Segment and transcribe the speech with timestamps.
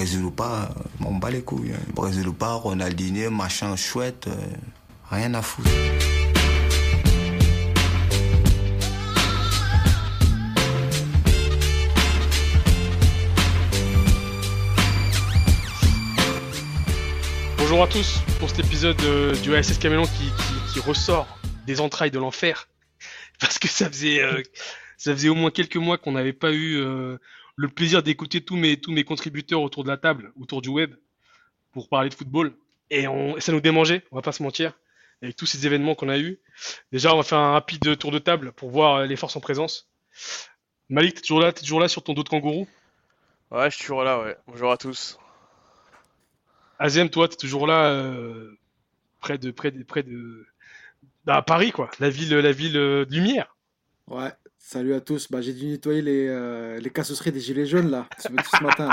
[0.00, 0.70] Brésil ou pas,
[1.04, 1.74] on bat les couilles.
[1.74, 1.92] Hein.
[1.92, 4.30] Brésil ou pas, Ronaldinho, machin chouette,
[5.10, 5.68] rien à foutre.
[17.58, 22.18] Bonjour à tous pour cet épisode euh, du ASS Camelon qui, ressort des entrailles de
[22.18, 22.68] l'enfer.
[23.38, 24.42] Parce que ça faisait, euh,
[24.96, 27.18] ça faisait au moins quelques mois qu'on n'avait pas eu euh,
[27.60, 30.94] le plaisir d'écouter tous mes, tous mes contributeurs autour de la table, autour du web,
[31.72, 32.54] pour parler de football.
[32.88, 34.72] Et, on, ça nous démangeait, on va pas se mentir,
[35.20, 36.40] avec tous ces événements qu'on a eus.
[36.90, 39.90] Déjà, on va faire un rapide tour de table pour voir les forces en présence.
[40.88, 42.66] Malik, t'es toujours là, es toujours là sur ton dos de kangourou?
[43.50, 44.38] Ouais, je suis toujours là, ouais.
[44.46, 45.18] Bonjour à tous.
[46.78, 48.56] Azem, toi, tu es toujours là, euh,
[49.20, 50.46] près de, près de, près de,
[51.26, 53.54] bah, Paris, quoi, la ville, la ville euh, de lumière.
[54.06, 54.32] Ouais.
[54.62, 55.28] Salut à tous.
[55.30, 58.28] Bah, j'ai dû nettoyer les, euh, les cassosseries des gilets jaunes là, ce,
[58.62, 58.90] matin.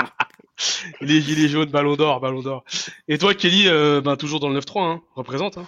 [1.02, 2.64] les gilets jaunes, ballon d'or, ballon d'or.
[3.06, 3.68] Et toi, Kelly,
[4.02, 5.58] bah, toujours dans le 9-3, hein, représente.
[5.58, 5.66] Hein.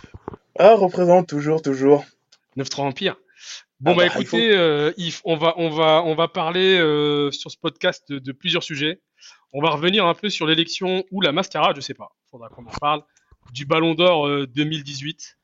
[0.58, 2.06] Ah, représente toujours, toujours.
[2.56, 3.16] 9-3 Empire.
[3.78, 6.76] Bon ah bah, bah écoutez, Yves, on va on va on va parler
[7.30, 9.02] sur ce podcast de, plusieurs sujets.
[9.52, 12.64] On va revenir un peu sur l'élection ou la mascarade, je sais pas, faudra qu'on
[12.64, 13.02] en parle,
[13.52, 15.39] du Ballon d'Or 2018.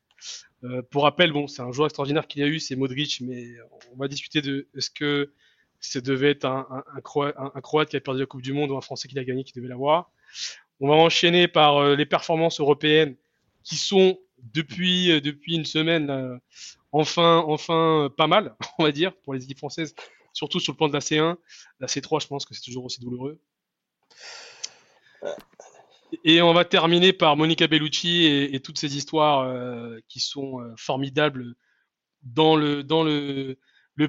[0.64, 3.20] Euh, euh, pour rappel, bon, c'est un joueur extraordinaire qu'il y a eu, c'est Modric,
[3.20, 3.54] mais
[3.92, 5.32] on va discuter de est-ce que
[5.80, 8.80] ça devait être un, un, Croate, qui a perdu la Coupe du Monde ou un
[8.80, 10.10] Français qui l'a gagné qui devait l'avoir.
[10.80, 13.16] On va enchaîner par euh, les performances européennes
[13.62, 14.18] qui sont
[14.52, 16.38] depuis depuis une semaine
[16.92, 19.94] enfin enfin pas mal, on va dire, pour les équipes françaises,
[20.32, 21.36] surtout sur le plan de la C1.
[21.80, 23.40] La C3, je pense que c'est toujours aussi douloureux.
[26.24, 30.74] Et on va terminer par Monica Bellucci et, toutes ces histoires euh, qui sont euh,
[30.76, 31.54] formidables
[32.22, 33.58] dans le, dans le,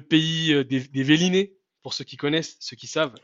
[0.08, 3.14] pays euh, des, des pour ceux qui connaissent, ceux qui savent.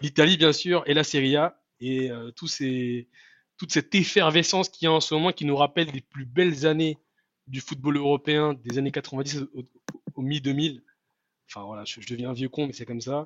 [0.00, 2.10] L'Italie, bien sûr, et la Serie A, et
[2.46, 3.08] ces,
[3.56, 6.66] toute cette effervescence qui y a en ce moment qui nous rappelle les plus belles
[6.66, 6.98] années
[7.48, 9.64] du football européen des années 90 au,
[10.14, 10.80] au mi-2000.
[11.48, 13.24] Enfin voilà, je, deviens un vieux con, mais c'est comme ça.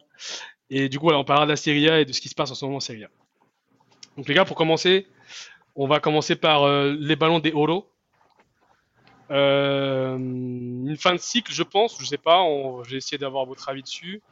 [0.70, 2.50] Et du coup, on parlera de la Serie A et de ce qui se passe
[2.50, 3.10] en ce moment en Serie A.
[4.16, 5.06] Donc les gars, pour commencer,
[5.74, 7.90] on va commencer par euh, les ballons des Oro.
[9.30, 12.42] Euh, une fin de cycle, je pense, je sais pas,
[12.88, 14.22] j'ai essayé d'avoir votre avis dessus.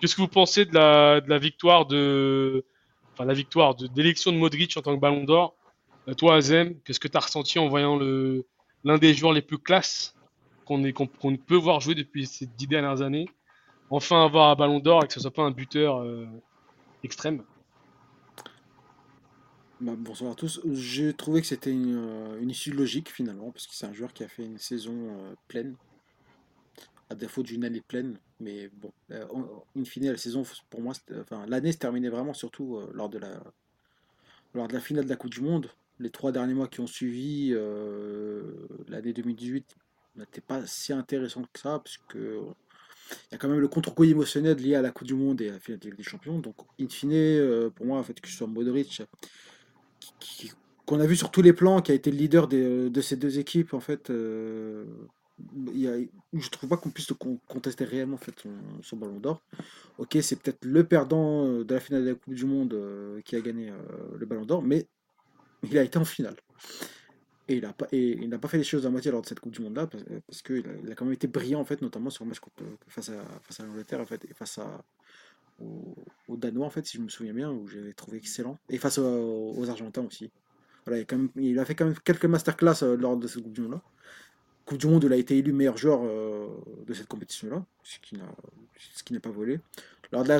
[0.00, 2.64] Qu'est-ce que vous pensez de la, de la victoire de,
[3.12, 5.54] enfin la victoire de d'élection de Modric en tant que Ballon d'Or?
[6.08, 8.46] Euh, Toi, Azem, qu'est-ce que tu as ressenti en voyant le
[8.84, 10.14] l'un des joueurs les plus classes
[10.66, 13.28] qu'on peut voir jouer depuis ces dix dernières années,
[13.90, 16.04] enfin avoir un Ballon d'Or et que ce soit pas un buteur
[17.02, 17.42] extrême
[19.84, 20.62] bah, bonsoir à tous.
[20.72, 24.14] J'ai trouvé que c'était une, euh, une, issue logique finalement, parce que c'est un joueur
[24.14, 25.76] qui a fait une saison euh, pleine,
[27.10, 28.18] à défaut d'une année pleine.
[28.40, 29.26] Mais bon, euh,
[29.76, 33.42] in fine, la saison, pour moi, enfin, l'année se terminait vraiment surtout lors, de la,
[34.54, 35.68] lors de la finale de la Coupe du Monde.
[35.98, 37.54] Les trois derniers mois qui ont suivi
[38.88, 39.76] l'année 2018
[40.16, 42.40] n'étaient pas si intéressants que ça, parce que
[43.10, 45.50] il y a quand même le contre-coup émotionnel lié à la Coupe du Monde et
[45.50, 46.38] à la finale des Champions.
[46.38, 49.02] Donc, in fine, pour moi, en fait, que ce soit Modric,
[50.86, 53.38] qu'on a vu sur tous les plans, qui a été le leader de ces deux
[53.38, 54.84] équipes, en fait, euh,
[55.72, 56.08] y
[56.50, 57.12] trouve pas qu'on puisse
[57.48, 58.34] contester réellement en fait,
[58.82, 59.42] son, ballon d'or.
[59.98, 63.20] Ok, c'est peut-être le perdant euh, de la finale de la Coupe du Monde euh,
[63.22, 63.76] qui a gagné euh,
[64.16, 64.88] le ballon d'or, mais
[65.62, 66.36] il a été en finale.
[67.48, 67.60] Et il
[68.28, 70.64] n'a pas, fait les choses à moitié lors de cette Coupe du Monde-là, parce, qu'il
[70.90, 72.38] a, quand même été brillant, en fait, notamment sur le match
[72.88, 74.82] face à, face à l'Angleterre, en fait, et face à,
[75.60, 78.58] aux, Danois, en fait, si je me souviens bien, où j'avais trouvé excellent.
[78.68, 80.30] Et face aux, Argentins aussi.
[80.86, 81.02] Voilà,
[81.36, 83.82] il, a fait quand même quelques masterclass euh, lors de cette Coupe du Monde-là.
[84.66, 86.46] Coupe du Monde il a été élu meilleur joueur euh,
[86.86, 89.60] de cette compétition-là, ce qui n'a pas volé.
[90.12, 90.38] Lors de, la,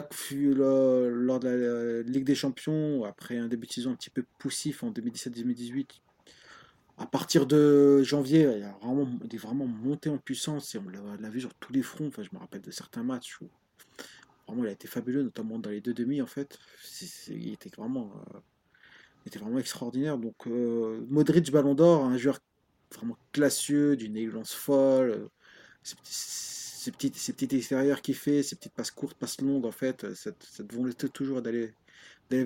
[1.38, 6.00] la Ligue des Champions, après un début de saison un petit peu poussif en 2017-2018,
[6.96, 10.84] à partir de janvier, il est vraiment monté en puissance et on
[11.20, 12.06] l'a vu sur tous les fronts.
[12.06, 13.48] Enfin, je me rappelle de certains matchs où
[14.46, 16.58] Vraiment, il a été fabuleux, notamment dans les deux demi, en fait.
[17.28, 18.38] il était vraiment, euh,
[19.26, 20.18] était vraiment extraordinaire.
[20.18, 22.38] Donc, euh, Modric Ballon d'Or, un joueur
[22.94, 25.10] vraiment classieux, d'une élégance folle.
[25.10, 25.28] Euh,
[25.82, 30.14] ces, petites, ces petites extérieurs qu'il fait, ces petites passes courtes, passes longues, en fait,
[30.14, 31.74] cette, cette volonté toujours d'aller
[32.30, 32.44] d'aller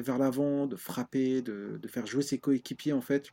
[0.00, 3.30] vers l'avant, de frapper, de, de, faire jouer ses coéquipiers, en fait.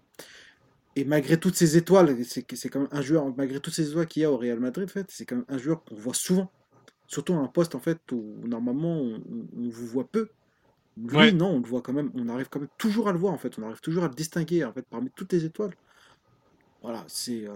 [0.95, 4.23] Et malgré toutes ces étoiles, c'est quand même un joueur, malgré toutes ces étoiles qu'il
[4.23, 6.51] y a au Real Madrid, en fait, c'est quand même un joueur qu'on voit souvent
[7.07, 9.21] Surtout un poste en fait où normalement on,
[9.69, 10.29] vous voit peu.
[10.97, 13.33] Lui, non, on le voit quand même, on arrive quand même toujours à le voir
[13.33, 15.73] en fait, on arrive toujours à le distinguer en fait parmi toutes les étoiles.
[16.81, 17.47] Voilà, c'est.
[17.47, 17.53] Euh,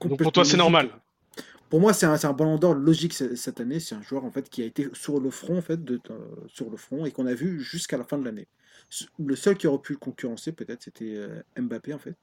[0.00, 0.90] Donc pour toi, c'est normal
[1.70, 3.78] pour moi, c'est un, un ballon d'or logique cette année.
[3.78, 6.18] C'est un joueur en fait qui a été sur le front en fait, de, euh,
[6.48, 8.48] sur le front et qu'on a vu jusqu'à la fin de l'année.
[9.20, 12.16] Le seul qui aurait pu le concurrencer peut-être c'était euh, Mbappé en fait.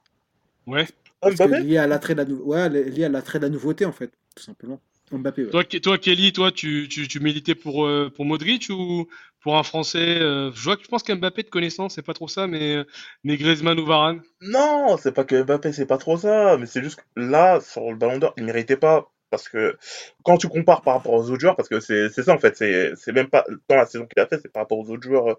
[0.66, 0.86] Ouais.
[1.20, 3.92] Parce que lié à l'attrait de la ouais, lié à l'attrait de la nouveauté en
[3.92, 4.80] fait, tout simplement.
[5.12, 5.48] Mbappé.
[5.50, 9.08] Toi, toi, Kelly, toi, tu, tu, tu militais pour, euh, pour Modric ou
[9.40, 12.46] pour un Français Je vois que je pense qu'Mbappé de connaissance, c'est pas trop ça,
[12.46, 12.84] mais,
[13.24, 14.20] mais Griezmann ou Varane?
[14.40, 17.90] Non, c'est pas que Mbappé, c'est pas trop ça, mais c'est juste que là, sur
[17.90, 19.76] le Ballon d'Or, il méritait pas parce que
[20.24, 23.12] quand tu compares par rapport aux autres joueurs, parce que c'est ça en fait, c'est
[23.12, 25.34] même pas dans la saison qu'il a fait, c'est par rapport aux autres joueurs euh,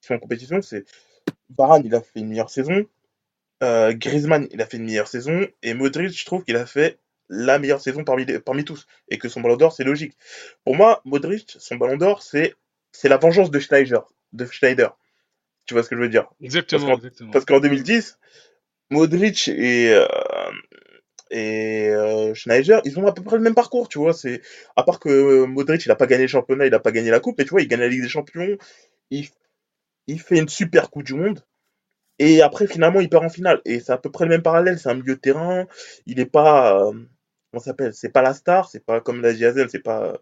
[0.00, 0.84] qui sont en compétition, c'est
[1.56, 2.86] Varane, il a fait une meilleure saison,
[3.62, 6.98] euh, Griezmann, il a fait une meilleure saison, et Modric, je trouve qu'il a fait
[7.28, 10.16] la meilleure saison parmi, parmi tous, et que son ballon d'or, c'est logique.
[10.64, 12.54] Pour moi, Modric, son ballon d'or, c'est
[13.04, 14.96] la vengeance de Schneider, de Schneider.
[15.66, 16.28] Tu vois ce que je veux dire?
[16.40, 16.98] Exactement.
[17.32, 18.18] Parce qu'en 2010,
[18.90, 20.06] Modric et, euh,
[21.30, 24.12] et euh, Schneider, ils ont à peu près le même parcours, tu vois.
[24.12, 24.42] C'est
[24.76, 27.20] à part que Modric, il a pas gagné le championnat, il a pas gagné la
[27.20, 28.58] coupe, mais tu vois, il gagne la Ligue des Champions,
[29.10, 29.28] il,
[30.06, 31.42] il fait une super Coupe du Monde.
[32.18, 33.60] Et après, finalement, il perd en finale.
[33.64, 34.78] Et c'est à peu près le même parallèle.
[34.78, 35.66] C'est un milieu de terrain.
[36.06, 36.80] Il n'est pas.
[36.88, 36.92] Euh,
[37.50, 37.94] comment s'appelle?
[37.94, 38.68] C'est pas la star.
[38.68, 39.68] C'est pas comme la Giazel.
[39.70, 40.18] C'est pas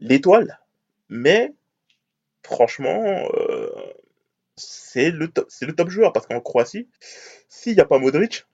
[0.00, 0.60] l'étoile.
[1.08, 1.52] Mais,
[2.44, 3.70] franchement, euh,
[4.56, 6.12] c'est le, top, le top joueur.
[6.12, 6.88] Parce qu'en Croatie,
[7.48, 8.46] s'il n'y a pas Modric,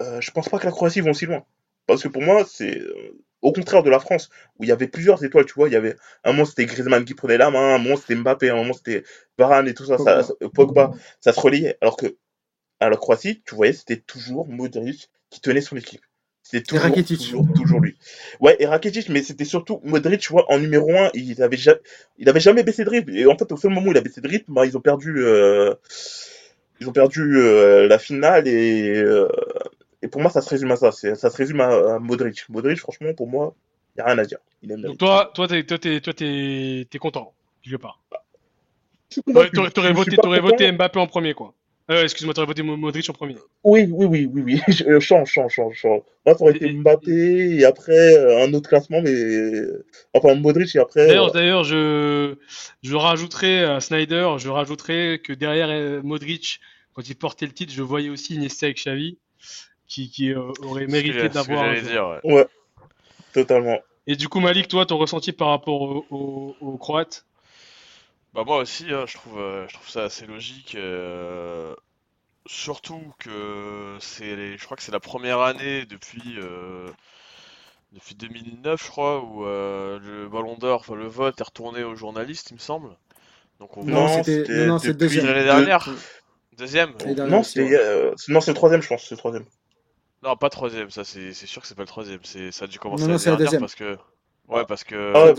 [0.00, 1.44] euh, je pense pas que la Croatie vont si loin.
[1.86, 4.88] Parce que pour moi, c'est euh, au contraire de la France, où il y avait
[4.88, 5.68] plusieurs étoiles, tu vois.
[5.68, 8.50] Il y avait un moment c'était Griezmann qui prenait la main, un moment c'était Mbappé,
[8.50, 9.04] un moment c'était
[9.38, 10.22] Varane et tout ça, Pogba.
[10.22, 10.90] ça, Pogba,
[11.20, 11.76] ça se reliait.
[11.80, 12.16] Alors que
[12.80, 16.02] à la Croatie, tu voyais, c'était toujours Modric qui tenait son équipe.
[16.42, 17.96] C'était toujours, toujours, toujours, lui.
[18.38, 21.80] Ouais, et Rakitic, mais c'était surtout Modric, tu vois, en numéro 1, il avait, jamais,
[22.18, 23.10] il avait jamais baissé de rythme.
[23.10, 24.80] Et en fait, au seul moment où il a baissé de rythme, bah, ils ont
[24.80, 25.74] perdu, euh,
[26.80, 29.02] ils ont perdu euh, la finale et
[30.04, 30.92] et pour moi, ça se résume à ça.
[30.92, 32.46] Ça se résume à, Modric.
[32.50, 33.54] Modric, franchement, pour moi,
[33.96, 34.38] il n'y a rien à dire.
[34.62, 37.32] Donc toi, toi, t'es, toi, t'es, toi, t'es, t'es content,
[37.80, 38.02] part.
[38.10, 41.54] Bah, t'aurais, t'aurais voté, t'aurais voté Mbappé en premier, quoi.
[41.90, 43.36] Euh, excuse-moi, t'aurais voté Modric en premier.
[43.62, 44.60] Oui, oui, oui, oui, oui.
[44.68, 46.00] Je change, change, change, change.
[46.24, 49.12] Moi, ça aurait été Mbappé et après euh, un autre classement, mais
[50.14, 51.06] enfin Modric et après.
[51.06, 52.36] D'ailleurs, euh, d'ailleurs, je
[52.82, 56.60] je rajouterai à Snyder, je rajouterai que derrière Modric,
[56.94, 59.18] quand il portait le titre, je voyais aussi Iniesta avec Xavi
[59.86, 61.70] qui, euh, aurait mérité d'avoir.
[61.70, 62.22] Ouais.
[62.24, 62.46] ouais.
[63.34, 63.78] totalement.
[64.06, 67.26] Et du coup, Malik, toi, ton ressenti par rapport aux Croates?
[68.34, 70.74] Bah moi aussi, hein, je trouve, euh, je trouve ça assez logique.
[70.74, 71.74] Euh,
[72.46, 76.38] surtout que c'est, je crois que c'est la première année depuis
[77.92, 82.50] depuis 2009, je crois, où le Ballon d'Or, enfin le vote est retourné aux journalistes,
[82.50, 82.90] il me semble.
[83.60, 85.88] Donc on non, c'était non, depuis l'année dernière.
[86.58, 86.92] Deuxième.
[87.16, 87.64] Non, c'est
[88.28, 89.44] non, c'est le troisième, je pense, c'est le troisième.
[90.22, 92.20] Non, pas troisième, ça c'est sûr que c'est pas le troisième.
[92.24, 93.96] Ça a dû commencer l'année dernière parce que.
[94.48, 95.32] Ouais, parce que ah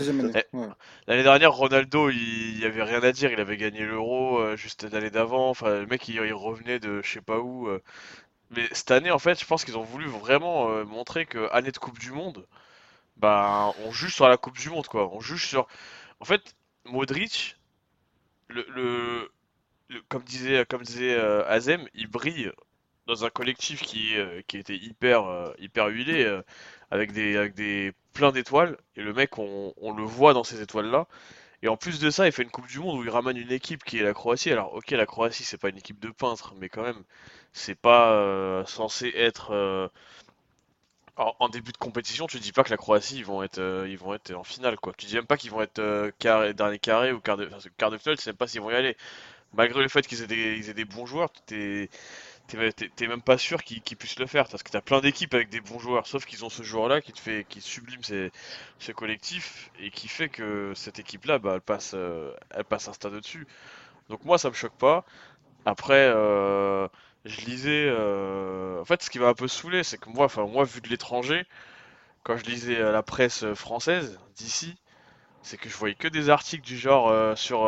[1.06, 2.58] l'année dernière, Ronaldo, il...
[2.58, 3.30] il avait rien à dire.
[3.30, 5.48] Il avait gagné l'Euro euh, juste l'année d'avant.
[5.50, 6.20] Enfin, le mec, il...
[6.32, 7.68] revenait de je sais pas où.
[7.68, 7.82] Euh.
[8.50, 11.72] Mais cette année, en fait, je pense qu'ils ont voulu vraiment euh, montrer que année
[11.72, 12.46] de Coupe du Monde,
[13.16, 15.08] bah, on juge sur la Coupe du Monde, quoi.
[15.12, 15.68] On juge sur.
[16.20, 17.56] En fait, Modric,
[18.48, 19.30] le, le...
[20.08, 21.16] comme disait, comme disait
[21.46, 22.50] Azem, il brille
[23.06, 26.42] dans un collectif qui, euh, qui était hyper, euh, hyper huilé, euh,
[26.90, 30.62] avec des, avec des plein d'étoiles, et le mec, on, on le voit dans ces
[30.62, 31.06] étoiles-là.
[31.62, 33.52] Et en plus de ça, il fait une Coupe du Monde où il ramène une
[33.52, 34.52] équipe qui est la Croatie.
[34.52, 37.02] Alors, ok, la Croatie, c'est pas une équipe de peintres, mais quand même,
[37.52, 39.90] c'est pas censé être.
[41.16, 44.12] En, début de compétition, tu dis pas que la Croatie, ils vont être, ils vont
[44.14, 44.92] être en finale, quoi.
[44.96, 47.48] Tu dis même pas qu'ils vont être carré, dernier carré ou quart de,
[47.78, 48.96] quart de finale, tu sais même pas s'ils vont y aller.
[49.54, 51.88] Malgré le fait qu'ils aient, aient des bons joueurs, t'es
[52.46, 55.60] t'es même pas sûr qu'ils puissent le faire parce que t'as plein d'équipes avec des
[55.60, 58.30] bons joueurs sauf qu'ils ont ce joueur là qui te fait qui sublime ces,
[58.78, 62.88] ce collectif et qui fait que cette équipe là bah, elle passe euh, elle passe
[62.88, 63.46] un stade dessus
[64.08, 65.04] donc moi ça me choque pas.
[65.64, 66.86] Après euh,
[67.24, 70.46] je lisais euh, en fait ce qui m'a un peu saoulé c'est que moi enfin
[70.46, 71.44] moi vu de l'étranger
[72.22, 74.76] quand je lisais la presse française d'ici
[75.42, 77.66] c'est que je voyais que des articles du genre sur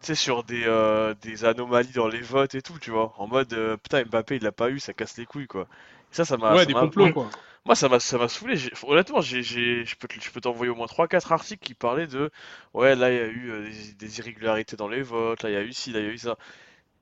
[0.00, 3.12] tu sais, sur des, euh, des anomalies dans les votes et tout, tu vois.
[3.18, 5.66] En mode, euh, putain, Mbappé, il l'a pas eu, ça casse les couilles, quoi.
[6.10, 6.54] ça, ça m'a.
[6.54, 7.28] Ouais, des complots, quoi.
[7.66, 8.56] Moi, ça m'a, ça m'a saoulé.
[8.84, 12.30] Honnêtement, j'ai, je peux, je peux t'envoyer au moins 3-4 articles qui parlaient de,
[12.72, 15.56] ouais, là, il y a eu euh, des, irrégularités dans les votes, là, il y
[15.56, 16.38] a eu ci, là, il y a eu ça.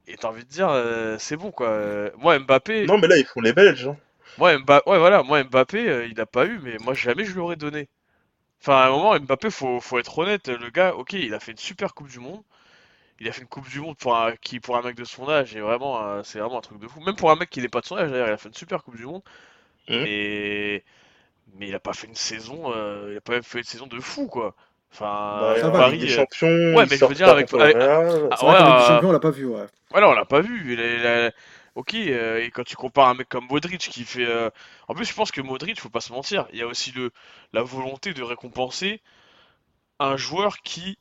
[0.08, 0.70] Et t'as envie de dire,
[1.20, 2.10] c'est bon, quoi.
[2.16, 2.86] Moi, Mbappé.
[2.86, 3.86] Non, mais là, ils font les Belges.
[3.86, 3.96] Hein.
[4.38, 7.56] Moi, Mbappé, ouais, voilà, moi, Mbappé, il a pas eu, mais moi, jamais je l'aurais
[7.56, 7.88] donné.
[8.60, 11.52] Enfin, à un moment, Mbappé, faut, faut être honnête, le gars, ok, il a fait
[11.52, 12.42] une super Coupe du Monde
[13.20, 15.28] il a fait une Coupe du Monde pour un, qui, pour un mec de son
[15.28, 17.00] âge, et vraiment, euh, c'est vraiment un truc de fou.
[17.00, 18.54] Même pour un mec qui n'est pas de son âge, d'ailleurs, il a fait une
[18.54, 19.22] super Coupe du Monde.
[19.88, 19.94] Mmh.
[20.04, 20.84] Mais,
[21.56, 23.98] mais il a pas fait une saison, euh, il a pas fait une saison de
[24.00, 24.54] fou quoi.
[24.92, 25.98] Enfin, Bah, ça va, Paris.
[25.98, 29.12] des euh, champions, Ouais, mais je veux dire, avec- avec- ah, ouais, euh, Champions, on
[29.12, 29.66] l'a pas vu, ouais.
[29.90, 30.72] Voilà, on l'a pas vu.
[30.72, 31.32] Il a- il a-
[31.74, 34.26] Ok, euh, et quand tu compares un mec comme Modric qui fait.
[34.26, 34.50] euh,
[34.88, 37.10] En plus, je pense que Modric, faut pas se mentir, il y a aussi le...
[37.52, 39.00] la volonté de récompenser
[40.00, 40.98] un joueur qui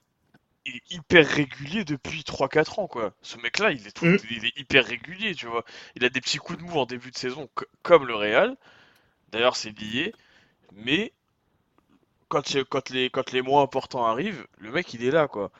[0.77, 3.13] est hyper régulier depuis 3-4 ans, quoi.
[3.21, 4.05] Ce mec-là, il est tout...
[4.05, 4.17] Mhm.
[4.29, 5.63] il est hyper régulier, tu vois.
[5.95, 8.55] Il a des petits coups de mou en début de saison, co- comme le Real.
[9.31, 10.13] D'ailleurs, c'est lié.
[10.73, 11.13] Mais
[12.29, 13.09] quand, il- quand, les...
[13.09, 15.51] quand les mois importants arrivent, le mec, il est là, quoi.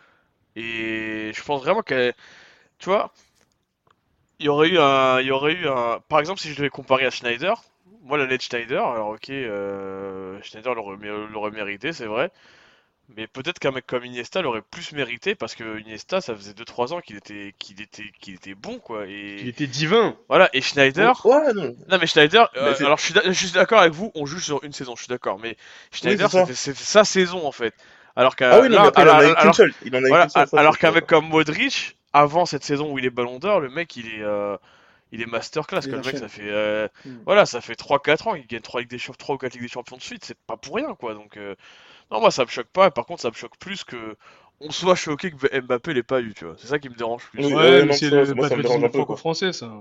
[0.56, 2.14] Et je pense vraiment que.
[2.80, 3.14] Tu vois,
[4.40, 6.70] il y aurait eu un, il y aurait eu un, par exemple, si je devais
[6.70, 7.62] comparer à Schneider,
[8.04, 12.32] moi l'année de Schneider, alors ok, euh, Schneider l'aurait mérité, c'est vrai,
[13.16, 16.94] mais peut-être qu'un mec comme Iniesta l'aurait plus mérité parce que Iniesta, ça faisait 2-3
[16.94, 19.12] ans qu'il était, qu'il était, qu'il était bon quoi, Il
[19.46, 20.16] et était divin.
[20.28, 21.76] voilà, et Schneider, Ouais, non.
[21.90, 24.44] non mais Schneider, euh, alors je suis, d'a- je suis d'accord avec vous, on juge
[24.44, 25.56] sur une saison, je suis d'accord, mais
[25.92, 26.46] Schneider c'est ça.
[26.46, 27.74] c'était c'était sa saison en fait,
[28.16, 29.56] alors qu'à Ah oui, non, là, mais après, il en alors- a eu qu'une alors-
[29.56, 29.74] seule.
[29.86, 32.64] Il en a eu voilà, qu'une seule, ça, alors qu'un mec comme Modric, avant cette
[32.66, 34.58] saison où il est Ballon d'Or, le mec il est, euh,
[35.12, 35.82] il est masterclass.
[35.86, 35.92] Il.
[35.92, 37.10] Le mec, ça fait, euh, Mm.
[37.26, 39.64] voilà, ça fait 3-4 ans qu'il gagne 3, Ligues des Champions, 3 ou 4 Ligues
[39.64, 41.14] des Champions de suite, c'est pas pour rien quoi.
[41.14, 41.56] Donc, euh,
[42.12, 42.92] non, moi ça me choque pas.
[42.92, 44.16] Par contre, ça me choque plus que
[44.60, 46.56] on soit choqué que Mbappé l'ait pas eu, tu vois.
[46.58, 47.46] C'est ça qui me dérange plus.
[47.46, 49.72] Oui, Ouais, ouais, mais c'est le patriotisme franco-français, ça.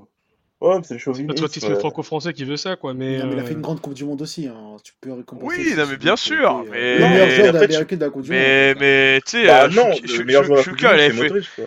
[0.61, 2.95] Ouais, c'est le patriotisme euh, franco-français qui veut ça, quoi.
[2.95, 4.47] Mais, Non, mais il a euh, fait une grande Coupe du Monde aussi.
[4.49, 4.77] Hein.
[4.85, 5.47] Tu peux récompenser.
[5.59, 8.41] Oui, non, mais bien sûr, mais- Le meilleur joueur de la Coupe du Monde.
[8.81, 11.11] Mais, tu sais, Bah non, le meilleur joueur de la Coupe du Monde, il avait
[11.11, 11.65] c'est fait, Modric, quoi.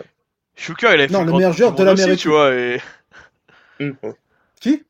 [0.56, 2.18] Shuka, il avait fait Non, le meilleur joueur de l'Amérique.
[2.20, 2.80] tu vois, et
[3.80, 4.14] Ouais.
[4.60, 4.84] Qui?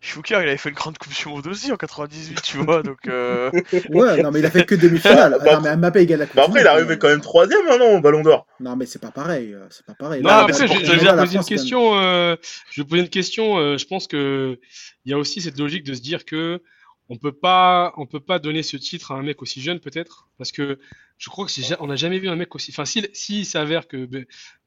[0.00, 2.98] Shuka, il avait fait une grande Coupe du Monde aussi en 98, tu vois, donc,
[3.08, 3.50] euh...
[3.90, 5.38] Ouais, non, mais il a fait que demi-finale.
[5.44, 7.64] Bah, non, mais Mbappé, gagne la Coupe Bah après, il est arrivé quand même troisième
[7.66, 8.46] maintenant au Ballon d'Or.
[8.60, 9.54] Non, mais c'est pas pareil.
[9.54, 10.22] euh, C'est pas pareil.
[10.22, 11.98] Non, Ah, mais ça, je, te je vais poser une question.
[11.98, 12.36] euh,
[12.70, 13.58] je vais poser une question.
[13.58, 14.60] euh, je pense que
[15.06, 16.62] il y a aussi cette logique de se dire que
[17.08, 20.28] on peut pas, on peut pas donner ce titre à un mec aussi jeune, peut-être,
[20.38, 20.78] parce que
[21.18, 22.70] je crois que on n'a jamais vu un mec aussi.
[22.72, 24.08] Enfin, s'il si, s'avère que,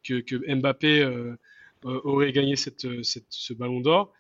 [0.04, 1.38] que que Mbappé euh, euh,
[1.84, 4.12] aurait gagné cette, euh, cette ce Ballon d'Or,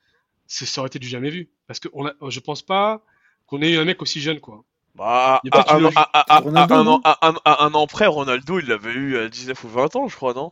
[0.47, 1.49] ça aurait été du jamais vu.
[1.67, 3.03] Parce que on a, je pense pas
[3.47, 4.63] qu'on ait eu un mec aussi jeune, quoi.
[4.95, 5.97] Bah, à, un, logique.
[5.97, 8.59] à- à- à- Ronaldo, à un an, non à, un- à un an près, Ronaldo,
[8.59, 10.51] il l'avait eu à 19 ou 20 ans, je crois, non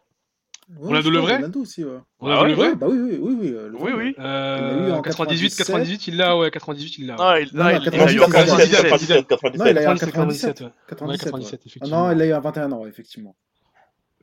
[0.70, 1.98] Ouais, Ronaldo le vrai Ronaldo aussi, ouais.
[2.22, 3.48] Ah le ouais, vrai bah oui, oui, oui, oui.
[3.54, 4.16] euh, le Oui, vrai, oui.
[4.20, 5.66] Euh, Il l'a eu en 98, 97.
[5.66, 7.16] 98, il l'a, ouais, 98, il l'a.
[7.16, 9.28] Non, il, eu 98, en 97, 97.
[9.28, 10.00] 97, Non, il a eu en 97.
[10.00, 10.62] 97, 97.
[10.62, 10.70] ouais.
[10.90, 11.58] 97, Ouais, 97, ouais.
[11.58, 12.08] Ah effectivement.
[12.08, 13.36] non, il a eu à 21 ans, effectivement.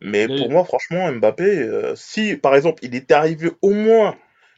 [0.05, 4.17] Mais pour moi, franchement, Mbappé, euh, si par exemple il était arrivé au moins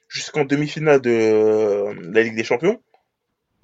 [0.09, 2.81] jusqu'en demi-finale de euh, la Ligue des Champions,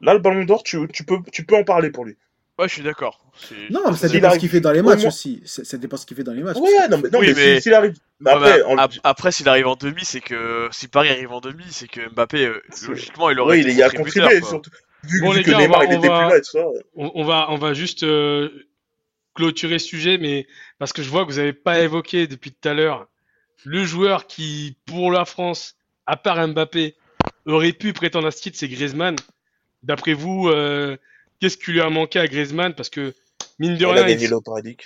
[0.00, 2.16] là le Ballon d'Or, tu, tu peux, tu peux en parler pour lui.
[2.58, 3.24] Ouais, je suis d'accord.
[3.70, 5.42] Non, mais ça dépend ce qu'il fait dans les matchs aussi.
[5.44, 6.58] Ça ça dépend ce qu'il fait dans les matchs.
[6.58, 7.94] Ouais, non, mais, non, Oui, mais, mais- si- s'il arrive.
[8.20, 8.36] mais Ouais,
[9.02, 12.08] après, mais s'il arrive en demi, c'est que si Paris arrive en demi, c'est que
[12.10, 14.70] Mbappé, euh, logiquement, il aurait oui, été il y a contribué, surtout.
[15.04, 16.40] Vu, Bon, vu les que gars, Neymar va- il on était va- plus là et
[16.42, 16.64] tout ça.
[16.94, 18.50] On, on va, on va juste euh,
[19.34, 20.46] clôturer ce sujet, mais
[20.78, 23.08] parce que je vois que vous n'avez pas évoqué depuis tout à l'heure
[23.64, 26.96] le joueur qui, pour la France, à part Mbappé,
[27.46, 29.14] aurait pu prétendre à ce titre, c'est Griezmann.
[29.84, 30.96] D'après vous, euh,
[31.40, 32.74] qu'est-ce qui lui a manqué à Griezmann?
[32.74, 33.14] Parce que,
[33.58, 34.82] mine de Il a rien, gagné il, l'Europa League.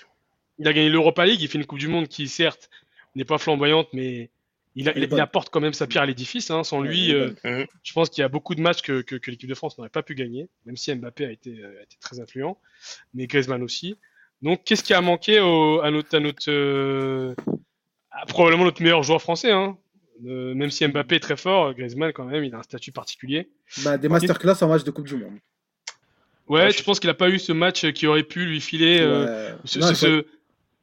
[0.59, 2.69] il a gagné l'Europa League, il fait une Coupe du Monde qui, certes,
[3.15, 4.29] n'est pas flamboyante, mais
[4.75, 6.50] il, a- apporte quand même sa pierre à l'édifice.
[6.50, 6.62] hein.
[6.62, 7.31] Sans lui, euh.
[7.45, 7.67] Mhm.
[7.83, 9.88] je pense qu'il y a beaucoup de matchs que, que, que l'équipe de France n'aurait
[9.91, 12.59] pas pu gagner, même si Mbappé a été, a été très influent,
[13.15, 13.97] mais Griezmann aussi.
[14.43, 17.35] Donc, qu'est-ce qui a manqué au- à notre, à notre euh,
[18.11, 19.76] à probablement notre meilleur joueur français hein
[20.26, 23.50] Euh, Même si Mbappé est très fort, Griezmann quand même, il a un statut particulier.
[23.85, 25.35] Bah, des masterclass en match de Coupe du Monde.
[26.49, 28.99] Ouais, Ouais, je pense qu'il n'a pas eu ce match qui aurait pu lui filer
[29.00, 29.59] euh, Ouais.
[29.64, 30.26] ce, Non, ce- il faut- ce-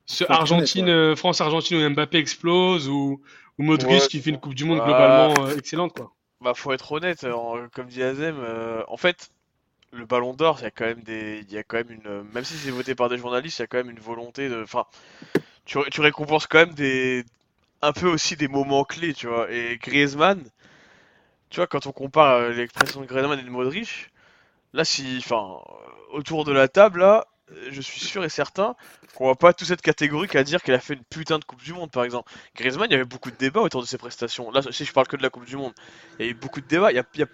[0.05, 3.21] ce faut être Argentine, euh, France-Argentine où Mbappé explose ou,
[3.57, 4.85] ou Modric Ouais, qui fait une Coupe du Monde Ah.
[4.85, 6.11] globalement euh, excellente quoi.
[6.41, 9.31] Bah, faut être honnête, en- comme dit Azem, euh, en fait,
[9.93, 12.23] le Ballon d'Or, il y a quand même des, il y a quand même une,
[12.33, 14.63] même si c'est voté par des journalistes, il y a quand même une volonté de,
[14.63, 14.85] enfin,
[15.65, 17.25] tu, ré- tu récompenses quand même des,
[17.81, 19.51] un peu aussi des moments clés, tu vois.
[19.51, 20.43] Et Griezmann,
[21.49, 24.09] tu vois, quand on compare euh, l'expression de Griezmann et de Modric,
[24.73, 27.27] là, si, enfin, euh, autour de la table, là,
[27.71, 28.75] je suis sûr et certain
[29.15, 31.61] qu'on va pas tous être catégorique à dire qu'elle a fait une putain de Coupe
[31.61, 32.31] du Monde, par exemple.
[32.55, 34.49] Griezmann, il y avait beaucoup de débats autour de ses prestations.
[34.51, 35.73] Là, si je parle que de la Coupe du Monde,
[36.19, 36.91] il y a eu beaucoup de débats.
[36.91, 37.27] Il y a, il y a-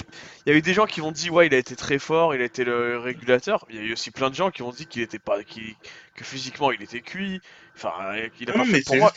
[0.46, 2.36] il y a eu des gens qui vont dire ouais, il a été très fort,
[2.36, 3.66] il a été le régulateur.
[3.70, 6.24] Il y a eu aussi plein de gens qui ont dit qu'il était pas, que
[6.24, 7.40] physiquement il était cuit.
[7.76, 8.82] Enfin, qu'il a Non, pas fait.
[8.84, 9.12] Pour moi,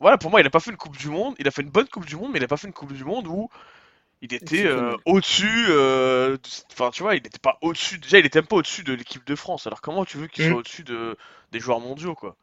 [0.00, 1.34] voilà, pour moi, il a pas fait une Coupe du Monde.
[1.38, 2.92] Il a fait une bonne Coupe du Monde, mais il a pas fait une Coupe
[2.92, 3.48] du Monde où
[4.22, 5.66] il était euh, au-dessus.
[5.68, 6.38] euh,
[6.72, 7.98] Enfin, tu vois, il était pas au-dessus.
[7.98, 9.66] Déjà, il était même pas au-dessus de l'équipe de France.
[9.66, 11.16] Alors, comment tu veux qu'il soit au-dessus de
[11.50, 12.36] des joueurs mondiaux, quoi?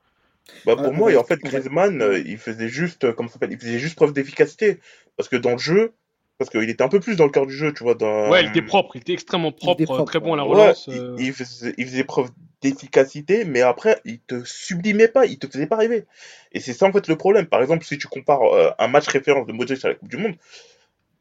[0.65, 3.33] Bah, pour on moi, et en fait, Griezmann, euh, il faisait juste, euh, comment ça
[3.33, 4.79] s'appelle, il faisait juste preuve d'efficacité.
[5.15, 5.93] Parce que dans le jeu,
[6.37, 7.95] parce qu'il était un peu plus dans le cœur du jeu, tu vois.
[7.95, 8.29] Dans...
[8.29, 10.85] Ouais, il était propre, il était extrêmement propre, propre, très bon à la Ouais, relance.
[10.87, 11.15] il, euh.
[11.19, 12.29] il faisait, il faisait preuve
[12.61, 16.05] d'efficacité, mais après, il te sublimait pas, il te faisait pas rêver.
[16.51, 17.45] Et c'est ça, en fait, le problème.
[17.45, 20.17] Par exemple, si tu compares euh, un match référence de Modric à la Coupe du
[20.17, 20.35] Monde,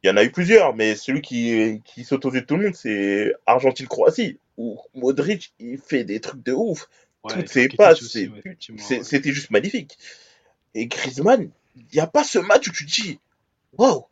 [0.02, 2.56] il y en a eu plusieurs, mais celui qui, qui saute aux yeux de tout
[2.56, 6.88] le monde, c'est Argentine-Croatie, où Modric, il fait des trucs de ouf.
[7.24, 8.56] Ouais, Toutes ses passes, ouais.
[9.02, 9.98] C'était juste magnifique.
[10.74, 13.18] Et Griezmann, il n'y a pas ce match où tu te dis,
[13.76, 14.04] waouh,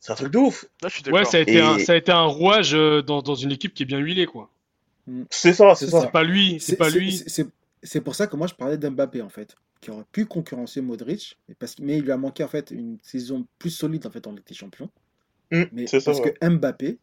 [0.00, 0.64] c'est un truc de ouf.
[0.82, 3.02] Là, je suis Ouais, ça a été Et- un, ça a été un rouage euh,
[3.02, 4.50] dans, dans une équipe qui est bien huilée, quoi.
[5.30, 6.00] C'est ça, c'est ça.
[6.02, 7.22] C'est pas lui, c'est pas lui.
[7.26, 11.36] c'est- pour ça que moi je parlais d'Mbappé en fait, qui aurait pu concurrencer Modric,
[11.48, 14.24] mais, parce, mais il lui a manqué en fait une saison plus solide en fait
[14.28, 14.88] en Ligue des Champions.
[15.52, 16.10] Mm, Mais c'est ça.
[16.12, 16.32] parce ouais.
[16.40, 16.98] que Mbappé,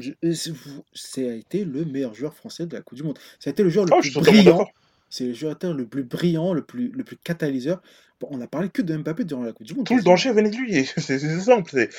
[0.00, 0.52] c'est-
[0.94, 3.18] ça a été le meilleur joueur français de la Coupe du Monde.
[3.38, 4.66] Ça a été le joueur le Ah, plus brillant.
[5.08, 7.82] C'est le joueur le plus brillant, le plus, le plus catalyseur.
[8.20, 9.86] Bon, on a parlé que de Mbappé durant la Coupe du Monde.
[9.86, 10.84] Tout le danger venait de lui.
[10.96, 11.70] C'est c'est simple.
[11.70, 11.90] c'est-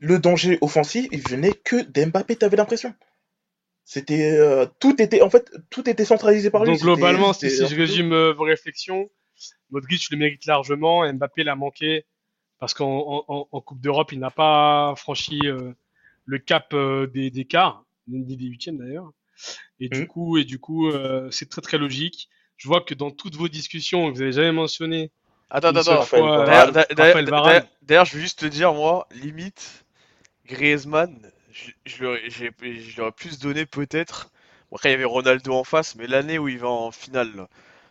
[0.00, 2.94] Le danger offensif, il venait que d'Mbappé, t'avais l'impression.
[3.84, 6.72] C'était euh, tout était en fait tout était centralisé par lui.
[6.72, 9.08] Donc globalement, si, c'était si un je résume euh, vos réflexions,
[9.70, 12.04] Modric le mérite largement, Mbappé l'a manqué
[12.58, 15.72] parce qu'en en, en- en Coupe d'Europe, il n'a pas franchi euh,
[16.26, 19.12] le cap euh, des, des quarts, ni des huitièmes d'ailleurs.
[19.80, 20.06] Et du Mhm.
[20.06, 22.28] coup, et du coup, euh, c'est très très logique.
[22.56, 25.12] Je vois que dans toutes vos discussions, vous avez jamais mentionné
[25.50, 26.26] Attends, attends, attends.
[27.82, 29.84] D'ailleurs, je vais juste te dire, moi, limite,
[30.46, 34.30] Griezmann, je, je l'aurais j'ai- je l'aurais plus donné peut-être.
[34.70, 37.34] Bon, après, il y avait Ronaldo en face, mais l'année où il va en finale,
[37.36, 37.48] là.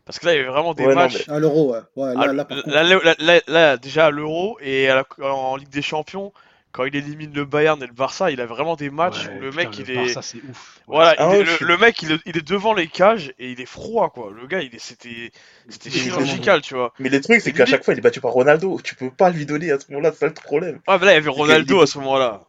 [0.08, 1.28] Parce que là, il y avait vraiment des Ouais, non, matchs.
[1.28, 1.80] À l'Euro, ouais.
[1.98, 6.32] ouais là, Ah, là, contre, déjà à l'Euro et à la- en Ligue des Champions,
[6.72, 9.42] quand il élimine le Bayern et le Barça, il a vraiment des matchs Ouais, où
[9.42, 9.96] le putain, mec, il est.
[9.96, 10.44] Barça, c'est ouf.
[10.88, 10.96] Ouais.
[10.96, 13.34] Voilà, Ah il est- ouais, le, le mec, il est, il est devant les cages
[13.40, 14.32] et il est froid, quoi.
[14.34, 15.32] Le gars, il est, c'était,
[15.86, 16.94] Il chirurgical, tu vois.
[17.00, 18.80] Mais le truc c'est qu'à lui- chaque fois il est battu par Ronaldo.
[18.84, 20.80] Tu peux pas lui donner à ce moment-là, c'est ça le problème.
[20.88, 22.42] Ouais, mais là, il y avait Ronaldo il- à ce moment-là.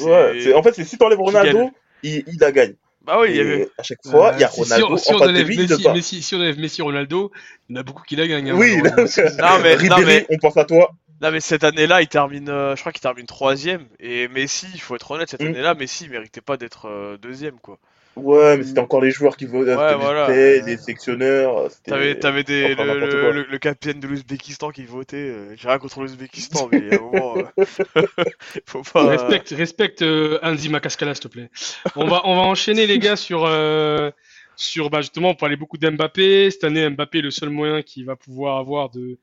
[0.00, 0.52] Ouais.
[0.54, 1.70] En fait c'est si t'enlèves Ronaldo,
[2.02, 2.74] il, il la gagne.
[3.04, 3.68] Bah oui, il y avait.
[3.78, 5.28] à chaque fois il y a Euh, si- si Ronaldo on- si on en face
[5.28, 5.88] de Messi.
[5.92, 7.30] Messi- si on enlève Messi, Ronaldo,
[7.68, 8.50] il y en a beaucoup qui la gagnent.
[8.50, 8.76] hein, Oui.
[9.38, 10.90] Non, mais- non, mais- on pense à toi.
[11.22, 13.86] Non, mais cette année-là, il termine, euh, je crois qu'il termine troisième.
[14.00, 15.46] Et Messi, il faut être honnête, cette Mm.
[15.48, 17.78] année-là, Messi, il méritait pas d'être euh, deuxième, quoi.
[18.16, 20.28] Ouais, mais c'était encore les joueurs qui votaient, Ouais, voilà.
[20.28, 21.70] les sélectionneurs.
[21.70, 23.32] c'était- T'avais, t'avais des, le, n'importe le, quoi.
[23.32, 25.16] le- le capitaine de l'Ouzbékistan qui votait.
[25.16, 27.64] euh, J'ai rien contre l'Ouzbékistan, mais à un moment, euh,
[28.66, 29.06] faut pas.
[29.06, 31.50] Respecte, respecte euh, Anzi Makaskala, s'il te plaît.
[31.96, 34.10] On va, on va enchaîner, les gars, sur, euh,
[34.56, 36.50] sur bah, justement, on parlait beaucoup d'Mbappé.
[36.50, 39.18] Cette année, Mbappé, le seul moyen qu'il va pouvoir avoir de,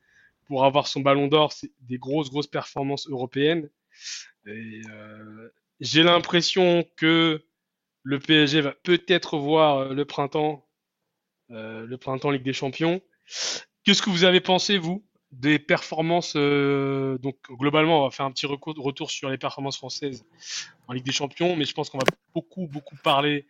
[0.48, 3.68] pour avoir son ballon d'or, c'est des grosses, grosses performances européennes.
[4.46, 5.48] Et euh,
[5.80, 7.40] j'ai l'impression que
[8.02, 10.66] le PSG va peut-être voir euh, le printemps,
[11.50, 13.00] euh, le printemps Ligue des Champions.
[13.84, 18.30] Qu'est-ce que vous avez pensé, vous, des performances euh, Donc, globalement, on va faire un
[18.30, 20.24] petit retour sur les performances françaises
[20.86, 23.46] en Ligue des Champions, mais je pense qu'on va beaucoup, beaucoup parler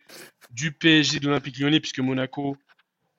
[0.51, 2.57] du PSG de l'Olympique Lyonnais, puisque Monaco,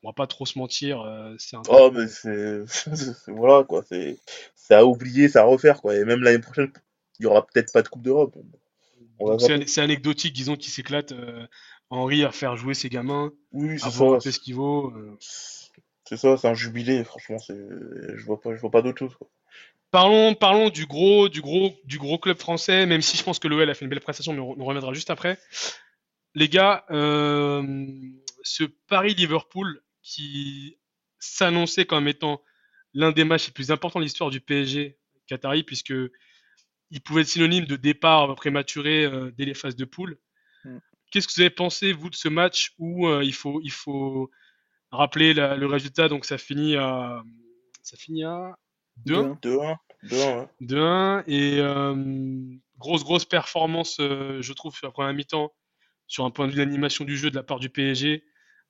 [0.02, 2.64] on va pas trop se mentir, euh, c'est un Oh, mais c'est.
[3.28, 3.84] Voilà, quoi.
[3.88, 4.18] C'est
[4.54, 5.94] c'est à oublier, c'est à refaire, quoi.
[5.94, 6.72] Et même l'année prochaine,
[7.18, 8.36] il y aura peut-être pas de Coupe d'Europe.
[9.66, 11.12] C'est anecdotique, disons, qu'il s'éclate.
[11.12, 11.46] euh,
[11.90, 14.24] Henri à faire jouer ses gamins, Oui, à c'est un ça.
[14.24, 14.90] peu ce qu'il vaut.
[14.96, 15.16] euh.
[16.06, 17.38] C'est ça, c'est un jubilé, franchement.
[17.38, 19.28] c'est- Je vois pas, je vois pas d'autre chose, quoi.
[19.90, 23.46] Parlons, parlons du gros, du gros, du gros club français, même si je pense que
[23.46, 25.38] l'OL a fait une belle prestation, mais on, on reviendra juste après.
[26.34, 27.84] Les gars, euh,
[28.42, 30.78] ce Paris-Liverpool qui
[31.20, 32.42] s'annonçait comme étant
[32.92, 34.98] l'un des matchs les plus importants de l'histoire du PSG
[35.28, 35.94] Qatari, puisque
[36.90, 40.18] il pouvait être synonyme de départ prématuré euh, dès les phases de poule.
[40.64, 40.78] Mm.
[41.10, 44.30] Qu'est-ce que vous avez pensé, vous, de ce match où euh, il faut, il faut
[44.90, 47.22] rappeler la- le résultat, donc ça finit à,
[47.82, 48.56] ça finit à
[49.06, 50.48] 2-1 2-1, 2-1, ouais.
[50.60, 51.94] de 1 et euh,
[52.78, 55.52] grosse grosse performance euh, je trouve sur la première mi-temps
[56.06, 58.22] sur un point de vue d'animation du jeu de la part du PSG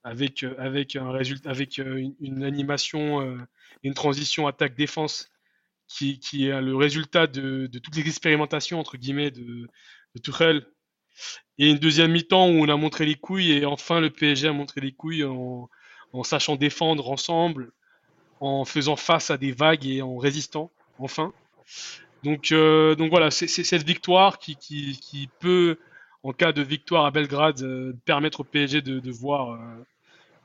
[0.03, 3.37] avec euh, avec un résultat avec euh, une, une animation euh,
[3.83, 5.31] et une transition attaque défense
[5.89, 9.69] qui, est le résultat de, toutes les expérimentations entre guillemets de,
[10.15, 10.67] de Tuchel.
[11.59, 14.53] Et une deuxième mi-temps où on a montré les couilles et enfin le PSG a
[14.53, 15.69] montré les couilles en,
[16.25, 17.73] sachant défendre ensemble
[18.41, 21.33] en faisant face à des vagues et en résistant enfin.
[22.23, 25.79] Donc, euh, donc voilà, c'est cette victoire qui, peut,
[26.23, 29.59] en cas de victoire à Belgrade, euh, permettre au PSG de, de voir, euh,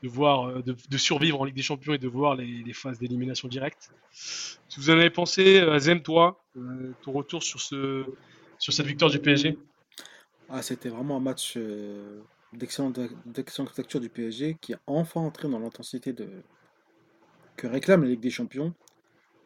[0.02, 3.48] de, voir euh, de, survivre en Ligue des Champions et de voir les, phases d'élimination
[3.48, 3.90] directe.
[4.12, 8.04] Si vous en avez pensé, euh, Azem, toi, euh, ton retour sur, ce,
[8.58, 9.58] sur cette victoire du PSG
[10.48, 11.58] Ah, c'était vraiment un match
[12.52, 12.98] d'excellente
[13.72, 16.14] facture du PSG qui est enfin entré dans l'intensité
[17.56, 18.74] que réclame la Ligue des Champions,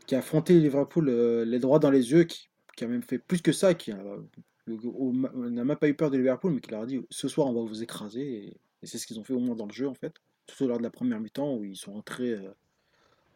[0.07, 3.53] qui a affronté Liverpool les droits dans les yeux, qui a même fait plus que
[3.53, 7.29] ça, qui n'a même pas eu peur de Liverpool, mais qui leur a dit ce
[7.29, 8.23] soir on va vous écraser.
[8.23, 10.13] Et, c'est ce qu'ils ont fait au moins dans le jeu en fait,
[10.47, 12.39] tout au long de la première mi-temps où ils sont entrés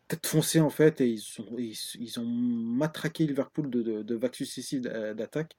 [0.09, 4.35] tête foncée en fait et ils, sont, ils, ont matraqué Liverpool de, de, de vagues
[4.35, 5.57] successives d'attaque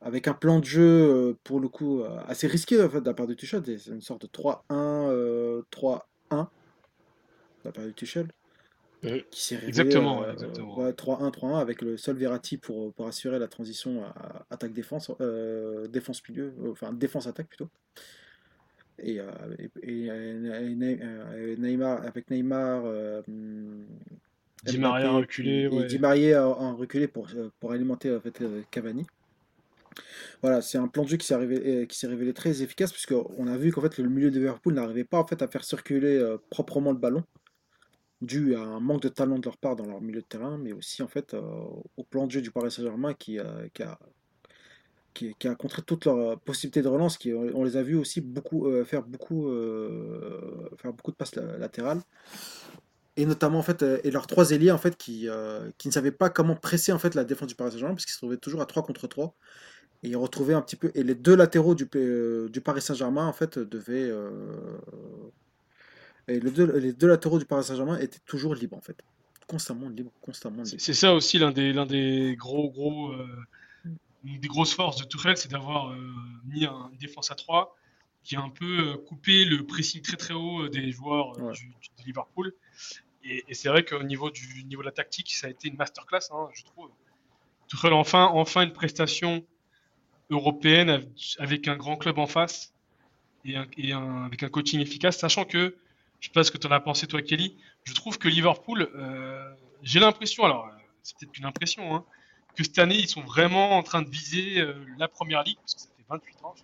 [0.00, 3.06] avec un plan de jeu euh, pour le coup euh, assez risqué en fait de
[3.06, 5.62] la part de Tuchel, c'est une sorte de 3-1 3-1 euh,
[6.30, 6.44] de
[7.64, 8.28] la part de Tuchel.
[9.30, 10.94] Qui s'est révélé, exactement, 3-1
[11.30, 14.02] 3-1 avec le seul Verratti pour, pour assurer la transition
[14.50, 15.12] attaque défense
[15.90, 17.68] défense milieu enfin défense attaque plutôt
[18.98, 19.20] et,
[21.58, 22.84] Neymar avec Neymar
[24.64, 27.28] Di Maria reculé Di Maria en reculé pour,
[27.60, 29.06] pour alimenter en fait, Cavani.
[30.42, 32.92] Voilà, c'est un plan de jeu qui s'est révélé, euh, qui s'est révélé très efficace
[32.92, 35.64] puisqu'on a vu qu'en fait le milieu de Liverpool n'arrivait pas en fait à faire
[35.64, 37.24] circuler euh, proprement le ballon
[38.22, 40.72] dû à un manque de talent de leur part dans leur milieu de terrain, mais
[40.72, 41.40] aussi en fait euh,
[41.96, 43.38] au plan de jeu du Paris Saint-Germain qui,
[43.74, 43.98] qui, a
[45.16, 47.18] qui, a contré toutes leurs possibilités de relance.
[47.18, 49.50] Qui, on les a vus aussi beaucoup faire beaucoup
[50.78, 52.00] faire beaucoup de passes latérales
[53.16, 55.28] et notamment en fait et leurs trois ailiers en fait qui,
[55.78, 58.14] qui ne savaient pas comment presser en fait la défense du Paris Saint-Germain parce qu'ils
[58.14, 59.34] se trouvaient toujours à 3 contre 3
[60.02, 60.90] et retrouver un petit peu.
[60.94, 64.08] Et les deux latéraux du, euh, du Paris Saint-Germain, en fait, devaient.
[64.08, 64.30] Euh,
[66.28, 68.96] et les deux, les deux latéraux du Paris Saint-Germain étaient toujours libres, en fait.
[69.46, 70.76] Constamment libres, constamment libres.
[70.78, 73.12] C'est ça aussi l'un des, l'un des gros, gros.
[74.26, 75.94] Euh, des grosses forces de Tourelle, c'est d'avoir
[76.44, 77.76] mis une défense à 3
[78.24, 82.52] qui a un peu coupé le pressing très très haut des joueurs du, de Liverpool.
[83.22, 86.30] Et, c'est vrai qu'au niveau, du, niveau de la tactique, ça a été une masterclass,
[86.30, 86.90] hein, je trouve.
[87.68, 89.44] Tuchel enfin, enfin une prestation
[90.30, 91.08] européenne
[91.38, 92.72] avec un grand club en face
[93.44, 95.76] et, avec un coaching efficace, sachant que,
[96.20, 98.88] je sais pas ce que tu en as pensé toi Kelly, je trouve que Liverpool,
[98.94, 100.70] euh, j'ai l'impression, alors euh,
[101.02, 102.04] c'est peut-être une impression, hein,
[102.56, 105.74] que cette année ils sont vraiment en train de viser euh, la première ligue, parce
[105.74, 106.54] que ça fait 28 ans,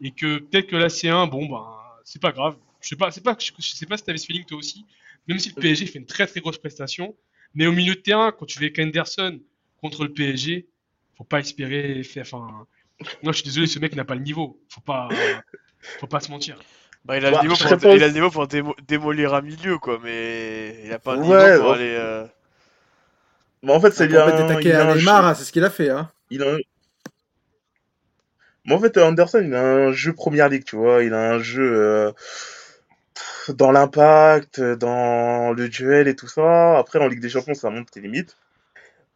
[0.00, 1.66] et que peut-être que la C1, bon ben
[2.04, 4.26] c'est pas grave, je sais pas, c'est pas, je sais pas si tu avais ce
[4.26, 4.84] feeling toi aussi,
[5.28, 7.14] même si le PSG fait une très très grosse prestation,
[7.54, 9.40] mais au milieu de terrain, quand tu fais Henderson
[9.80, 10.68] contre le PSG,
[11.16, 12.24] faut pas espérer faire.
[12.24, 12.66] Enfin,
[13.22, 14.60] moi, je suis désolé, ce mec n'a pas le niveau.
[14.68, 15.08] Faut pas,
[15.98, 16.58] faut pas se mentir.
[17.04, 19.78] Bah, il, a le bah, niveau pour, il a le niveau pour démolir un milieu,
[19.78, 21.94] quoi, mais il a pas le niveau pour aller.
[21.96, 22.26] Euh...
[23.66, 24.24] Bah, en fait, c'est bien.
[24.24, 25.90] à Neymar, hein, c'est ce qu'il a fait.
[25.90, 26.10] Hein.
[26.30, 26.56] Il a...
[28.64, 31.02] Mais en fait, Anderson, il a un jeu première ligue, tu vois.
[31.02, 32.12] Il a un jeu euh,
[33.48, 36.78] dans l'impact, dans le duel et tout ça.
[36.78, 38.36] Après, en Ligue des Champions, ça monte tes limites.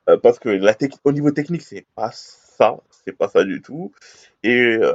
[0.08, 3.92] Euh, parce que la au niveau technique, c'est pas ça, c'est pas ça du tout.
[4.42, 4.92] Et euh,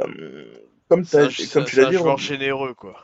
[0.89, 2.96] comme, comme tu l'as dit, un joueur généreux quoi.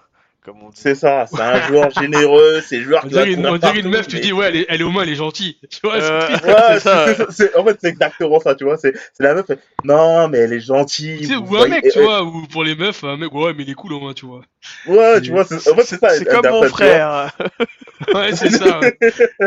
[0.74, 4.20] C'est ça, c'est un joueur généreux, c'est un joueur qui On dirait une meuf, tu
[4.20, 5.58] dis, ouais, elle est, elle est au moins, elle est gentille.
[5.70, 6.80] Tu vois, euh, ouais,
[7.30, 8.78] c'est en fait, c'est exactement ça, tu vois.
[8.78, 9.46] C'est la meuf,
[9.84, 11.20] non, mais elle est gentille.
[11.20, 13.64] Tu sais, ou un mec, tu vois, ou pour les meufs, un mec, ouais, mais
[13.64, 14.42] il est cool au moins, tu vois.
[14.88, 16.10] Ouais, tu vois, en fait, c'est ça.
[16.10, 17.32] C'est comme mon frère.
[18.14, 18.80] ouais, c'est ça.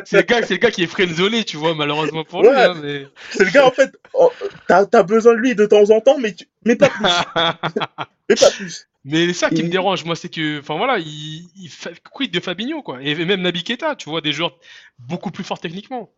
[0.04, 2.50] C'est le, gars, le gars qui est friendzolé, tu vois, malheureusement pour lui.
[2.50, 3.06] Hein, mais...
[3.30, 4.32] C'est le gars, en fait, oh,
[4.68, 6.46] t'as as besoin de lui de temps en temps, mais, tu...
[6.64, 7.04] mais pas plus.
[8.28, 8.88] mais pas plus.
[9.04, 11.70] Mais ça qui me dérange, moi, c'est que, enfin voilà, il, il
[12.12, 13.02] quid de Fabinho, quoi?
[13.02, 14.58] Et même Nabi Keita, tu vois, des joueurs
[14.98, 16.10] beaucoup plus forts techniquement.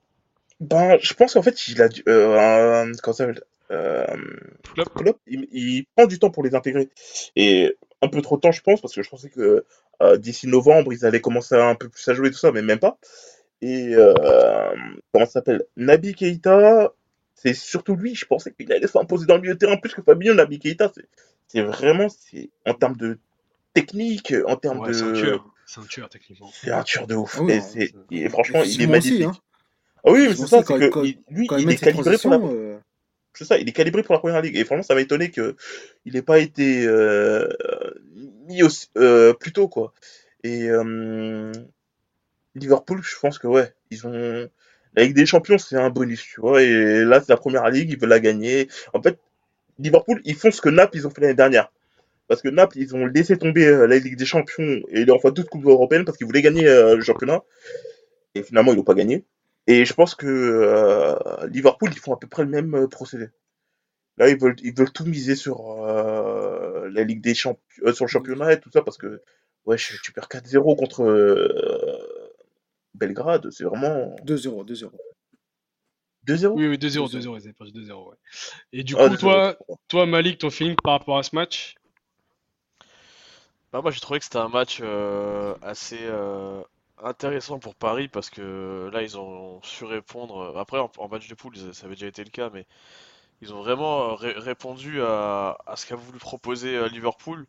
[0.61, 4.07] Ben, je pense qu'en fait, il a dû, euh, comment ça s'appelle euh,
[5.27, 6.89] il, il, prend du temps pour les intégrer.
[7.35, 9.65] Et un peu trop de temps, je pense, parce que je pensais que
[10.03, 12.79] euh, d'ici novembre, ils allaient commencer un peu plus à jouer tout ça, mais même
[12.79, 12.99] pas.
[13.63, 14.15] Et euh,
[15.13, 16.93] comment ça s'appelle Nabi Keita,
[17.35, 20.03] c'est surtout lui, je pensais qu'il allait s'imposer dans le milieu de terrain plus que
[20.03, 20.35] Fabinho.
[20.35, 20.93] Nabi Keita,
[21.49, 23.19] c'est c'est vraiment, c'est en termes de
[23.75, 24.93] technique, en termes de.
[24.93, 26.51] C'est un tueur, c'est un tueur techniquement.
[26.53, 27.41] C'est un tueur de ouf.
[27.41, 27.53] Ah
[28.11, 29.23] et, franchement, il est magnifique.
[29.23, 29.33] Hein.
[30.05, 32.39] Ah oui, mais c'est ça, c'est que lui, il est calibré pour la.
[32.39, 32.79] Euh,
[33.35, 34.57] c'est ça, il est calibré pour la première ligue.
[34.57, 35.55] Et franchement, ça m'a étonné qu'il
[36.07, 37.49] n'ait pas été euh,
[38.47, 39.93] mis aussi, euh, plus tôt, quoi.
[40.43, 40.69] Et
[42.55, 44.49] Liverpool, je pense que ouais, ils ont.
[44.95, 46.63] La Ligue des Champions, c'est un bonus, tu vois.
[46.63, 48.69] Et là, c'est la première ligue, ils veulent la gagner.
[48.95, 49.19] En fait,
[49.79, 51.71] Liverpool, ils font ce que Naples, ils ont fait l'année dernière.
[52.29, 55.33] Parce que Naples, ils ont laissé tomber euh, la Ligue des Champions et leur fois
[55.33, 57.43] toutes coupes européennes parce qu'ils voulaient gagner euh, le championnat.
[58.35, 59.25] Et finalement, ils n'ont pas gagné.
[59.67, 63.29] Et je pense que euh, Liverpool, ils font à peu près le même procédé.
[64.19, 68.53] Là, ils veulent, ils veulent tout miser sur la Ligue des Champions, sur le championnat
[68.55, 69.21] et tout ça parce que,
[69.67, 71.05] ouais, tu perds 4-0 contre
[72.95, 74.17] Belgrade, c'est vraiment.
[74.25, 74.91] 2-0, 2-0.
[76.27, 78.09] 2-0 Oui, oui, 2-0, 2-0, ils avaient perdu 2-0.
[78.09, 78.17] Ouais.
[78.73, 79.57] Et du ah, coup, toi,
[79.89, 81.77] toi, Malik, ton feeling par rapport à ce match?
[83.73, 86.63] Bah, Moi, j'ai trouvé que c'était un match euh, assez, euh,
[87.03, 90.57] intéressant pour Paris parce que là, ils ont su répondre.
[90.57, 92.67] Après, en, match de poule, ça avait déjà été le cas, mais
[93.43, 97.47] ils ont vraiment répondu à, à ce qu'a voulu proposer Liverpool.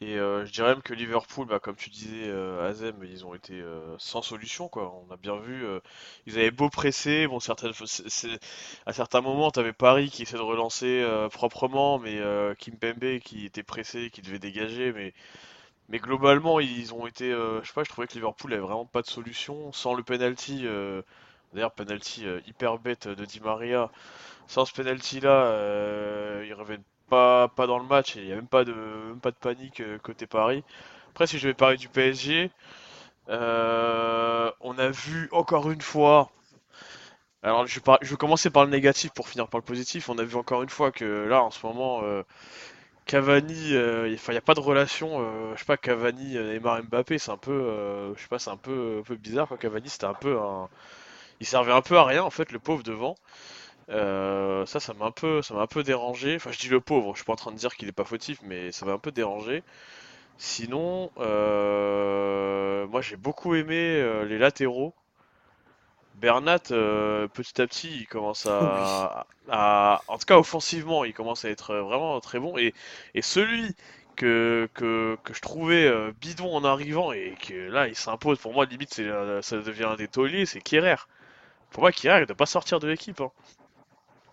[0.00, 3.34] Et euh, je dirais même que Liverpool, bah, comme tu disais, euh, Azem, ils ont
[3.34, 4.92] été euh, sans solution, quoi.
[4.92, 5.64] On a bien vu,
[6.26, 7.72] ils avaient beau presser, bon, certaines,
[8.86, 12.20] à certains moments, tu avais Paris qui essaie de relancer proprement, mais
[12.58, 15.14] Kimpembe qui était pressé, qui devait dégager, mais,
[15.88, 19.02] mais globalement, ils ont été, je sais pas, je trouvais que Liverpool avait vraiment pas
[19.02, 20.66] de solution, sans le penalty,
[21.54, 23.90] d'ailleurs, penalty hyper bête de Di Maria,
[24.48, 28.46] sans ce penalty là, ils reviennent pas, pas dans le match il n'y a même
[28.46, 28.74] pas de,
[29.22, 30.64] pas de panique euh, côté Paris.
[31.10, 32.50] Après, si je vais parler du PSG,
[33.28, 36.30] euh, on a vu encore une fois.
[37.42, 40.08] Alors, je vais, je vais, commencer par le négatif pour finir par le positif.
[40.08, 42.22] On a vu encore une fois que là, en ce moment, euh,
[43.06, 45.20] Cavani, il n'y a pas de relation.
[45.54, 49.16] je sais pas, Cavani, Neymar, Mbappé, c'est un peu, je sais un peu, un peu
[49.16, 49.48] bizarre.
[49.48, 49.58] Quoi.
[49.58, 50.36] Cavani, c'était un peu
[51.40, 53.16] il servait un peu à rien en fait, le pauvre devant.
[53.90, 56.36] Euh, ça, ça m'a un peu, ça m'a un peu dérangé.
[56.36, 57.12] Enfin, je dis le pauvre.
[57.14, 58.98] Je suis pas en train de dire qu'il est pas fautif, mais ça m'a un
[58.98, 59.62] peu dérangé.
[60.38, 64.94] Sinon, euh, moi j'ai beaucoup aimé euh, les latéraux.
[66.16, 69.26] Bernat, petit à petit, il commence à,
[70.08, 72.56] en tout cas offensivement, il commence à être vraiment très bon.
[72.56, 72.72] Et,
[73.14, 73.74] et celui
[74.16, 78.64] que, que, que, je trouvais bidon en arrivant et que là il s'impose, pour moi
[78.64, 80.96] limite ça devient un des tauliers, c'est Kierer.
[81.70, 83.20] Pour moi, Kierer, il ne doit pas sortir de l'équipe.
[83.20, 83.32] Hein.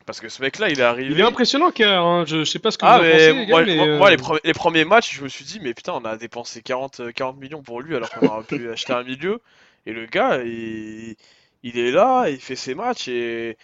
[0.05, 1.11] Parce que ce mec-là, il est arrivé.
[1.11, 2.25] Il est impressionnant, car hein.
[2.25, 4.85] je, sais pas ce que ah, vous en pensez, moi, mais moi, euh, les, premiers
[4.85, 7.95] matchs, je me suis dit, mais putain, on a dépensé 40, 40 millions pour lui
[7.95, 9.41] alors qu'on aurait pu acheter un milieu.
[9.85, 11.15] Et le gars, il,
[11.63, 13.57] il est là, il fait ses matchs et.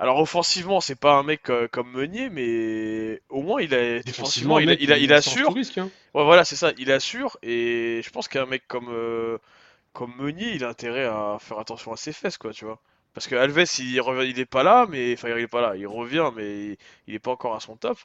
[0.00, 4.58] Alors offensivement, c'est pas un mec euh, comme Meunier, mais au moins il a défensivement,
[4.58, 5.54] il, il, il, assure.
[5.76, 5.88] Hein.
[6.14, 7.38] Ouais, voilà, c'est ça, il assure.
[7.44, 9.38] Et je pense qu'un mec comme euh,
[9.92, 12.80] comme Meunier, il a intérêt à faire attention à ses fesses, quoi, tu vois.
[13.14, 15.76] Parce que Alves, il, revient, il est pas là, mais enfin, il est pas là.
[15.76, 17.96] Il revient, mais il est pas encore à son top.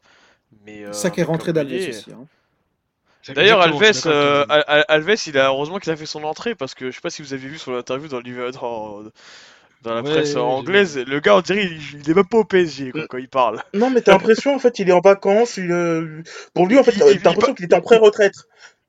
[0.66, 2.12] Mais euh, ça qui est rentré d'Alves aussi.
[2.12, 2.26] Hein.
[3.34, 6.96] D'ailleurs, Alves, euh, Alves, il a heureusement qu'il a fait son entrée parce que je
[6.96, 9.04] sais pas si vous avez vu sur l'interview dans, dans,
[9.82, 13.18] dans la presse anglaise, le gars on dirait il, est même pas au PSG quand
[13.18, 13.62] il parle.
[13.74, 15.58] Non, mais t'as l'impression en fait il est en vacances.
[15.58, 18.36] Il, euh, Pour lui en fait, t'as l'impression qu'il était en pré-retraite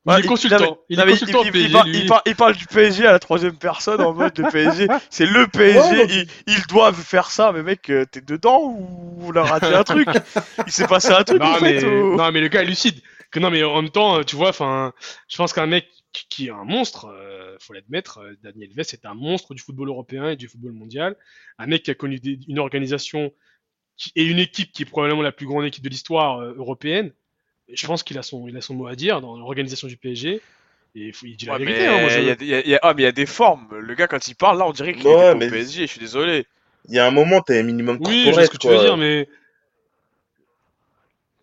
[0.07, 0.79] il est consultant.
[0.89, 4.87] Il, parle, du PSG à la troisième personne en mode de PSG.
[5.09, 6.27] C'est le PSG.
[6.47, 7.51] ils, doivent faire ça.
[7.51, 10.07] Mais mec, euh, t'es dedans ou on a raté un truc?
[10.65, 12.99] Il s'est passé un truc non, en mais, fait, Non, mais le gars est lucide.
[13.31, 14.91] Que non, mais en même temps, tu vois, enfin,
[15.29, 19.05] je pense qu'un mec qui est un monstre, euh, faut l'admettre, euh, Daniel Vess est
[19.05, 21.15] un monstre du football européen et du football mondial.
[21.57, 23.31] Un mec qui a connu une organisation
[24.15, 27.13] et une équipe qui est probablement la plus grande équipe de l'histoire européenne
[27.69, 30.41] je pense qu'il a son, il a son mot à dire dans l'organisation du PSG.
[30.93, 31.87] Et il, faut, il dit la vérité.
[31.87, 32.07] Hein,
[32.41, 33.67] y a, ah, mais il y a des formes.
[33.77, 35.81] Le gars, quand il parle, là, on dirait qu'il est au PSG.
[35.87, 36.45] Je suis désolé.
[36.89, 38.79] Il y a un moment, t'es un minimum Oui, je sais ce que tu veux
[38.79, 39.27] dire, mais.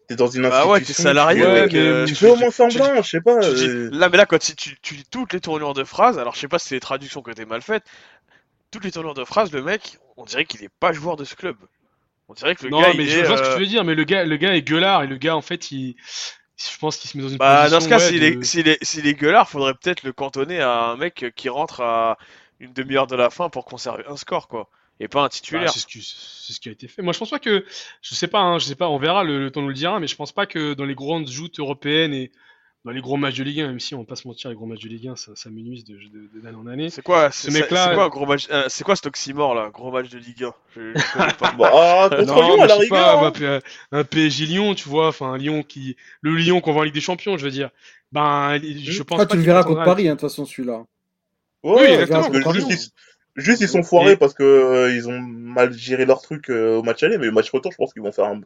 [0.09, 0.69] T'es dans une institution.
[0.69, 1.75] Ah ouais, t'es salarié, mec.
[1.75, 3.37] Euh, tu fais au moins semblant, je sais pas.
[3.45, 3.91] Euh.
[3.93, 6.49] Là, mais là, quand tu, tu dis toutes les tournures de phrases, alors je sais
[6.49, 7.85] pas si c'est les traductions que t'es mal faites,
[8.71, 11.35] toutes les tournures de phrases, le mec, on dirait qu'il est pas joueur de ce
[11.35, 11.57] club.
[12.29, 12.93] On dirait que le non, gars.
[12.95, 14.63] mais je vois ce que tu euh, veux dire, mais le gars, le gars est
[14.63, 15.97] gueulard et le gars, en fait, il.
[16.57, 19.49] Je pense qu'il se met dans une bah, Dans ce cas, s'il est, est, gueulard,
[19.49, 22.19] faudrait peut-être le cantonner à un mec qui rentre à
[22.59, 24.69] une demi-heure de la fin pour conserver un score, quoi.
[25.01, 25.67] Et pas un titulaire.
[25.67, 27.03] Bah, c'est, ce qui, ce qui a été fait.
[27.03, 27.65] Moi, je pense pas que.
[28.03, 30.01] Je sais pas, hein, je sais pas, on verra, le, le temps nous le dira,
[30.01, 32.33] mais je pense pas que dans les grandes joutes européennes et
[32.85, 34.57] dans les gros matchs de Ligue 1, même si on va pas se mentir, les
[34.57, 35.99] gros matchs de Ligue 1, ça, ça m'énuise de,
[36.43, 36.91] d'année en année.
[36.91, 39.91] C'est quoi, ce mec-là C'est quoi, gros match euh, C'est quoi cet oxymore là, gros
[39.91, 41.53] match de Ligue 1 je, je pas.
[41.59, 42.89] bah, ah, contre non, Lyon à la rigueur.
[42.89, 43.61] Pas, hein.
[43.91, 46.85] bah, un PSG Lyon, tu vois, enfin un Lyon qui, le Lyon qu'on voit en
[46.85, 47.71] Ligue des Champions, je veux dire.
[48.13, 50.85] Ben, je pense ah, tu le verras contre Paris, hein, de toute façon, celui-là.
[51.65, 52.53] oui, exactement.
[52.53, 52.95] Juste,
[53.37, 56.83] juste, ils sont foirés parce que euh, ils ont mal géré leur truc euh, au
[56.83, 58.41] match aller, mais le match retour, je pense qu'ils vont faire un,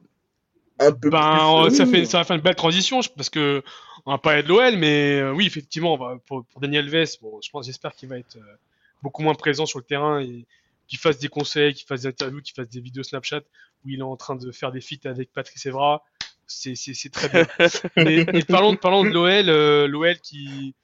[0.79, 1.77] un peu ben, plus.
[1.77, 3.63] Ça fait, ça va faire une belle transition parce que
[4.07, 7.67] on va pas de l'OL, mais euh, oui, effectivement, pour, Daniel Vess, bon, je pense,
[7.67, 8.57] j'espère qu'il va être euh,
[9.03, 10.45] beaucoup moins présent sur le terrain et
[10.89, 13.43] qu'il fasse des conseils, qu'il fasse des interviews, qu'il fasse des vidéos Snapchat
[13.85, 16.05] où il est en train de faire des feats avec Patrice Evra.
[16.47, 16.75] C'est,
[17.11, 17.47] très bien.
[17.97, 20.75] mais, parlons, parlons de l'OL, euh, l'OL qui,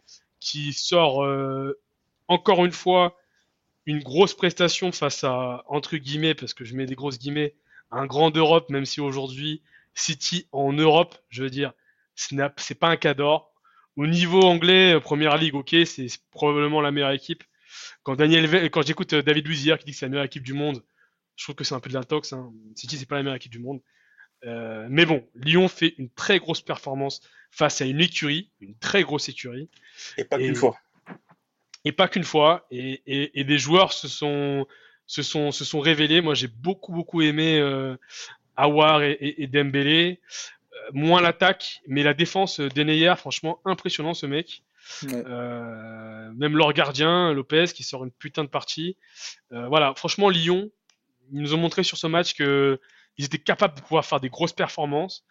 [0.40, 1.26] qui sort
[2.28, 3.16] encore une fois
[3.87, 7.54] une grosse prestation face à, entre guillemets, parce que je mets des grosses guillemets,
[7.90, 9.62] un grand d'Europe, même si aujourd'hui,
[9.94, 11.72] City en Europe, je veux dire,
[12.18, 13.52] Snap, c'est pas un cador.
[13.96, 17.44] Au niveau anglais, euh, première ligue, ok, c'est probablement la meilleure équipe.
[18.02, 20.52] Quand Daniel, quand j'écoute euh, David Luiz qui dit que c'est la meilleure équipe du
[20.52, 20.83] monde,
[21.37, 22.33] je trouve que c'est un peu de l'intox.
[22.33, 22.52] Hein.
[22.74, 23.81] City, c'est pas la meilleure équipe du monde.
[24.44, 29.02] Euh, mais bon, Lyon fait une très grosse performance face à une écurie, une très
[29.02, 29.68] grosse écurie.
[30.16, 30.76] Et pas qu'une fois.
[31.85, 32.66] et pas qu'une fois.
[32.72, 34.66] Et, et, et, des joueurs se sont,
[35.07, 36.20] se sont, se sont révélés.
[36.20, 37.96] Moi, j'ai beaucoup, beaucoup aimé euh,
[38.57, 40.20] Awar et, et, Dembélé.
[40.92, 44.62] Moins l'attaque, mais la défense d'Eneyer, franchement, impressionnant ce mec.
[45.05, 48.96] Euh, même leur gardien, Lopez, qui sort une putain de partie.
[49.53, 50.70] Euh, voilà, franchement, Lyon,
[51.33, 52.81] ils nous ont montré sur ce match que
[53.16, 55.24] ils étaient capables de pouvoir faire des grosses performances,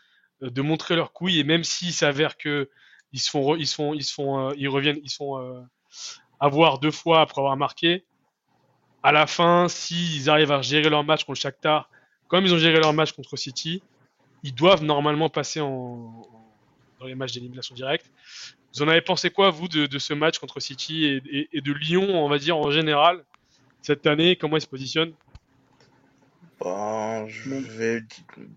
[0.43, 2.69] euh, de montrer leurs couilles, et même s'il s'avère que
[3.13, 5.65] ils se font, ils se font, ils se font, ils reviennent, ils sont
[6.39, 8.05] avoir deux fois après avoir marqué.
[9.01, 11.89] À la fin, s'ils arrivent à gérer leur match contre Shakhtar,
[12.27, 13.81] comme ils ont géré leur match contre City,
[14.43, 16.27] ils doivent normalement passer en,
[16.99, 18.09] dans les matchs d'élimination directe.
[18.73, 22.23] Vous en avez pensé quoi, vous, de, ce match contre City et, et, de Lyon,
[22.23, 23.23] on va dire, en général,
[23.81, 24.35] cette année?
[24.35, 25.13] Comment ils se positionnent?
[26.59, 28.01] Ben, je vais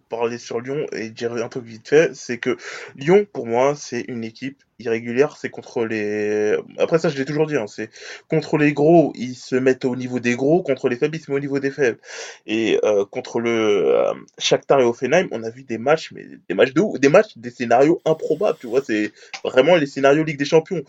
[0.09, 2.57] parler sur Lyon et dire un peu vite fait, c'est que
[2.97, 6.57] Lyon, pour moi, c'est une équipe irrégulière, c'est contre les...
[6.79, 7.91] Après ça, je l'ai toujours dit, hein, c'est
[8.29, 11.31] contre les gros, ils se mettent au niveau des gros, contre les faibles, ils se
[11.31, 11.99] mettent au niveau des faibles.
[12.47, 13.51] Et euh, contre le
[13.95, 17.37] euh, Shakhtar et Offenheim, on a vu des matchs, mais des matchs de des matchs,
[17.37, 19.13] des scénarios improbables, tu vois, c'est
[19.45, 20.83] vraiment les scénarios Ligue des Champions.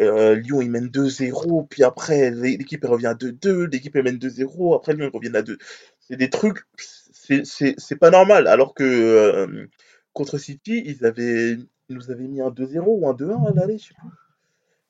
[0.00, 4.94] Euh, Lyon, il mène 2-0, puis après, l'équipe revient à 2-2, l'équipe mène 2-0, après
[4.94, 5.58] Lyon revient à 2.
[5.98, 6.60] C'est des trucs,
[7.12, 8.46] c'est pas normal.
[8.46, 9.66] Alors que euh,
[10.12, 11.56] contre City, ils, avaient,
[11.88, 14.08] ils nous avaient mis un 2-0 ou un 2-1 à l'aller, je sais plus.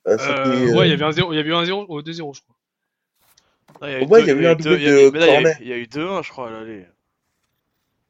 [0.07, 2.35] Euh, ouais, il y avait un 0, il y avait eu un 0 ou 2-0,
[2.35, 2.57] je crois.
[3.81, 5.57] Ouais, il y a eu un doublé de cornet.
[5.61, 6.87] Il y a eu 2-1, je crois, à l'aller.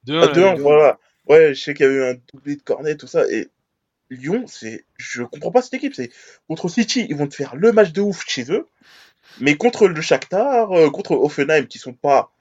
[0.06, 0.98] 2-1, ah, voilà.
[1.28, 3.30] Ouais, je sais qu'il y a eu un doublé de cornet, tout ça.
[3.30, 3.48] Et
[4.10, 5.94] Lyon, c'est, je comprends pas cette équipe.
[5.94, 6.10] C'est
[6.48, 8.66] contre City, ils vont te faire le match de ouf chez eux,
[9.40, 12.32] mais contre le Shakhtar, euh, contre Offenheim, qui sont pas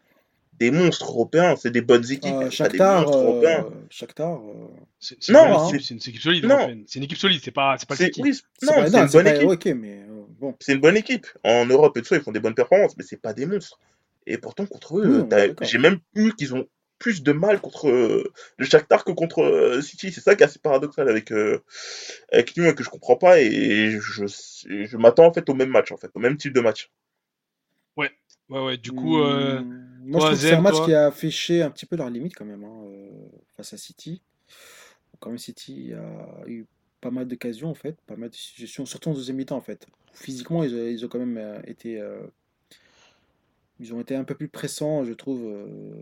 [0.60, 3.70] des monstres européens, c'est des bonnes équipes, euh, Shakhtar, des monstres euh.
[3.90, 4.68] Shakhtar, euh...
[5.00, 6.52] c'est non, c'est une équipe solide.
[6.88, 8.22] C'est une équipe solide, c'est pas, c'est pas City.
[8.24, 9.50] Oui, non, c'est une bonne équipe.
[9.50, 10.56] Okay, mais euh, bon.
[10.60, 11.28] C'est une bonne équipe.
[11.44, 13.80] En Europe et tout ça, ils font des bonnes performances, mais c'est pas des monstres.
[14.26, 16.68] Et pourtant contre eux, oui, j'ai même vu qu'ils ont
[17.00, 20.12] plus de mal contre euh, le Shakhtar que contre euh, City.
[20.12, 21.64] C'est ça qui est assez paradoxal avec, euh,
[22.32, 23.40] avec Lyon et que je comprends pas.
[23.40, 26.62] Et je, je m'attends en fait au même match, en fait, au même type de
[26.62, 26.92] match.
[27.96, 28.12] Ouais,
[28.50, 28.78] ouais, ouais.
[28.78, 31.72] Du coup, euh, mmh, moi je trouve que c'est un match qui a affiché un
[31.72, 32.86] petit peu leur limite quand même hein,
[33.56, 34.22] face à City.
[35.20, 36.66] Quand même, City a eu
[37.02, 39.88] pas mal d'occasions en fait, pas mal de situations, surtout en deuxième mi-temps en fait.
[40.14, 42.02] Physiquement, ils, ils ont quand même été
[43.80, 45.44] ils ont été un peu plus pressants, je trouve.
[45.44, 45.94] Euh,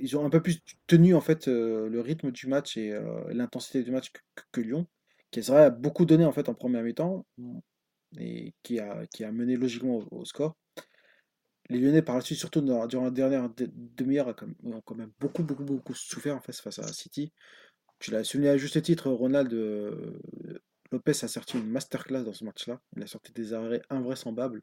[0.00, 3.32] ils ont un peu plus tenu en fait euh, le rythme du match et euh,
[3.32, 4.12] l'intensité du match
[4.52, 4.86] que, Lyon,
[5.30, 7.26] qui a beaucoup donné en fait en première mi-temps
[8.18, 10.56] et qui a, qui a mené logiquement au, score.
[11.68, 14.34] Les Lyonnais par la suite, surtout durant la dernière demi-heure,
[14.64, 17.32] ont quand même beaucoup, beaucoup, beaucoup souffert en fait face à City.
[17.98, 19.52] Tu l'as souligné à juste titre, Ronald
[20.90, 22.80] Lopez a sorti une masterclass dans ce match-là.
[22.96, 24.62] Il a sorti des arrêts invraisemblables.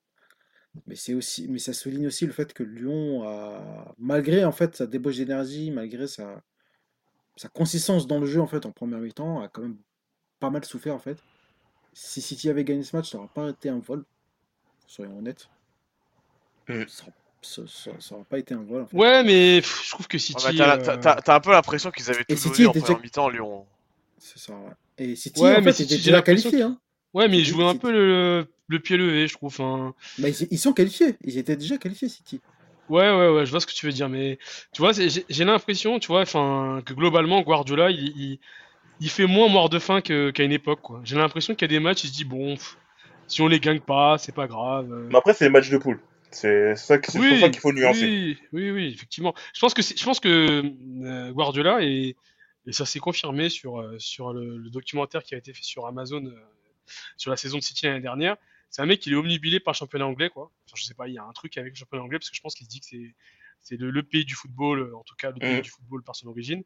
[0.88, 4.76] Mais c'est aussi, mais ça souligne aussi le fait que Lyon a, malgré en fait
[4.76, 6.42] sa débauche d'énergie, malgré sa,
[7.36, 9.78] sa consistance dans le jeu en fait en première mi-temps, a quand même
[10.40, 11.18] pas mal souffert en fait.
[11.94, 14.04] Si City avait gagné ce match, ça n'aurait pas été un vol,
[14.86, 15.50] soyons honnêtes.
[16.68, 16.84] Mm.
[17.42, 17.62] Ça
[18.12, 18.82] n'aurait pas été un vol.
[18.82, 18.98] En fait.
[18.98, 20.62] Ouais, mais je trouve que City.
[20.62, 23.66] Euh, t'as un peu l'impression qu'ils avaient tout donné en première mi-temps, Lyon.
[24.18, 24.72] C'est ça, ouais.
[24.98, 26.64] Et City, ouais, en fait, était déjà qualifié.
[26.64, 26.80] Hein.
[27.16, 29.56] Ouais, mais ils jouaient un peu le, le pied levé, je trouve.
[29.62, 29.94] Hein.
[30.20, 31.16] Bah, ils, sont qualifiés.
[31.24, 32.42] Ils étaient déjà qualifiés, City.
[32.90, 34.10] Ouais, ouais, ouais, je vois ce que tu veux dire.
[34.10, 34.38] Mais
[34.74, 38.38] tu vois, j'ai l'impression, tu vois, enfin, que globalement, Guardiola, il,
[39.00, 40.82] il, fait moins mort de faim qu'à une époque.
[41.06, 42.56] J'ai l'impression qu'il y a des matchs, il se dit, bon,
[43.28, 44.88] si on les gagne pas, c'est pas grave.
[45.10, 46.02] Mais après, c'est les matchs de poule.
[46.32, 48.06] C'est ça, pour ça qu'il faut nuancer.
[48.06, 49.34] Oui, oui, oui, effectivement.
[49.54, 50.64] Je pense que, je pense que
[51.02, 52.18] euh, Guardiola, et,
[52.68, 55.88] et ça s'est confirmé sur, euh, sur le, le, documentaire qui a été fait sur
[55.88, 56.36] Amazon euh,
[57.18, 58.38] sur la saison de City l'année dernière,
[58.70, 60.52] c'est un mec qui est omnibilé par le championnat anglais, quoi.
[60.66, 62.36] Enfin, je sais pas, il y a un truc avec le championnat anglais parce que
[62.36, 63.16] je pense qu'il se dit que c'est
[63.66, 65.62] c'est le, pays du football, en tout cas le pays mm.
[65.62, 66.64] du football par son origine.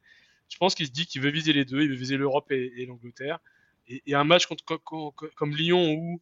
[0.49, 2.85] Je pense qu'il se dit qu'il veut viser les deux, il veut viser l'Europe et,
[2.85, 3.39] l'Angleterre.
[3.87, 6.21] Et, un match contre, comme, Lyon où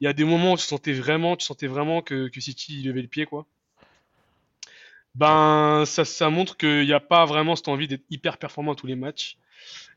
[0.00, 2.82] il y a des moments où tu sentais vraiment, tu sentais vraiment que, que City
[2.82, 3.46] levait le pied, quoi.
[5.14, 8.74] Ben, ça, ça montre qu'il n'y a pas vraiment cette envie d'être hyper performant à
[8.74, 9.36] tous les matchs.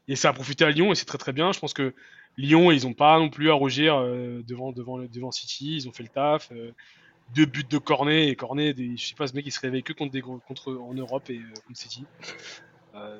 [0.08, 1.52] Et ça a profité à Lyon et c'est très très bien.
[1.52, 1.94] Je pense que
[2.38, 5.75] Lyon, ils n'ont pas non plus à rougir euh, devant, devant, devant City.
[5.75, 6.50] Ils ont fait le taf.
[6.52, 6.71] Euh,
[7.36, 9.84] deux buts de Cornet et Cornet, des, je sais pas, ce mec il se réveille
[9.84, 12.06] que contre des contre en Europe et euh, contre City.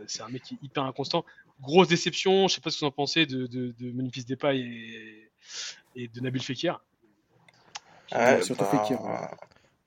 [0.06, 1.26] c'est un mec qui est hyper inconstant.
[1.62, 4.60] Grosse déception, je sais pas ce que vous en pensez de, de, de Memphis Depay
[4.60, 5.32] et,
[5.98, 6.82] et de Nabil Fekir.
[8.12, 9.00] Ah, surtout bah, Fekir.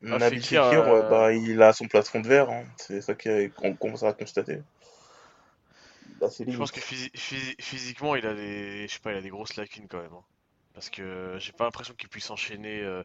[0.03, 2.65] Nabil Fekir, bah, il a son plafond de verre, hein.
[2.77, 4.59] c'est ça qu'on commence à constater.
[6.21, 9.57] Bah, je pense que physiquement, il a des, je sais pas, il a des grosses
[9.57, 10.13] lacunes quand même.
[10.13, 10.25] Hein.
[10.75, 12.81] Parce que j'ai pas l'impression qu'il puisse enchaîner.
[12.83, 13.03] euh,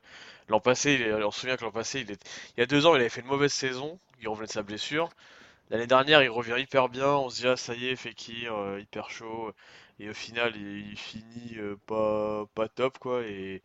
[0.50, 2.24] L'an passé, il on se souvient que l'an passé, il, est...
[2.58, 4.00] il y a deux ans, il avait fait une mauvaise saison.
[4.22, 5.10] Il revenait de sa blessure.
[5.72, 7.10] L'année dernière, il revient hyper bien.
[7.10, 9.54] On se dit, ah, ça y est, Fekir, euh, hyper chaud.
[10.00, 13.24] Et au final, il, il finit euh, pas, pas top, quoi.
[13.26, 13.64] Et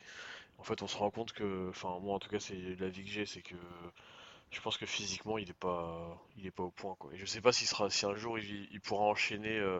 [0.58, 1.68] en fait, on se rend compte que.
[1.70, 3.56] Enfin, moi, en tout cas, c'est l'avis que j'ai, c'est que.
[4.50, 7.12] Je pense que physiquement, il est pas, il est pas au point, quoi.
[7.14, 9.78] Et je sais pas s'il sera, si un jour il, il pourra enchaîner euh,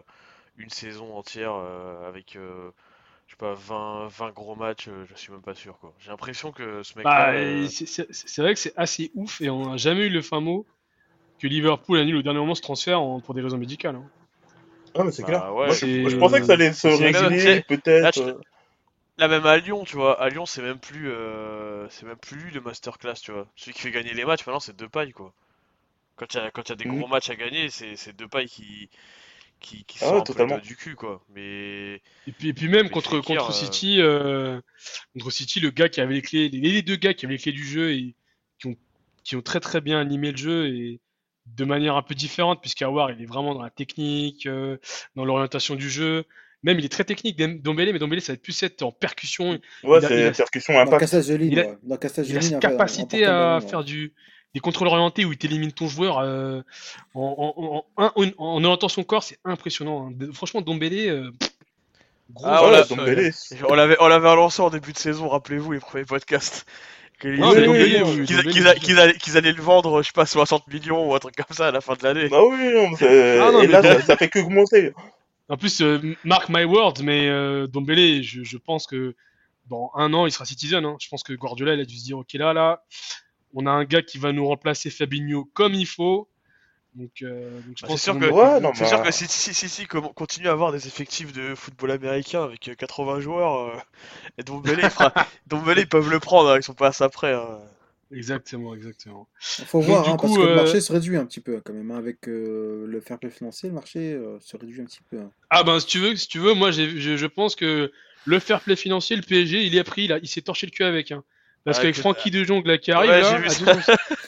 [0.57, 2.35] une saison entière euh, avec.
[2.35, 2.71] euh,
[3.27, 5.93] je sais pas, 20, 20 gros matchs, euh, je suis même pas sûr quoi.
[5.99, 7.11] J'ai l'impression que ce mec-là.
[7.13, 10.41] Bah, euh, c'est- vrai que c'est assez ouf et on n'a jamais eu le fin
[10.41, 10.65] mot
[11.39, 13.95] que Liverpool annule au dernier moment ce transfert en- pour des raisons médicales.
[13.95, 14.05] hein.
[14.95, 15.55] Ah, mais c'est Bah, clair.
[15.55, 18.41] ouais, Moi, c'est- je, je pensais que ça allait se régler, peut-être.
[19.17, 22.37] Là, même à Lyon, tu vois, à Lyon c'est même plus, euh, c'est même plus
[22.37, 23.47] lui le masterclass, tu vois.
[23.55, 25.33] Celui qui fait gagner les matchs maintenant c'est Depay quoi.
[26.17, 27.03] Quand il y a, quand il y a des Mhm.
[27.03, 28.89] gros matchs à gagner, c'est c'est Depay qui
[29.61, 30.61] qui, qui Ah sort ouais, un peu les totalement.
[30.61, 31.23] du cul quoi.
[31.29, 34.61] Mais Et puis, et puis même Mais contre, Fekir, contre euh, City, euh,
[35.13, 37.41] contre City, le gars qui avait les clés, les, les deux gars qui avaient les
[37.41, 38.15] clés du jeu et
[38.59, 38.75] qui ont,
[39.23, 41.01] qui ont très très bien animé le jeu et
[41.47, 44.77] de manière un peu différente, puisqu'Awar il est vraiment dans la technique, euh,
[45.15, 46.25] dans l'orientation du jeu.
[46.63, 49.51] Même il est très technique, Dombele, mais Dombele ça va être plus être en percussion.
[49.51, 50.99] Ouais, il a- il c'est a- percussion Dans impact.
[51.51, 51.77] Il a- ouais.
[51.83, 51.97] Dans
[52.29, 54.13] Il a cette capacité à faire du,
[54.53, 56.61] des contrôles orientés où il t'élimine ton joueur euh,
[57.15, 60.09] en, en, en, en, en orientant son corps, c'est impressionnant.
[60.11, 60.27] hein.
[60.33, 61.31] Franchement, Dombele, euh,
[62.31, 63.31] gros Ah, voilà, Dombele,
[63.67, 66.65] on l'avait on l'avait relancé en début de saison, rappelez-vous les premiers podcasts.
[67.19, 67.95] Qu'ils- oui,
[68.99, 71.71] a- allaient, le vendre, je sais pas, 60 millions ou un truc comme ça à
[71.71, 72.29] la fin de l'année.
[72.29, 72.89] Bah oui, non,
[73.41, 74.91] Ah non, et mais là, ça, ça fait que augmenter.
[75.51, 79.15] En plus, euh, mark my words, mais euh, Dombele, je, je pense que
[79.67, 80.85] dans un an, il sera citizen.
[80.85, 80.95] hein.
[80.99, 82.83] Je pense que Guardiola, il a dû se dire, ok, là, là,
[83.53, 86.29] on a un gars qui va nous remplacer Fabinho comme il faut.
[86.95, 89.53] Donc, euh, donc je Bah, pense c'est sûr que- Ouais, bah, sûr que si, si,
[89.53, 93.77] si, si, continue à avoir des effectifs de football américain avec euh, 80 joueurs, euh,
[94.37, 95.13] et Dombele, il fera...
[95.47, 97.33] Dombele, ils peuvent le prendre, hein, ils sont pas à ça près.
[97.33, 97.59] hein.
[98.13, 99.27] Exactement, exactement.
[99.59, 101.39] Il faut Donc, voir, hein, parce coup, que le euh, marché se réduit un petit
[101.39, 101.91] peu quand même.
[101.91, 105.19] hein, avec euh, le fair play financier, le marché euh, se réduit un petit peu.
[105.19, 105.31] hein.
[105.49, 107.91] Ah ben, si tu veux, si tu veux, moi, je, je pense que
[108.25, 110.83] le fair play financier, le PSG, il est pris, là, il s'est torché le cul
[110.83, 111.11] avec.
[111.11, 111.23] Hein.
[111.63, 113.73] Parce Ah, qu'avec Francky de Jong là, qui arrive, ouais, là, à ça.
[113.75, 113.83] 12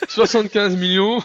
[0.08, 1.22] 75 millions.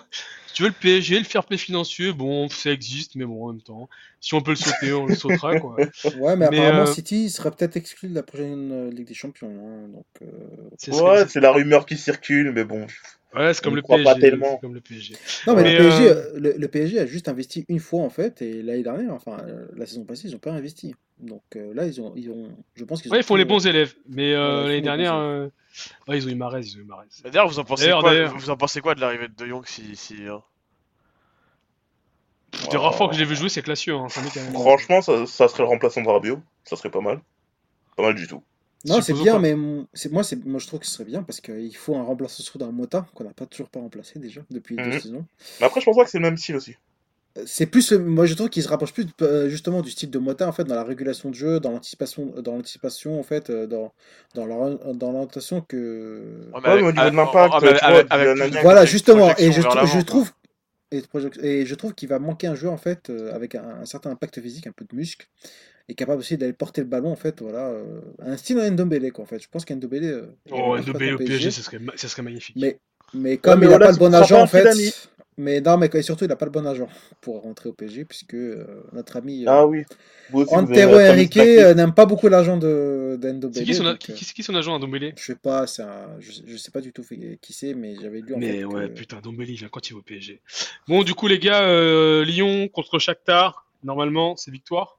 [0.48, 3.52] Si tu veux, le PSG, le fair play financier, bon, ça existe, mais bon, en
[3.52, 3.88] même temps,
[4.20, 5.76] si on peut le sauter, on le sautera, quoi.
[6.16, 9.14] Ouais, mais, Mais, apparemment, euh, City serait peut-être exclu de la prochaine euh, Ligue des
[9.14, 9.48] Champions.
[9.50, 10.26] hein, donc, euh,
[10.78, 12.86] C'est Ouais, c'est- la rumeur qui circule, mais bon.
[13.34, 14.04] ouais, c'est comme le PSG.
[14.04, 14.54] pas tellement.
[14.54, 15.14] c'est comme le PSG.
[15.46, 18.10] Non, mais, Mais, le, PSG, euh, le, le PSG a juste investi une fois en
[18.10, 19.38] fait, et l'année dernière, enfin
[19.76, 20.94] la saison passée, ils n'ont pas investi.
[21.20, 23.14] Donc euh, là, ils ont, ils ont, je pense qu'ils ont.
[23.14, 23.94] Ouais, ils font les bons élèves.
[24.08, 25.14] Mais euh, l'année dernière,
[26.08, 27.06] ouais, ils ont eu Marez, ils ont eu Marez.
[27.22, 28.36] Bah, D'ailleurs, vous en pensez quoi, d'ailleurs.
[28.36, 30.42] vous en pensez quoi de l'arrivée de De Jong si, si, hein
[32.70, 33.94] Des rares fois que je l'ai vu jouer, c'est classieux.
[33.94, 36.40] Hein, Franchement, ça, ça serait le remplaçant de Rabiot.
[36.64, 37.20] Ça serait pas mal.
[37.96, 38.42] Pas mal du tout.
[38.84, 41.24] Non, c'est bien, mais mon- c'est moi, c'est moi je trouve que ce serait bien
[41.24, 44.76] parce qu'il faut un remplaçant d'un Mota qu'on n'a pas toujours pas remplacé déjà depuis
[44.76, 45.00] deux Mhm.
[45.00, 45.26] saisons.
[45.58, 46.76] Mais après, je pense pas que c'est le même style aussi.
[47.38, 50.10] Euh, C'est plus, euh, moi je trouve qu'il se rapproche plus euh, justement du style
[50.10, 53.50] de Mota en fait dans la régulation de jeu, dans l'anticipation, dans l'anticipation en fait,
[53.50, 53.92] euh, dans
[54.34, 56.22] dans l'or- dans l'orientation que.
[56.54, 57.74] Ouais, Ouais, mais au niveau de l'impact, tu vois,
[58.10, 60.32] avec- Voilà, justement, et je, je trouve
[61.42, 64.10] et, je trouve qu'il va manquer un joueur en fait euh, avec un, un certain
[64.10, 65.28] impact physique, un peu de muscle,
[65.88, 69.24] et capable aussi d'aller porter le ballon en fait, voilà, euh, un style Ndombele quoi
[69.24, 69.38] en fait.
[69.38, 70.04] Je pense qu'Ndombele.
[70.04, 72.56] euh, Oh, Ndombele au au PSG, ça serait, serait magnifique.
[72.56, 72.78] Mais
[73.14, 74.64] mais comme mais il n'a voilà, pas le bon agent en fait.
[75.38, 76.88] Mais non mais surtout il n'a pas le bon agent
[77.20, 79.84] pour rentrer au PSG puisque euh, notre ami euh, Ah oui.
[80.50, 83.54] Antero Henrique euh, n'aime pas beaucoup l'agent de d'Ndombele.
[83.54, 85.36] C'est qui, son, a- donc, qui, euh, qui- qui son agent à Dombele je sais
[85.36, 87.02] pas, c'est un- je, je sais pas du tout
[87.40, 89.88] qui c'est, mais j'avais lu en Mais fait ouais, que- putain, Dombele, il vient quand
[89.88, 90.40] il va au PSG.
[90.86, 94.98] Bon, du coup, les gars, euh, Lyon contre Shakhtar, normalement, c'est victoire?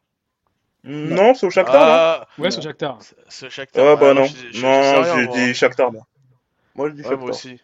[0.84, 1.92] Non, c'est au Shakhtar, non?
[1.92, 3.00] Ah, Ouais, c'est au Shakhtar.
[3.28, 3.86] ce Shakhtar.
[3.86, 4.26] Ah bah non.
[4.26, 6.08] je je j'ai dit Shakhtar, moi.
[6.76, 7.20] Moi, je dis Ouais, Shakhtar.
[7.20, 7.60] moi aussi.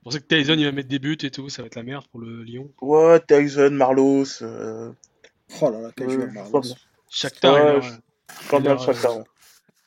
[0.00, 1.82] Je pensais que Tyson, il va mettre des buts et tout, ça va être la
[1.82, 2.70] merde pour le Lyon.
[2.80, 4.42] Ouais, Tyson, Marlos.
[4.42, 4.90] Euh...
[5.60, 6.62] Oh là là, quel Ouais, joueur je Marlos.
[7.10, 9.12] Shakhtar, Ouais, et, leur, je- bien Shakhtar.
[9.12, 9.24] euh, ouais.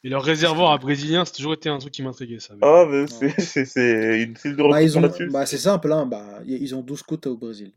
[0.04, 2.54] et leur réservoir à brésilien, c'est toujours été un truc qui m'intriguait, ça.
[2.54, 5.30] mais- Ah, mais c'est- c'est c'est une file de Bah, ils recrutement ont, là-dessus.
[5.32, 7.72] bah, c'est simple, hein, bah, ils ont 12 côtes au Brésil.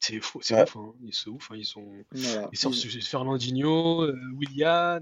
[0.00, 0.62] C'est fou, c'est Ouais.
[0.62, 0.92] ouf, hein.
[1.04, 1.54] Ils sont ouf, hein.
[1.56, 1.86] Ils sont.
[2.12, 2.48] Voilà.
[2.52, 5.00] Ils sortent Ils- Fernandinho, euh, Willian,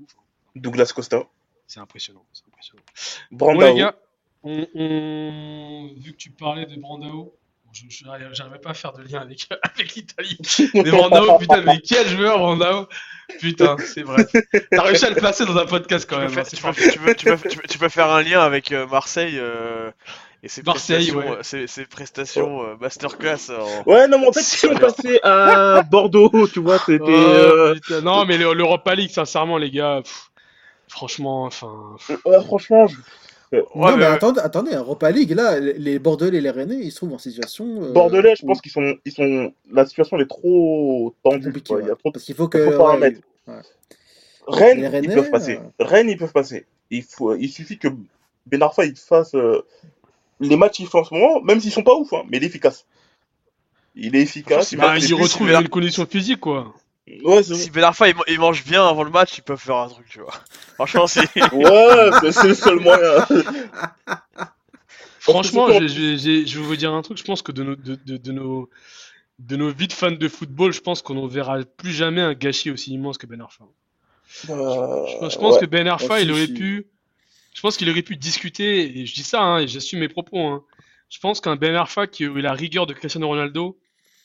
[0.00, 0.22] ouf, hein.
[0.56, 1.22] Douglas Costa.
[1.66, 2.82] C'est impressionnant, c'est impressionnant.
[3.30, 3.60] Brandao.
[3.60, 3.94] Bon les gars,
[4.42, 7.34] on, on- vu que tu parlais de Brandao,
[7.72, 7.84] je
[8.32, 10.38] j'arrivais pas à faire de lien avec, avec l'Italie.
[10.74, 12.86] Mais Brandao, putain, mais quel joueur Brandao
[13.40, 14.26] Putain, c'est vrai.
[14.70, 16.30] T'as réussi à le placer dans un podcast quand même.
[16.30, 19.90] tu, peux, faire un lien avec euh, Marseille euh,
[20.42, 21.38] et ses Marseille, prestations, ouais.
[21.38, 23.50] euh, ses, ses prestations masterclass.
[23.50, 26.98] en- Ouais, non, mais en fait, si on passait à Bordeaux, tu vois, c'était.
[27.00, 30.30] Oh, euh, Non, mais le- l'Europa League, sincèrement, les gars, pff,
[30.88, 31.96] franchement, enfin.
[32.26, 32.96] ouais, franchement, je-
[33.52, 36.90] Ouais, non, mais, mais- attendez, attendez, Europa League, là, les- Bordelais et les Rennais, ils
[36.90, 37.82] se trouvent en situation.
[37.82, 39.52] euh, Bordelais, je où- pense qu'ils sont, ils sont.
[39.70, 41.52] La situation elle est trop tendue.
[41.54, 42.58] Il y a trop de Parce qu'il faut que.
[42.70, 43.20] trop paramètres.
[43.48, 43.54] ouais.
[44.48, 45.56] Rennes, Les ils peuvent passer.
[45.58, 46.66] euh, Rennes, ils peuvent passer.
[46.90, 47.88] Il, faut, il suffit que
[48.46, 49.62] Ben Arfa il fasse euh,
[50.40, 52.42] les matchs qu'il fait en ce moment, même s'ils sont pas ouf, hein, mais il
[52.44, 52.84] est efficace.
[53.94, 54.74] Il est efficace.
[54.74, 56.74] Bah, Bah, il buts, retrouve il- une condition physique, quoi.
[57.24, 59.76] Ouais, c'est Si Ben Arfa il, il mange bien avant le match, ils peuvent faire
[59.76, 60.32] un truc, tu vois.
[60.76, 61.18] Franchement, si.
[61.18, 63.26] ouais, c'est- c'est le seul moyen.
[65.18, 67.18] Franchement, je, je- je- je vais vous dire un truc.
[67.18, 68.68] Je pense que de nos, de, de- de nos,
[69.38, 72.34] de nos vies de fans de football, je pense qu'on ne verra plus jamais un
[72.34, 73.64] gâchis aussi immense que Ben Arfa.
[74.50, 75.60] Euh, Je, je pense ouais.
[75.60, 76.86] que Ben Arfa, il aurait pu.
[77.54, 80.40] Je pense qu'il aurait pu discuter, et je dis ça, hein, et j'assume mes propos.
[80.40, 80.64] Hein.
[81.08, 83.78] Je pense qu'un Ben Arfa qui aurait eu la rigueur de Cristiano Ronaldo,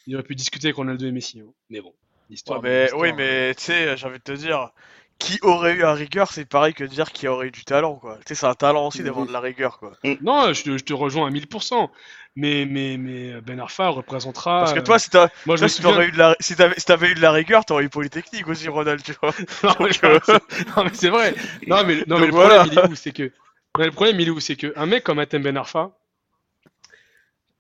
[0.07, 1.41] il aurait pu discuter avec Ronaldo et Messi.
[1.41, 1.51] hein.
[1.69, 1.93] Mais bon,
[2.29, 2.61] l'histoire.
[2.61, 4.71] Ouais, mais, l'histoire, oui, mais tu sais, j'ai envie de te dire,
[5.19, 7.95] qui aurait eu la rigueur, c'est pareil que de dire qui aurait eu du talent,
[7.95, 8.17] quoi.
[8.17, 9.93] Tu sais, c'est un talent aussi d'avoir de la rigueur, quoi.
[10.21, 11.91] Non, je te, je te rejoins à 1000%.
[12.35, 14.59] Mais, mais, mais Ben Arfa représentera.
[14.59, 16.03] Parce que euh, toi, si t'as- moi toi, si souviens.
[16.03, 18.67] eu de la, si t'avais, si t'avais eu de la rigueur, t'aurais eu Polytechnique aussi,
[18.67, 19.33] Ronald, tu vois.
[19.63, 20.19] Non, mais, Donc, euh,
[20.77, 21.33] non, mais c'est vrai.
[21.65, 22.59] Non, mais, non, mais le voilà.
[22.59, 23.31] problème, il est où C'est que.
[23.79, 25.97] le problème, il est où C'est que un mec comme Atem Ben Arfa,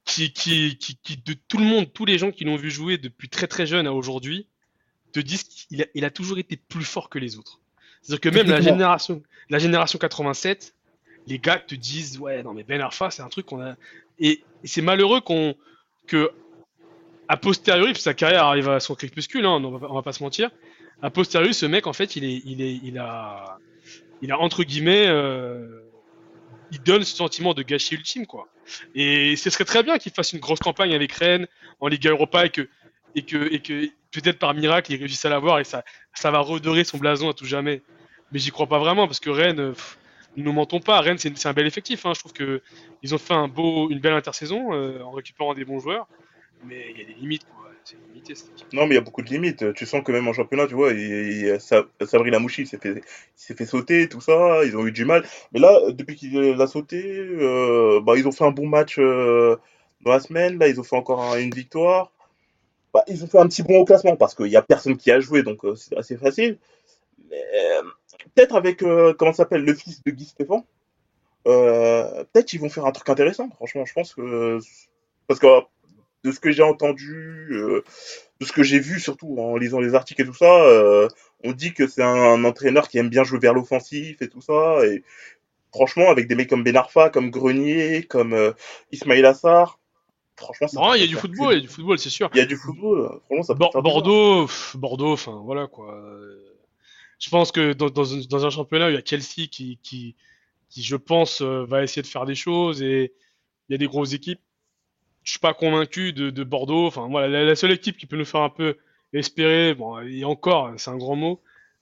[0.05, 2.97] qui, qui, qui, qui, de tout le monde, tous les gens qui l'ont vu jouer
[2.97, 4.47] depuis très très jeune à aujourd'hui,
[5.21, 7.59] te disent qu'il a, il a toujours été plus fort que les autres.
[8.01, 10.73] C'est-à-dire que même la génération, la génération 87,
[11.27, 13.75] les gars te disent ouais non mais Ben Arfa c'est un truc qu'on a
[14.19, 15.55] et, et c'est malheureux qu'on
[16.07, 16.31] que
[17.27, 20.13] a posteriori puis sa carrière arrive à son crépuscule hein, on, va, on va pas
[20.13, 20.49] se mentir.
[21.01, 23.57] A posteriori ce mec en fait il est il est il a
[24.21, 25.81] il a entre guillemets euh,
[26.71, 28.47] il donne ce sentiment de gâchis ultime quoi.
[28.95, 31.47] Et ce serait très bien qu'il fasse une grosse campagne avec Rennes
[31.79, 32.69] en Liga Europa et que
[33.15, 35.83] et que et que peut-être par miracle il réussisse à l'avoir et ça
[36.13, 37.81] ça va redorer son blason à tout jamais
[38.31, 39.97] mais j'y crois pas vraiment parce que Rennes euh, pff,
[40.35, 42.05] nous mentons pas, Rennes c'est un bel effectif.
[42.05, 42.13] hein.
[42.13, 42.61] Je trouve que
[43.01, 46.07] ils ont fait un beau, une belle intersaison euh, en récupérant des bons joueurs,
[46.63, 47.65] mais il y a des limites quoi.
[48.13, 48.33] Limité.
[48.73, 49.73] Non, mais il y a beaucoup de limites.
[49.73, 53.01] Tu sens que même en championnat, tu vois, il, il- Sa- Sabri Lamouchi s'est fait,
[53.37, 54.63] fait sauter, tout ça.
[54.65, 55.25] Ils ont eu du mal.
[55.53, 60.11] Mais là, depuis qu'il a sauté, euh, bah, ils ont fait un bon match dans
[60.11, 60.59] la semaine.
[60.59, 62.11] Là, ils ont fait encore un- une victoire.
[62.93, 65.11] Bah, ils ont fait un petit bond au classement parce qu'il n'y a personne qui
[65.11, 66.57] a joué, donc euh, c'est assez facile.
[67.29, 67.83] Mais euh,
[68.33, 70.63] peut-être avec, euh, comment s'appelle, le fils de Guy Stéphane,
[71.43, 73.49] peut-être ils vont faire un truc intéressant.
[73.55, 74.59] Franchement, je pense que.
[75.27, 75.47] Parce que
[76.23, 77.49] de ce que j'ai entendu,
[78.39, 81.07] de ce que j'ai vu, surtout en lisant les articles et tout ça,
[81.43, 84.85] on dit que c'est un, entraîneur qui aime bien jouer vers l'offensif et tout ça.
[84.85, 85.03] Et
[85.73, 88.53] franchement, avec des mecs comme Ben Arfa, comme Grenier, comme
[88.91, 89.79] Ismail Assar,
[90.37, 92.09] franchement, ça Non, peut il y a du football, il y a du football, c'est
[92.09, 92.29] sûr.
[92.33, 93.19] Il y a du football.
[93.25, 93.81] Franchement, ça peut.
[93.81, 95.99] Bordeaux, pff, Bordeaux, enfin voilà quoi.
[97.19, 100.15] Je pense que dans, dans, un- dans un championnat, il y a Chelsea qui, qui,
[100.69, 103.13] qui je pense, euh, va essayer de faire des choses et
[103.69, 104.39] il y a des grosses équipes.
[105.23, 106.85] Je suis pas convaincu de, de Bordeaux.
[106.85, 108.77] Enfin voilà, la, la seule équipe qui peut nous faire un peu
[109.13, 111.41] espérer, bon, et encore, c'est un grand mot,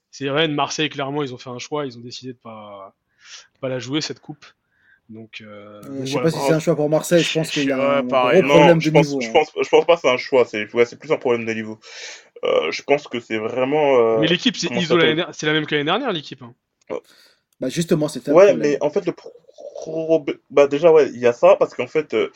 [0.10, 0.90] c'est Rennes, Marseille.
[0.90, 2.96] Clairement, ils ont fait un choix, ils ont décidé de pas
[3.60, 4.46] pas la jouer cette coupe.
[5.10, 6.32] Donc, euh, Euh, je sais voilà.
[6.32, 8.42] pas si c'est un choix pour Marseille, je pense qu'il y a Ouais, un pareil.
[8.42, 9.22] gros Non, problème je de pense, niveau.
[9.22, 9.32] je hein.
[9.34, 10.46] pense, je pense pas que c'est un choix.
[10.46, 11.80] C'est ouais, c'est plus un problème de niveau.
[12.44, 13.98] Euh, je pense que c'est vraiment.
[14.00, 16.42] euh, Mais l'équipe, c'est la même que l'année dernière, l'équipe.
[16.42, 16.54] hein.
[17.60, 18.58] Bah justement, c'était Ouais, problème.
[18.72, 20.26] mais en fait, le pro...
[20.50, 22.32] bah déjà, ouais, il y a ça, parce qu'en fait, euh,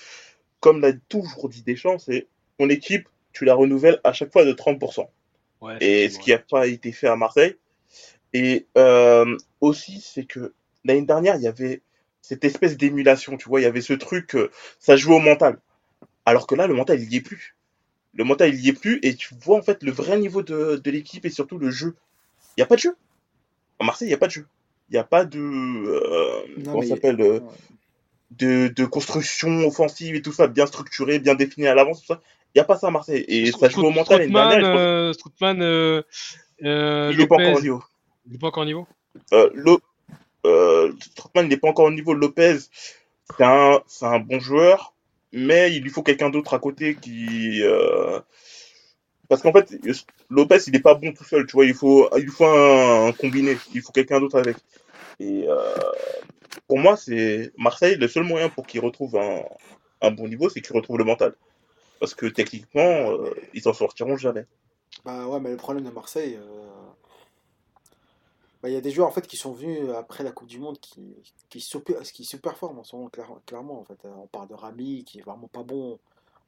[0.60, 4.54] comme l'a toujours dit Deschamps, c'est ton équipe, tu la renouvelles à chaque fois de
[4.54, 5.10] 30%.
[5.62, 7.56] Ouais, Et ce qui n'a pas été fait à Marseille.
[8.34, 10.54] Et euh, aussi, c'est que
[10.86, 11.82] l'année dernière, il y avait
[12.30, 15.58] cette espèce d'émulation, tu vois, il y avait ce truc, euh, ça jouait au mental.
[16.26, 17.56] Alors que là, le mental, il y est plus.
[18.14, 20.80] Le mental, il y est plus, et tu vois en fait le vrai niveau de,
[20.84, 21.96] de l'équipe et surtout le jeu.
[22.56, 22.96] Il n'y a pas de jeu.
[23.80, 24.46] À Marseille, il n'y a pas de jeu.
[24.90, 25.40] Il n'y a pas de.
[25.40, 27.40] euh, Non, comment s'appelle euh,
[28.32, 32.22] de, de construction offensive et tout ça, bien structuré, bien défini à l'avance, tout ça.
[32.54, 33.26] Il n'y a pas ça à Marseille.
[33.28, 36.04] Et ça joue au mental pense- euh, Strootman, euh,
[37.12, 37.84] il n'est pas encore au niveau.
[38.28, 38.88] il est pas encore au niveau?
[39.34, 39.50] Euh,
[40.46, 42.58] euh, Strootman n'est pas encore au niveau de Lopez.
[43.38, 44.94] C'est un, bon joueur,
[45.32, 47.62] mais il lui faut quelqu'un d'autre à côté qui.
[47.62, 48.20] euh,
[49.28, 49.72] Parce qu'en fait,
[50.30, 51.66] Lopez, il n'est pas bon tout seul, tu vois.
[51.66, 53.58] Il faut, il faut un, combiné.
[53.74, 54.58] Il faut quelqu'un d'autre avec.
[55.20, 55.76] Et euh,
[56.68, 59.18] pour moi, c'est Marseille, le seul moyen pour qu'il retrouve
[60.02, 61.34] un, bon niveau, c'est qu'il retrouve le mental.
[62.00, 64.46] Parce que techniquement, euh, ils s'en sortiront jamais.
[65.06, 66.40] Bah ouais, mais le problème de Marseille,
[68.62, 70.60] Bah, il y a des joueurs en fait qui sont venus après la Coupe du
[70.60, 71.16] Monde qui,
[71.50, 73.10] qui, super, qui performent en ce moment,
[73.46, 73.80] clairement.
[73.80, 73.98] En fait.
[74.06, 76.00] On parle de Rami qui est vraiment pas bon.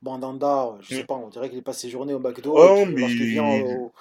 [0.02, 1.06] Bandanda, je sais mm.
[1.06, 2.56] pas, on dirait qu'il est passé journée au McDo.
[2.58, 3.06] Oh, mais...
[3.06, 3.92] vient au...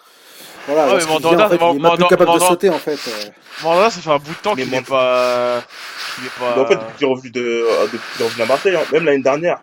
[0.66, 2.98] Voilà, mais Mandanda, vient, en fait, il est plus capable de sauter en fait.
[3.06, 3.30] Euh.
[3.62, 5.58] Mandanda, ça fait un bout de temps qu'il n'est pas.
[5.58, 6.62] Est pas...
[6.62, 7.66] en fait, depuis qu'il est revenu, de...
[7.68, 9.62] Euh, à Marseille, hein, même l'année dernière,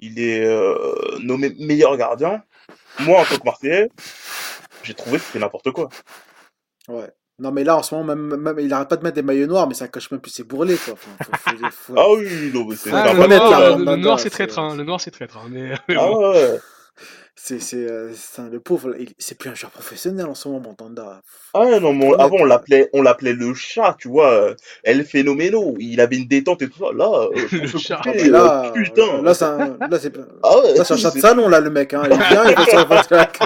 [0.00, 2.44] il est euh, nommé meilleur gardien.
[3.00, 3.90] Moi, en tant que Marseillais,
[4.84, 5.88] j'ai trouvé que c'était n'importe quoi.
[6.86, 7.10] Ouais.
[7.38, 9.48] Non, mais là, en ce moment, même, même il arrête pas de mettre des maillots
[9.48, 10.94] noirs, mais ça cache même plus ses bourrelets, quoi.
[11.96, 12.92] ah oui, non, mais c'est.
[12.92, 14.76] Ah, le, noir, le, noir, c'est traître, hein.
[14.76, 15.48] Le noir, c'est traître, hein.
[15.50, 16.60] Mais, ah ouais.
[17.36, 18.12] C'est, c'est, euh,
[18.50, 21.20] le pauvre, c'est plus un joueur professionnel en ce moment, Tanda.
[21.52, 24.54] Ah non, mais avant on l'appelait, on l'appelait le chat, tu vois,
[24.84, 25.74] El Phénoméno.
[25.80, 26.92] Il avait une détente et tout ça.
[26.96, 28.00] Là, euh, le chat.
[28.06, 29.20] Euh, là, putain.
[29.20, 31.70] Là, c'est un, là, c'est, ah ouais, là, c'est un chat de salon, là, le
[31.70, 31.92] mec.
[31.92, 32.04] Hein.
[32.04, 32.86] Il vient, il fait son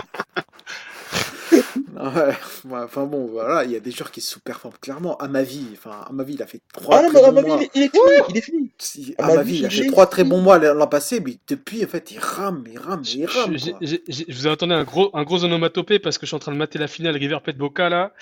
[2.65, 5.17] Ouais, enfin bon, voilà, il y a des joueurs qui sous-performent clairement.
[5.19, 6.99] À ma vie, enfin, à ma vie, il a fait trois.
[6.99, 8.71] Ah non, mais à ma vie, il est fini, il est fini.
[8.79, 11.85] Si, à, ma vie, il a fait trois très bons mois l'an passé, mais depuis,
[11.85, 13.57] en fait, il rame, il rame, il rame.
[13.59, 16.41] Je, je vous ai entendu un gros, un gros onomatopée parce que je suis en
[16.41, 18.13] train de mater la finale River Plate Boca là.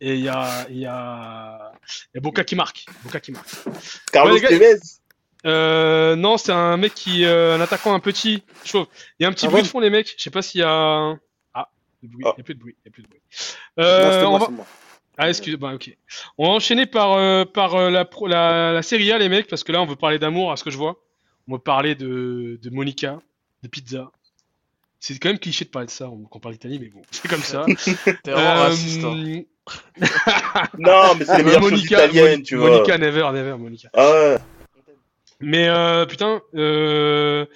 [0.00, 1.72] Et il y a, il y a,
[2.14, 2.86] y a Boca qui marque.
[3.04, 3.48] Boca qui marque.
[4.12, 4.78] Carlos ouais, Tevez.
[5.46, 8.86] Euh, non, c'est un mec qui, euh, un attaquant un petit, chauve.
[9.18, 10.14] Il y a un petit ah bruit de fond, les mecs.
[10.16, 11.16] Je sais pas s'il y a.
[12.02, 12.76] Il n'y a plus de bruit.
[12.84, 13.20] Il y a plus de bruit.
[13.78, 14.48] Euh, on va...
[15.16, 15.96] Ah, excusez-moi, ok.
[16.38, 19.64] On va enchaîner par, euh, par euh, la, la, la, série A, les mecs, parce
[19.64, 20.96] que là, on veut parler d'amour, à ce que je vois.
[21.48, 23.18] On veut parler de, de Monica,
[23.62, 24.12] de pizza.
[25.00, 27.28] C'est quand même cliché de parler de ça quand on parle d'Italie, mais bon, c'est
[27.28, 27.66] comme ça.
[28.22, 29.04] T'es vraiment raciste.
[29.04, 29.42] Hein.
[30.78, 32.70] non, mais c'est les meilleures Monica, choses italiennes, tu vois.
[32.70, 33.88] Monica, never, never, Monica.
[33.94, 34.38] Ah ouais.
[35.40, 37.46] Mais euh, putain, euh,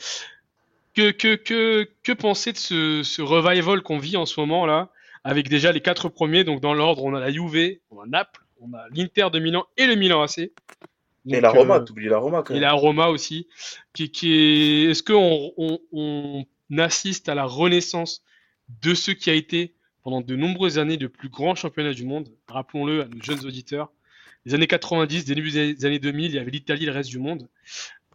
[0.94, 4.90] que, que, que, que penser de ce, ce revival qu'on vit en ce moment là
[5.24, 8.42] avec déjà les quatre premiers donc dans l'ordre on a la Juve, on a Naples,
[8.60, 10.38] on a l'Inter de Milan et le Milan AC.
[10.38, 10.52] et
[11.40, 12.62] la Roma, euh, t'oublies la Roma quand même.
[12.62, 13.48] Et la Roma aussi,
[13.92, 14.90] qui, qui est.
[14.90, 18.22] Est-ce qu'on on, on assiste à la renaissance
[18.82, 22.28] de ce qui a été pendant de nombreuses années le plus grand championnat du monde?
[22.48, 23.92] Rappelons-le à nos jeunes auditeurs.
[24.44, 27.48] Les années 90, début des années 2000, il y avait l'Italie, le reste du monde.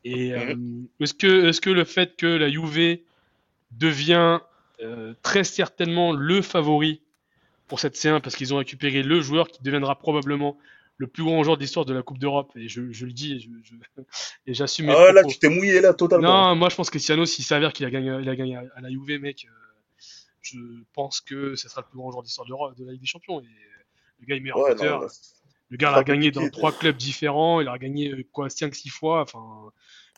[0.08, 0.88] Et mhm.
[1.02, 3.00] euh, est-ce que, est que le fait que la Juve
[3.72, 4.40] devient
[4.82, 7.02] euh, très certainement le favori
[7.68, 10.58] pour cette C1 parce qu'ils ont récupéré le joueur qui deviendra probablement
[10.96, 13.50] le plus grand joueur d'histoire de la Coupe d'Europe et je, je, le dis
[14.48, 14.90] et j'assume.
[14.90, 16.52] Ah là tu t'es mouillé là totalement.
[16.52, 18.82] Non moi je pense que Cristiano s'il s'avère qu'il a gagné, il a gagné à
[18.82, 20.04] la Juve mec, euh,
[20.42, 20.58] je
[20.94, 23.42] pense que ce sera le plus grand joueur d'histoire de, de la Ligue des Champions
[23.42, 23.46] et
[24.22, 24.76] le gars est meilleur ouais,
[25.70, 29.22] le gars l'a gagné dans trois clubs différents, il a gagné euh, quoi 5-6 fois,
[29.22, 29.72] enfin.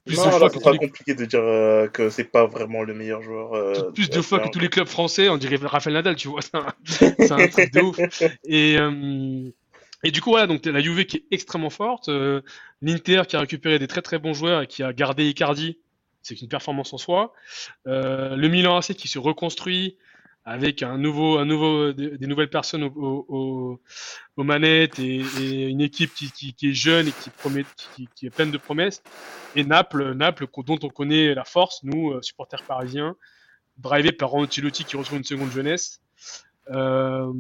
[0.06, 2.94] Plus non, de fois c'est pas compliqué de dire euh, que c'est pas vraiment le
[2.94, 3.54] meilleur joueur.
[3.54, 6.40] Euh, plus de fois que tous les clubs français, on dirait Rafael Nadal, tu vois,
[6.86, 8.00] c'est un, truc de ouf.
[8.46, 8.78] Et,
[10.04, 12.10] et du coup, voilà, donc la Juve qui est extrêmement forte,
[12.82, 15.80] l'Inter qui a récupéré des très très bons joueurs et qui a gardé Icardi,
[16.22, 17.34] c'est une performance en soi.
[17.86, 19.98] le Milan AC qui se reconstruit,
[20.46, 23.80] avec un nouveau, un nouveau, des, nouvelles personnes aux
[24.38, 27.66] manettes et, une équipe qui, est jeune et qui, promet,
[28.16, 29.04] qui, est pleine de promesses.
[29.56, 33.16] Et Naples, Naples, dont on connaît la force, nous, euh, supporters parisiens,
[33.78, 36.02] drivé par Ancelotti qui retrouve une seconde jeunesse.
[36.72, 37.32] Euh,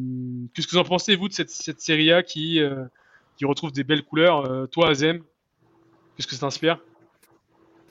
[0.53, 2.85] Qu'est-ce que vous en pensez, vous, de cette, cette série A qui, euh,
[3.37, 5.23] qui retrouve des belles couleurs euh, Toi, Azem,
[6.15, 6.79] qu'est-ce que ça t'inspire?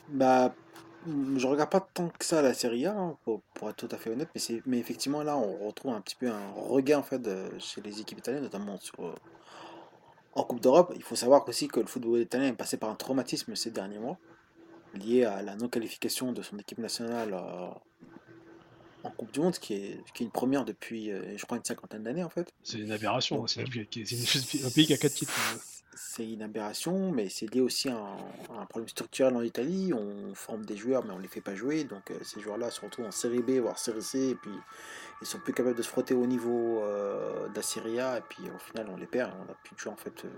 [0.08, 0.54] Bah,
[1.36, 4.10] je regarde pas tant que ça la Serie A, hein, pour, être tout à fait
[4.10, 7.20] honnête, mais, c'est, mais effectivement là on retrouve un petit peu un regain en fait
[7.58, 9.14] chez les équipes italiennes, notamment sur, euh,
[10.34, 10.92] en Coupe d'Europe.
[10.96, 13.98] Il faut savoir aussi que le football italien est passé par un traumatisme ces derniers
[13.98, 14.18] mois,
[14.94, 17.68] lié à la non-qualification de son équipe nationale euh,
[19.04, 21.64] en Coupe du Monde, qui est, qui est une première depuis, euh, je crois, une
[21.64, 22.52] cinquantaine d'années en fait.
[22.62, 25.32] C'est une aberration, c'est, un pays qui a quatre titres.
[26.00, 29.92] C'est une aberration, mais c'est lié aussi à un, problème structurel en Italie.
[29.92, 31.82] On forme des joueurs, mais on ne les fait pas jouer.
[31.82, 34.52] Donc euh, ces joueurs-là se retrouvent en série B, voire série C, et puis
[35.22, 38.22] ils sont plus capables de se frotter au niveau euh, de la Serie A, et
[38.28, 40.24] puis au final on les perd, on n'a plus de joueurs en fait.
[40.24, 40.28] Euh,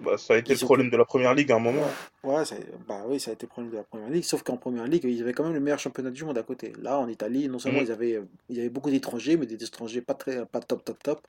[0.00, 1.82] bah, ça a été le problème de la première ligue à un moment.
[2.22, 2.44] Ouais,
[2.86, 4.22] bah oui, ça a été le problème de la première ligue.
[4.22, 6.72] Sauf qu'en première ligue, ils avaient quand même le meilleur championnat du monde à côté.
[6.80, 7.86] Là, en Italie, non seulement mhm.
[7.86, 11.20] ils, avaient, ils avaient beaucoup d'étrangers, mais des étrangers pas très, pas top, top, top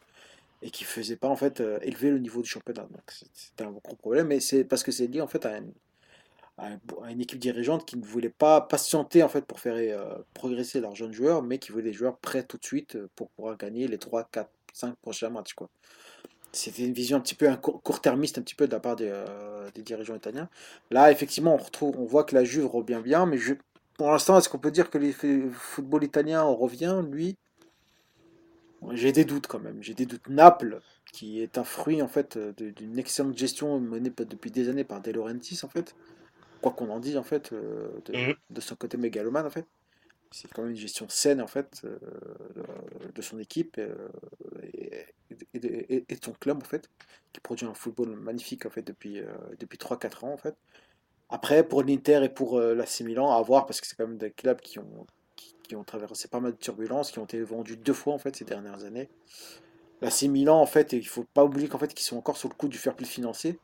[0.61, 2.83] et qui faisait pas en fait euh, élever le niveau du championnat.
[2.83, 3.01] Donc
[3.33, 7.39] c'était un gros problème, mais c'est parce que c'est lié en fait à une, équipe
[7.39, 11.41] dirigeante qui ne voulait pas patienter en fait pour faire euh, progresser leurs jeunes joueurs,
[11.41, 14.25] mais qui voulait des joueurs prêts tout de suite euh, pour pouvoir gagner les 3,
[14.31, 15.69] 4, 5 prochains matchs quoi.
[16.51, 19.13] C'était une vision un petit peu court-termiste un petit peu de la part des,
[19.75, 20.49] des, dirigeants italiens.
[20.89, 23.53] Là, effectivement, on retrouve, on voit que la Juve revient bien, mais je,
[23.99, 27.37] pour l'instant, est-ce qu'on peut dire que le football italien revient, lui?
[28.91, 29.81] J'ai des doutes quand même.
[29.83, 30.27] J'ai des doutes.
[30.29, 35.01] Naples, qui est un fruit en fait d'une excellente gestion menée depuis des années par
[35.01, 35.95] De Laurentiis en fait.
[36.61, 39.65] Quoi qu'on en dise en fait, de, de, son côté mégalomane en fait
[40.31, 41.97] c'est quand même une gestion saine en fait euh,
[43.15, 44.09] de son équipe euh,
[44.73, 45.05] et,
[45.53, 46.89] et, de son club en fait
[47.33, 49.25] qui produit un football magnifique en fait depuis, euh,
[49.59, 50.55] depuis 3-4 ans en fait.
[51.29, 54.31] Après pour l'Inter et pour l'AC Milan à voir parce que c'est quand même des
[54.31, 55.07] clubs qui ont,
[55.69, 58.35] qui, ont traversé pas mal de turbulences, qui ont été vendus deux fois en fait
[58.35, 59.09] ces dernières années.
[60.01, 62.55] L'AC Milan en fait, il faut pas oublier qu'en fait qu'ils sont encore sur le
[62.55, 63.57] coup du fair play financier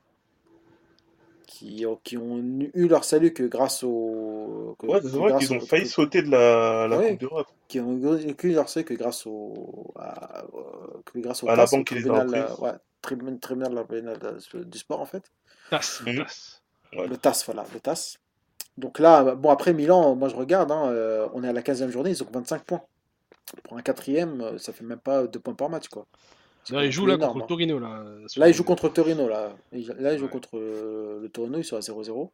[1.46, 2.44] qui, qui, ont
[2.74, 4.76] eu leur salut que grâce au.
[4.84, 7.48] ouais, c'est vrai qu'ils ont failli sauter de la, la Coupe d'Europe.
[7.68, 9.94] Qui ont eu leur salut que grâce au.
[9.98, 10.44] À,
[11.06, 12.26] que grâce au à la banque qui les a
[12.62, 13.86] ouais, tribunal, tribunal
[14.66, 15.32] du sport en fait.
[15.70, 16.02] TAS.
[16.06, 16.62] Le TAS,
[16.94, 18.18] le TAS voilà, le TAS.
[18.78, 21.90] Donc là, bon, après Milan, moi je regarde, hein, euh, on est à la 15e
[21.90, 22.82] journée, ils ont 25 points.
[23.64, 26.06] Pour un quatrième, euh, ça fait même pas 2 points par match, quoi.
[26.72, 27.46] Là, il joue là contre hein.
[27.48, 27.80] Torino.
[27.80, 28.04] Là,
[28.38, 29.28] là il joue contre Torino.
[29.28, 32.30] Là, là il joue contre euh, le Torino, ils sont à 0-0.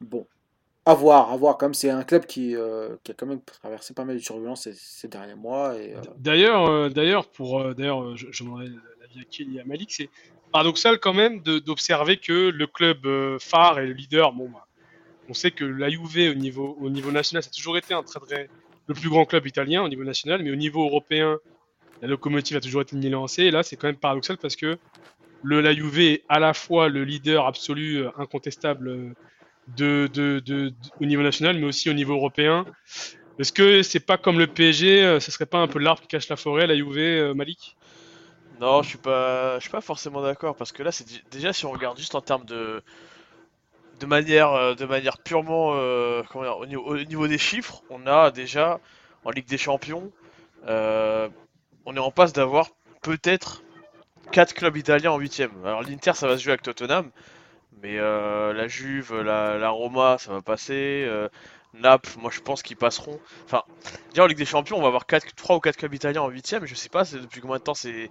[0.00, 0.26] Bon,
[0.84, 1.58] à voir, à voir.
[1.58, 4.68] Comme c'est un club qui, euh, qui, a quand même traversé pas mal de turbulences
[4.72, 5.74] ces, derniers mois.
[5.74, 8.68] Euh, d'ailleurs, d'ailleurs, pour d'ailleurs, je, je demanderai
[9.00, 10.08] l'avis à Kelly et à Malik, c'est
[10.52, 13.06] paradoxal quand même d'observer que le club
[13.38, 14.65] phare et le leader, bon, bah,
[15.28, 18.02] on sait que la Juve au niveau, au niveau national, ça a toujours été un
[18.02, 18.48] très,
[18.86, 21.38] le plus grand club italien au niveau national, mais au niveau européen,
[22.02, 23.40] la locomotive a toujours été Milan AC.
[23.40, 24.78] Et là, c'est quand même paradoxal parce que
[25.42, 29.14] le, la Juve est à la fois le leader absolu, euh, incontestable
[29.80, 30.08] euh,
[31.00, 32.64] au niveau national, mais aussi au niveau européen.
[33.38, 36.08] Est-ce que c'est pas comme le PSG, euh, ce serait pas un peu l'arbre qui
[36.08, 37.76] cache la forêt, la Juve, Malik?
[38.60, 41.72] Non, je suis pas, suis pas forcément d'accord parce que là, c'est déjà si on
[41.72, 42.82] regarde juste en termes de
[44.00, 48.80] de manière, de manière purement dire, au, niveau, au, niveau, des chiffres, on a déjà
[49.24, 50.12] en Ligue des Champions
[50.68, 51.28] euh,
[51.84, 52.70] on est en passe d'avoir
[53.02, 53.62] peut-être
[54.32, 57.10] 4 clubs italiens en 8 Alors l'Inter ça va se jouer avec Tottenham,
[57.82, 61.04] mais euh, la Juve, la, Roma ça va passer.
[61.06, 61.28] Euh,
[61.74, 63.20] Naples, moi je pense qu'ils passeront.
[63.44, 63.62] Enfin,
[64.10, 66.28] déjà en Ligue des Champions, on va avoir 4, 3 ou 4 clubs italiens en
[66.28, 68.08] 8 Je sais pas depuis combien de temps c'est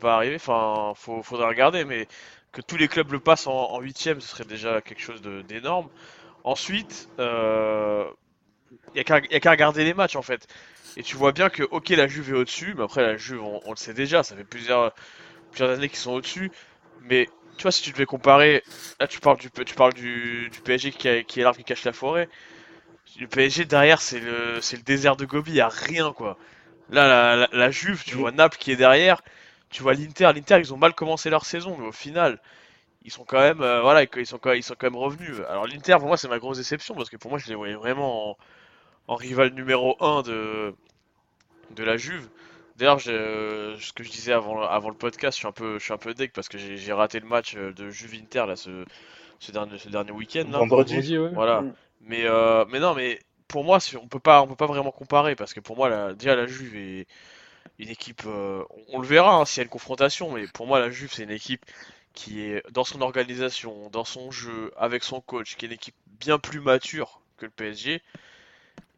[0.00, 0.34] pas arrivé.
[0.34, 2.08] Enfin, faut, faudrait regarder, mais
[2.56, 5.90] que tous les clubs le passent en, 8 ce serait déjà quelque chose d'énorme.
[6.42, 8.04] Ensuite, il euh,
[8.94, 10.46] n'y a qu'à regarder les matchs en fait.
[10.96, 13.70] Et tu vois bien que, ok, la Juve est au-dessus, mais après, la Juve, on,
[13.70, 14.94] le sait déjà, ça fait plusieurs,
[15.50, 16.50] plusieurs années qu'ils sont au-dessus.
[17.02, 17.28] Mais
[17.58, 18.62] tu vois, si tu devais comparer,
[19.00, 21.84] là, tu parles du, tu parles du, du PSG qui, qui est l'arbre qui cache
[21.84, 22.26] la forêt.
[23.20, 26.38] Le PSG derrière, c'est le, le désert de Gobi, il a rien quoi.
[26.88, 29.20] Là, la, la, Juve, tu vois Naples qui est derrière,
[29.70, 30.30] tu vois l'Inter.
[30.34, 32.40] L'Inter, ils ont mal commencé leur saison, mais au final,
[33.04, 35.36] ils sont quand même, euh, voilà, ils sont quand, ils sont quand même revenus.
[35.48, 37.74] Alors l'Inter, pour moi, c'est ma grosse déception parce que pour moi, je les voyais
[37.74, 38.36] vraiment en,
[39.08, 40.74] en rival numéro 1 de,
[41.70, 42.28] de la Juve.
[42.76, 45.92] D'ailleurs, ce que je disais avant, avant le podcast, je suis un peu, je suis
[45.94, 48.84] un peu deck parce que j'ai raté le match euh, de Juve Inter là, ce,
[49.38, 50.44] ce dernier, ce dernier week-end.
[50.50, 51.62] Vendredi, Voilà.
[51.62, 51.74] Mm.
[52.02, 55.36] Mais, euh, mais non, mais pour moi, on peut pas, on peut pas vraiment comparer
[55.36, 57.06] parce que pour moi, la, déjà la Juve est
[57.78, 58.22] une équipe.
[58.26, 61.12] Euh, on, le verra hein, s'il y a une confrontation, mais pour moi, la Juve
[61.12, 61.64] c'est une équipe
[62.14, 65.94] qui est dans son organisation, dans son jeu, avec son coach, qui est une équipe
[66.20, 68.02] bien plus mature que le PSG.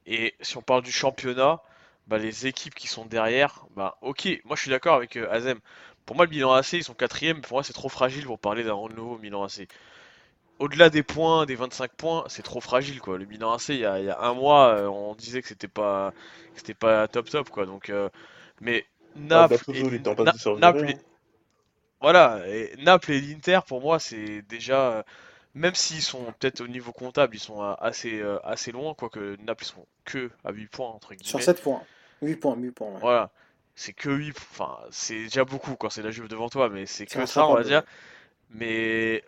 [0.07, 1.61] Et si on parle du championnat,
[2.07, 5.59] bah, les équipes qui sont derrière, bah ok, moi je suis d'accord avec euh, Azem.
[6.07, 7.43] Pour moi, le Milan AC, ils sont quatrième.
[7.43, 9.69] Pour moi, c'est trop fragile pour parler d'un renouveau Milan AC.
[10.59, 13.19] Au-delà des points, des 25 points, c'est trop fragile quoi.
[13.19, 16.13] Le Milan AC, il y a, un mois, euh, on disait que c'était pas,
[16.81, 17.67] pas top top quoi.
[17.67, 17.93] Donc,
[18.61, 18.85] mais
[19.17, 19.57] Naples,
[20.59, 20.95] Naples,
[22.01, 25.05] voilà, et Naples et l'Inter, pour moi, c'est déjà
[25.55, 29.67] même s'ils sont peut-être au niveau comptable, ils sont assez, assez loin, quoique Naples ils
[29.67, 31.29] sont que à 8 points entre guillemets.
[31.29, 31.83] Sur 7 points.
[32.23, 32.99] 8 points, 8 points.
[33.01, 33.31] Voilà.
[33.75, 37.07] C'est que 8 Enfin, c'est déjà beaucoup quand c'est la Juve devant toi, mais c'est
[37.07, 37.83] que ça, on va dire.
[38.51, 39.25] Mais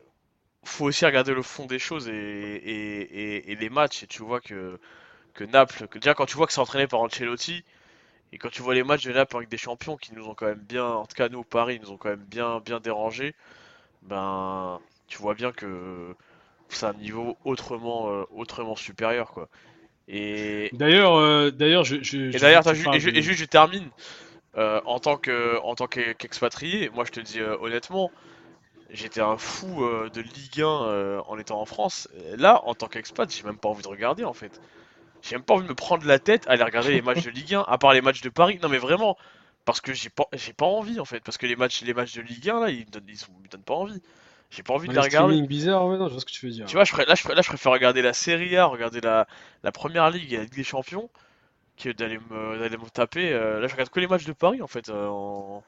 [0.64, 4.02] faut aussi regarder le fond des choses et, et, et, les matchs.
[4.02, 4.78] Et tu vois que,
[5.34, 7.64] que Naples, que déjà quand tu vois que c'est entraîné par Ancelotti,
[8.32, 10.46] et quand tu vois les matchs de Naples avec des champions qui nous ont quand
[10.46, 13.34] même bien, en tout cas nous Paris, ils nous ont quand même bien, bien dérangé,
[14.02, 16.14] ben tu vois bien que
[16.68, 19.48] c'est un niveau autrement, euh, autrement supérieur quoi.
[20.12, 23.88] Et d'ailleurs, euh, d'ailleurs, je, je, et d'ailleurs, et, juste, je termine
[24.56, 26.90] euh, en tant que, en tant qu'expatrié.
[26.90, 28.10] moi, je te dis euh, honnêtement,
[28.90, 32.08] j'étais un fou de Ligue 1 en étant en France.
[32.36, 34.60] Là, en tant qu'expat, j'ai même pas envie de regarder en fait.
[35.22, 37.30] J'ai même pas envie de me prendre la tête à aller regarder les matchs de
[37.30, 38.58] Ligue 1, à part les matchs de Paris.
[38.62, 39.16] Non, mais vraiment,
[39.64, 42.14] parce que j'ai pas, j'ai pas envie en fait, parce que les matchs, les matchs
[42.14, 44.02] de Ligue 1 là, ils me donnent, ils me donnent pas envie.
[44.50, 45.42] J'ai pas envie de la regarder.
[45.46, 46.66] bizarre, ouais, non, je vois ce que tu veux dire.
[46.66, 49.26] Tu vois, je là, je, là, je préfère regarder la Serie A, regarder la,
[49.62, 51.10] la Première Ligue et la Ligue des Champions,
[51.78, 53.32] que d'aller me, d'aller me taper.
[53.32, 54.88] euh, là, je regarde que les matchs de Paris en fait.
[54.90, 55.64] euh, en-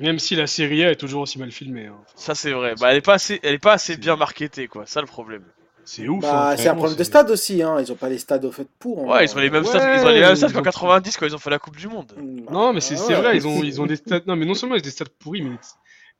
[0.00, 1.86] Même si la série A est toujours aussi mal filmée.
[1.86, 1.98] hein.
[2.16, 2.74] Ça, c'est vrai.
[2.80, 4.86] Bah, elle est pas assez, elle est pas assez bien marketée, quoi.
[4.86, 5.44] Ça, le problème.
[5.88, 6.20] C'est ouf.
[6.22, 7.80] Bah, hein, c'est un problème de stade aussi, hein.
[7.80, 8.98] Ils ont pas les stades au fait pour.
[9.00, 9.14] hein.
[9.16, 10.62] Ouais, ils ont les mêmes Ouais, stats, ils ont les mêmes ils stats qu'en ont-
[10.62, 12.12] 90 quand ils ont fait la Coupe du Monde.
[12.16, 13.14] Bah, Non, mais c'est ouais.
[13.14, 14.20] vrai, ils ont, ils ont des stats.
[14.26, 15.56] Non, mais non seulement ils ont des stats pourris, mais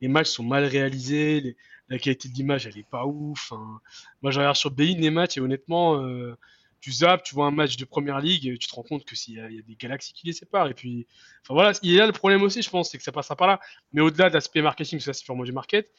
[0.00, 1.56] les matchs sont mal réalisés, les-
[1.88, 3.52] la qualité de l'image elle est pas ouf.
[3.52, 3.80] hein.
[4.22, 6.36] Moi, je regarde sur Bein les matchs et honnêtement, euh,
[6.80, 9.34] tu zappes, tu vois un match de première ligue, tu te rends compte que s'il
[9.34, 10.68] y, a il y a des galaxies qui les séparent.
[10.68, 11.06] Et puis,
[11.42, 13.48] enfin voilà, il y a le problème aussi, je pense, c'est que ça passera par
[13.48, 13.58] là.
[13.92, 15.90] Mais au-delà de l'aspect marketing, ça c'est purement du market,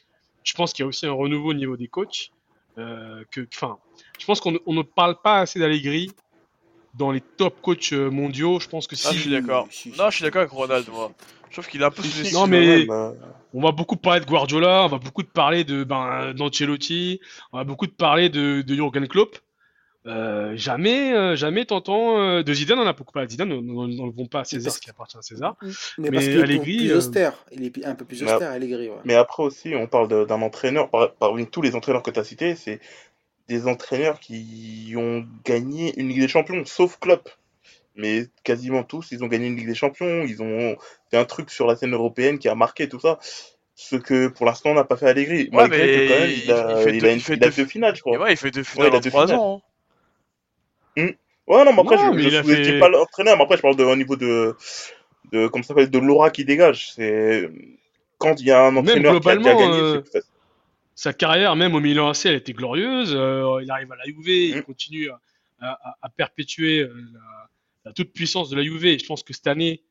[0.44, 2.30] je pense qu'il y a aussi un renouveau au niveau des coachs.
[2.78, 3.78] Euh, que, enfin,
[4.18, 6.10] je pense qu'on ne- on ne parle pas assez d'Allegri
[6.94, 8.60] dans les top coachs euh, mondiaux.
[8.60, 9.68] Je pense que Ah, si je suis d'accord.
[9.98, 11.12] Non, je suis d'accord avec Ronald, moi.
[11.50, 12.32] Je trouve qu'il est un peu sous-estimé.
[12.32, 13.12] Non, mais- euh,
[13.54, 17.18] On va beaucoup parler de Guardiola, on va beaucoup de parler de ben, d'Ancelotti,
[17.52, 19.38] on va beaucoup de parler de, de Jurgen Klopp.
[20.08, 24.26] Euh, jamais, euh, jamais t'entends euh, de Zidane, on a beaucoup parlé de Zidane, n'enlevons
[24.26, 25.54] pas à César ce qui appartient à César.
[25.98, 27.44] Mais, Mais est Allegri, plus euh, austère.
[27.52, 28.88] Il est un peu plus Mais- austère, Allegri.
[28.88, 28.96] Ouais.
[29.04, 32.24] Mais après aussi, on parle d'un entraîneur, par- parmi tous les entraîneurs que tu as
[32.24, 32.80] cités, c'est
[33.48, 37.28] des entraîneurs qui ont gagné une Ligue des Champions, sauf Klopp.
[37.94, 40.76] Mais quasiment tous, ils ont gagné une Ligue des Champions, ils ont
[41.10, 43.18] fait un truc sur la scène européenne qui a marqué tout ça.
[43.74, 45.48] Ce que pour l'instant n'a pas fait Allegri.
[45.52, 47.34] Malgré mais que quand même, il- il a, il fait il deux- a une, fait
[47.34, 48.18] il a deux- deux finales, je crois.
[48.18, 49.40] Ouais, il fait deux finales il a en deux 3 finales.
[49.40, 49.62] ans.
[50.98, 51.10] Hein.
[51.46, 53.76] Ouais, non, mais après, Non, je, a sous-estime fait- pas l'entraîneur, mais après, je parle
[53.76, 54.54] de, au niveau de,
[55.32, 56.92] de, comment ça s'appelle, de l'aura qui dégage.
[56.92, 57.48] C'est,
[58.18, 60.22] quand il y a un entraîneur qui a déjà globalement, gagné, euh, c'est.
[60.94, 63.14] Sa carrière, même au Milan AC, elle était glorieuse.
[63.14, 64.62] euh, il arrive à la Juve, il Mm.
[64.62, 65.20] continue à,
[65.60, 67.20] à- à perpétuer euh, la,
[67.86, 68.84] la toute puissance de la Juve.
[68.84, 69.82] Et je pense que cette année,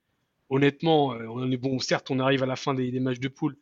[0.49, 1.80] honnêtement, euh, on est bon.
[1.80, 3.55] Certes, on arrive à la fin des, des matchs de poule,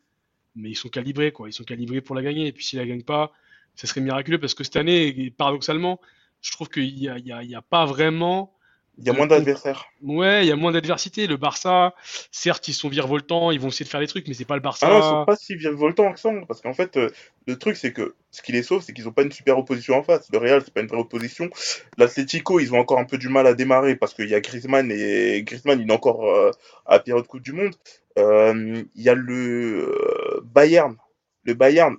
[0.56, 1.48] mais ils sont calibrés, quoi.
[1.48, 2.48] Ils sont calibrés pour la gagner.
[2.48, 3.32] Et puis s'ils la gagnent pas,
[3.76, 6.02] ça serait miraculeux parce que cette année, paradoxalement,
[6.46, 8.54] je trouve qu'il y a, y a- il y a pas vraiment
[8.98, 9.86] Il y a moins d'adversaires.
[10.02, 11.28] Ouais, il y a moins d'adversité.
[11.28, 11.96] Le Barça,
[12.32, 14.62] certes, ils sont virevoltants, ils vont essayer de faire des trucs, mais c'est pas le
[14.62, 14.88] Barça.
[14.88, 16.30] Ah non, ils sont pas si virevoltants que ça.
[16.48, 17.10] Parce qu'en fait, euh,
[17.48, 19.96] le truc, c'est que ce qui les sauve, c'est qu'ils ont pas une super opposition
[19.98, 20.30] en face.
[20.32, 21.50] Le Real, c'est pas une vraie opposition.
[21.98, 24.91] L'Atlético, ils ont encore un peu du mal à démarrer parce qu'il y a Griezmann
[24.91, 26.52] et Griezmann, il est encore euh,
[26.86, 27.74] à la période Coupe du Monde.
[28.20, 30.96] Euh, Il y a le euh, Bayern.
[31.43, 31.96] Le Bayern,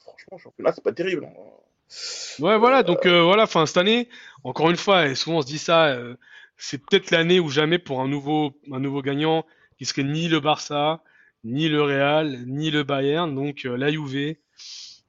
[0.00, 1.24] franchement, championnat, c'est pas terrible.
[1.26, 1.32] hein.
[2.40, 2.82] Ouais, voilà.
[2.82, 3.44] Donc euh, voilà.
[3.44, 4.08] Enfin, cette année,
[4.44, 6.14] encore une fois, et souvent on se dit ça, euh,
[6.56, 9.44] c'est peut-être l'année ou jamais pour un nouveau, un nouveau gagnant
[9.78, 11.02] qui serait ni le Barça,
[11.44, 13.34] ni le Real, ni le Bayern.
[13.34, 14.36] Donc euh, la Juve,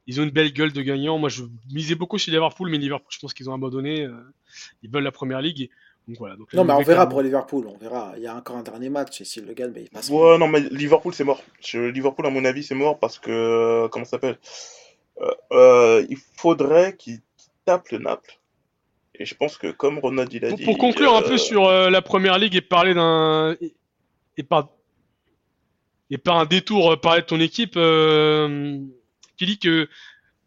[0.08, 1.18] ils ont une belle gueule de gagnant.
[1.18, 4.04] Moi, je misais beaucoup chez Liverpool, mais Liverpool, je pense qu'ils ont abandonné.
[4.04, 4.12] euh,
[4.84, 5.70] ils veulent la première ligue.
[6.08, 6.38] Donc voilà.
[6.38, 7.68] Donc, Non, mais on verra pour Liverpool.
[7.68, 8.14] On verra.
[8.16, 9.20] Il y a encore un dernier match.
[9.20, 10.10] Et s'il le gagne, ben, il passe.
[10.10, 11.42] Ouais, non, mais Liverpool, c'est mort.
[11.74, 14.38] Liverpool, à mon avis, c'est mort parce que, comment ça s'appelle?
[15.22, 17.22] Euh, euh, Il faudrait qu'ils
[17.66, 18.40] tapent le Naples.
[19.20, 20.64] Et je pense que, comme Ronald il a Pour, dit.
[20.64, 23.74] pour conclure un euh, peu sur la première ligue et parler d'un et,
[24.38, 24.70] et par
[26.10, 27.74] et par un détour parler de ton équipe,
[29.38, 29.90] qui dit que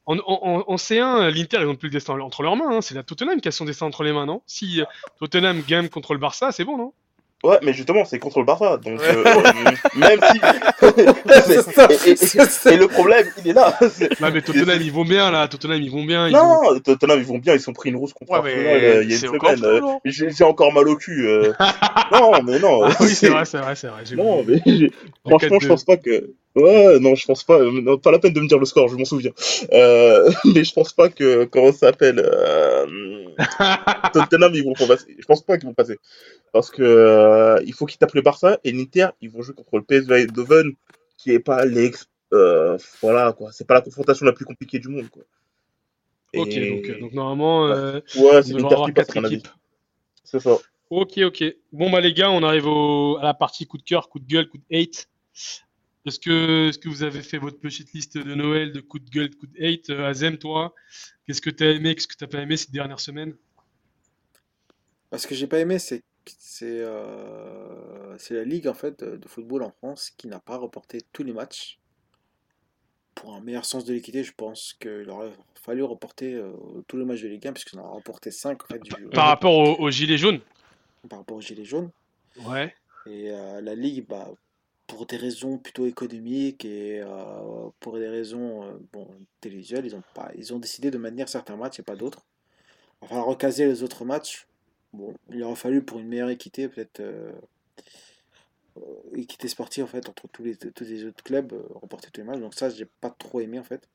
[0.06, 2.76] en, en, en C1, l'Inter ils ont plus le destin entre leurs mains.
[2.76, 2.80] hein.
[2.80, 4.42] C'est la Tottenham qui a son destin entre les mains, non?
[4.46, 4.80] Si
[5.18, 6.94] Tottenham gagne contre le Barça, c'est bon, non?
[7.42, 8.76] Ouais, mais justement, c'est contre le Barça.
[8.76, 9.24] Donc, euh,
[9.96, 10.40] même si.
[12.70, 13.74] Et, le problème, il est là.
[14.20, 15.48] Ouais, mais Tottenham ils vont bien là.
[15.48, 16.28] Tottenham ils vont bien.
[16.28, 19.02] Ils Non, Tottenham, ils vont bien, ils sont pris une rousse contre Ouais, mais euh,
[19.04, 19.70] il y a c'est une encore semaine.
[19.70, 21.26] euh, non J'ai encore mal au cul.
[21.26, 21.52] euh.
[22.12, 22.84] non, mais non.
[22.84, 24.02] Ah oui, c'est vrai, c'est vrai, c'est vrai.
[24.16, 24.58] Non, mais
[25.26, 25.62] franchement, 4-2.
[25.62, 26.30] je pense pas que.
[26.56, 27.58] Ouais, non, je pense pas.
[27.60, 29.30] euh, non, pas la peine de me dire le score, je m'en souviens.
[29.72, 31.44] Euh, mais je pense pas que.
[31.44, 32.86] Comment ça s'appelle euh,
[34.12, 35.16] Tottenham, ils vont passer.
[35.18, 35.98] Je pense pas qu'ils vont passer.
[36.52, 39.76] Parce que euh, il faut qu'ils tapent le Barça et l'Inter, ils vont jouer contre
[39.78, 40.72] le PSV Eindhoven,
[41.16, 42.06] qui est pas l'ex.
[42.32, 43.52] euh, voilà, quoi.
[43.52, 45.22] C'est pas la confrontation la plus compliquée du monde, quoi.
[46.34, 49.48] Ok, donc, euh, donc normalement, euh, Ouais, c'est avoir qui passe, quatre équipes.
[50.24, 50.58] C'est ça.
[50.90, 51.44] Ok, ok.
[51.72, 54.26] Bon, bah les gars, on arrive au, à la partie coup de cœur, coup de
[54.26, 55.08] gueule, coup de hate.
[56.06, 59.10] Est-ce que, est-ce que vous avez fait votre petite liste de Noël de coup de
[59.10, 59.90] gueule, coup de hate?
[59.90, 60.74] Euh, Azem, toi,
[61.26, 63.34] qu'est-ce que t'as aimé, qu'est-ce que t'as pas aimé ces dernières semaines?
[65.16, 66.02] Ce que j'ai pas aimé, c'est
[66.38, 70.56] c'est euh, c'est la ligue en fait de, de football en France qui n'a pas
[70.56, 71.78] reporté tous les matchs.
[73.14, 76.52] Pour un meilleur sens de l'équité, je pense qu'il aurait fallu reporter euh,
[76.88, 79.26] tous les matchs de Ligue 1 puisqu'on en a reporté 5 en fait du, Par
[79.26, 80.40] rapport au, au gilet jaune?
[81.08, 81.90] par rapport aux Gilets jaunes.
[82.44, 82.74] Ouais.
[83.06, 84.30] Et euh, la Ligue, bah,
[84.86, 89.08] pour des raisons plutôt économiques et euh, pour des raisons euh, bon,
[89.40, 92.26] télévisuelles, ils ont, pas, ils ont décidé de maintenir certains matchs et pas d'autres.
[93.00, 94.46] Il va falloir recaser les autres matchs.
[94.92, 97.32] Bon, il aurait fallu pour une meilleure équité, peut-être euh,
[98.76, 98.80] euh,
[99.14, 102.26] équité sportive en fait, entre tous les, tous les autres clubs, euh, reporter tous les
[102.26, 102.40] matchs.
[102.40, 103.88] Donc ça, j'ai pas trop aimé en fait.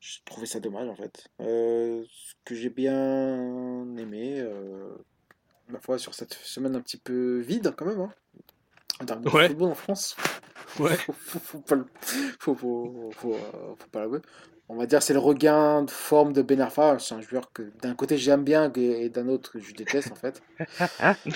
[0.00, 1.28] J'ai trouvé ça dommage en fait.
[1.40, 4.42] Euh, ce que j'ai bien aimé,
[5.68, 8.00] ma foi, sur cette semaine un petit peu vide quand même.
[8.00, 8.14] Hein.
[9.00, 9.48] En Ouais.
[9.48, 10.16] football en France.
[10.78, 10.94] Ouais.
[10.96, 11.76] faut, faut, faut pas
[12.38, 13.34] faut, faut, faut,
[13.76, 14.20] faut pas l'avouer.
[14.72, 16.96] On va dire c'est le regain de forme de Ben Arfa.
[17.00, 20.40] C'est un joueur que d'un côté j'aime bien et d'un autre je déteste en fait.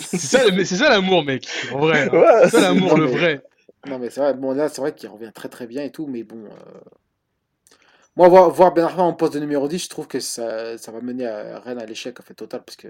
[0.00, 1.46] C'est ça, le- mais c'est ça l'amour, mec.
[1.72, 2.08] En vrai.
[2.08, 2.08] hein.
[2.18, 3.44] Ouais, C'est ça l'amour, le mais- vrai.
[3.86, 6.06] Non mais c'est vrai, bon là c'est vrai qu'il revient très très bien et tout,
[6.06, 6.44] mais bon.
[6.44, 6.80] euh,
[8.16, 10.92] Moi voir, voir Ben Arfa en poste de numéro 10, je trouve que ça, ça
[10.92, 12.88] va mener à Rennes à l'échec en fait total parce que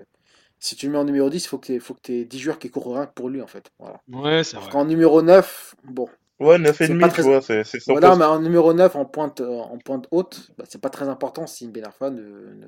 [0.59, 2.38] si tu le mets en numéro 10, il faut que tu faut que aies 10
[2.38, 3.70] joueurs qui courent rien que pour lui en fait.
[3.78, 4.01] Voilà.
[4.09, 4.68] Ouais, c'est vrai.
[4.70, 6.09] qu'en numéro 9, bon,
[6.41, 8.18] Ouais, 9 et C'est demi, pas tu très- vois, c'est voilà, poste.
[8.20, 11.68] mais en numéro 9 en pointe, en pointe haute, bah, c'est pas très important si
[11.68, 12.66] Ben Arfa ne, ne,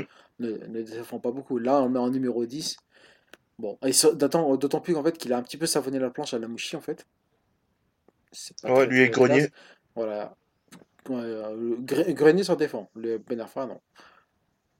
[0.00, 0.06] Mm.
[0.38, 1.58] ne, ne défend pas beaucoup.
[1.58, 2.76] Là, on le met en numéro 10.
[3.58, 3.78] Bon,
[4.14, 6.48] d'autant d'autant plus qu'en fait qu'il a un petit peu savonné la planche à la
[6.48, 7.06] mouchi en fait.
[8.62, 9.28] Pas Ouais, très, lui classe.
[9.28, 9.48] Grenier.
[9.94, 10.34] Voilà.
[11.10, 13.80] Euh, Grenier s'en défend, le Ben Arfa non.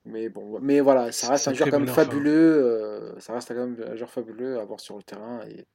[0.07, 2.05] Mais bon, mais voilà, ça reste un joueur quand même Arfa.
[2.07, 2.64] fabuleux.
[2.64, 5.41] euh, ça reste quand même un joueur fabuleux à voir sur le terrain.
[5.47, 5.66] Et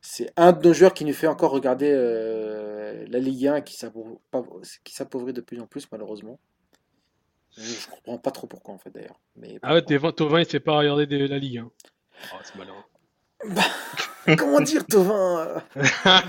[0.00, 3.76] c'est un de nos joueurs qui nous fait encore regarder euh, la Ligue 1 qui
[3.76, 4.42] s'appauvrit pas-
[4.84, 6.38] qui s'appauvrit de plus en plus malheureusement.
[7.56, 9.18] Je comprends pas trop pourquoi en fait d'ailleurs.
[9.36, 11.58] Mais Ah ouais, t'es 20 Tovin, il te fait pas regarder de la Ligue.
[11.58, 11.70] Hein.
[12.32, 12.84] Oh, c'est malheureux.
[14.38, 15.58] comment dire Tovin euh,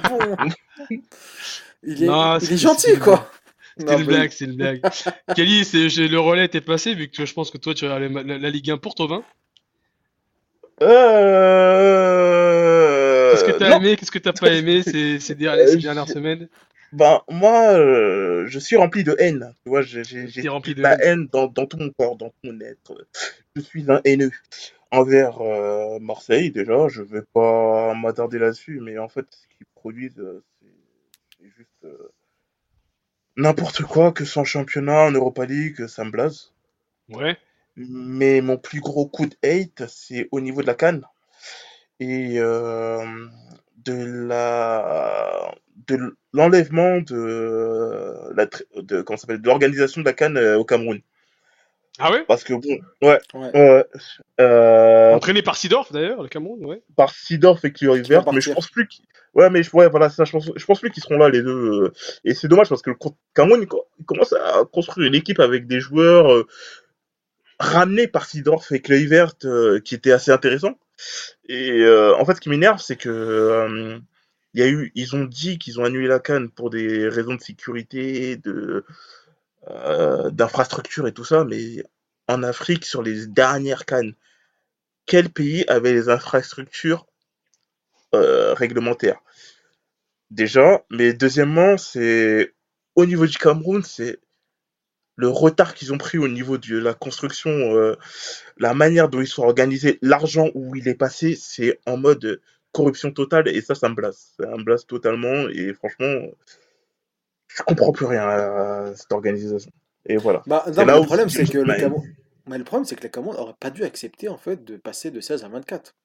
[0.09, 0.35] bon.
[1.83, 3.29] Il est, Non, il est gentil quoi.
[3.77, 4.81] C'était Non, une blague, c'est une blague.
[5.35, 8.23] Kelly, c'est, le relais était passé, vu que je pense que toi, tu regardes la,
[8.23, 9.23] la- la Ligue 1 pour Tovin.
[10.81, 12.48] Euh...
[13.45, 16.07] Qu'est-ce que t'as aimé, qu'est-ce que t'as pas aimé ces, ces dernières, ces Euh, dernières
[16.07, 16.49] semaines?
[16.91, 19.53] Ben, moi, euh, je suis rempli de haine.
[19.63, 21.21] Tu vois, j'ai de la haine.
[21.21, 23.07] haine dans, dans tout mon corps, dans tout mon être.
[23.55, 24.31] Je suis un haineux
[24.91, 26.87] envers euh, Marseille, déjà.
[26.87, 30.15] Je vais pas m'attarder là-dessus, mais en fait, ce qu'ils produisent,
[30.61, 30.67] c'est
[31.39, 32.11] c'est juste euh,
[33.37, 36.51] n'importe quoi, que son championnat en Europa League, ça me blase.
[37.09, 37.37] Ouais.
[37.77, 41.05] Mais mon plus gros coup de hate, c'est au niveau de la canne
[41.99, 43.03] et euh,
[43.77, 45.53] de la
[45.87, 51.01] de l'enlèvement de la de comment s'appelle de l'organisation de la canne au Cameroun.
[52.01, 52.23] Ah ouais?
[52.27, 53.19] Parce que bon, ouais,
[54.39, 56.81] euh, Entraîné par Sidorf d'ailleurs, le Cameroun, ouais.
[56.95, 57.95] par Sidorf et Qui vont
[58.33, 60.79] mais je pense plus qu'ils ouais, mais je, ouais, voilà, ça, je pense, je pense
[60.79, 61.83] plus qu'ils seront là les deux.
[61.83, 61.93] euh,
[62.23, 62.95] et c'est dommage parce que le
[63.35, 63.67] Cameroun
[63.99, 66.45] il commence à construire une équipe avec des joueurs
[67.59, 70.79] ramenés par Sidorf et Kluivert euh, qui étaient assez intéressants.
[71.47, 73.99] Et euh, en fait, ce qui m'énerve, c'est que euh,
[74.53, 77.35] il y a eu, ils ont dit qu'ils ont annulé la canne pour des raisons
[77.35, 78.85] de sécurité, de
[79.69, 81.83] euh, d'infrastructure et tout ça, mais
[82.27, 84.13] en Afrique, sur les dernières cannes,
[85.05, 87.07] quel pays avait les infrastructures
[88.15, 89.19] euh, réglementaires?
[90.31, 92.53] Déjà, mais deuxièmement, c'est
[92.95, 94.19] au niveau du Cameroun, c'est
[95.19, 97.97] le retard qu'ils ont pris au niveau de la construction, euh,
[98.57, 102.41] la manière dont ils sont organisés, l'argent où il est passé, c'est en mode
[102.71, 104.33] corruption totale et ça, ça me blase.
[104.39, 106.21] Ça me blase totalement et franchement,
[107.47, 109.71] je comprends plus rien à cette organisation.
[110.05, 110.41] Et voilà.
[110.47, 112.03] Bah, non, là le problème, c'est que le Cameroun...
[112.47, 115.11] mais le problème, c'est que le Cameroun aurait pas dû accepter en fait de passer
[115.11, 115.95] de 16 à 24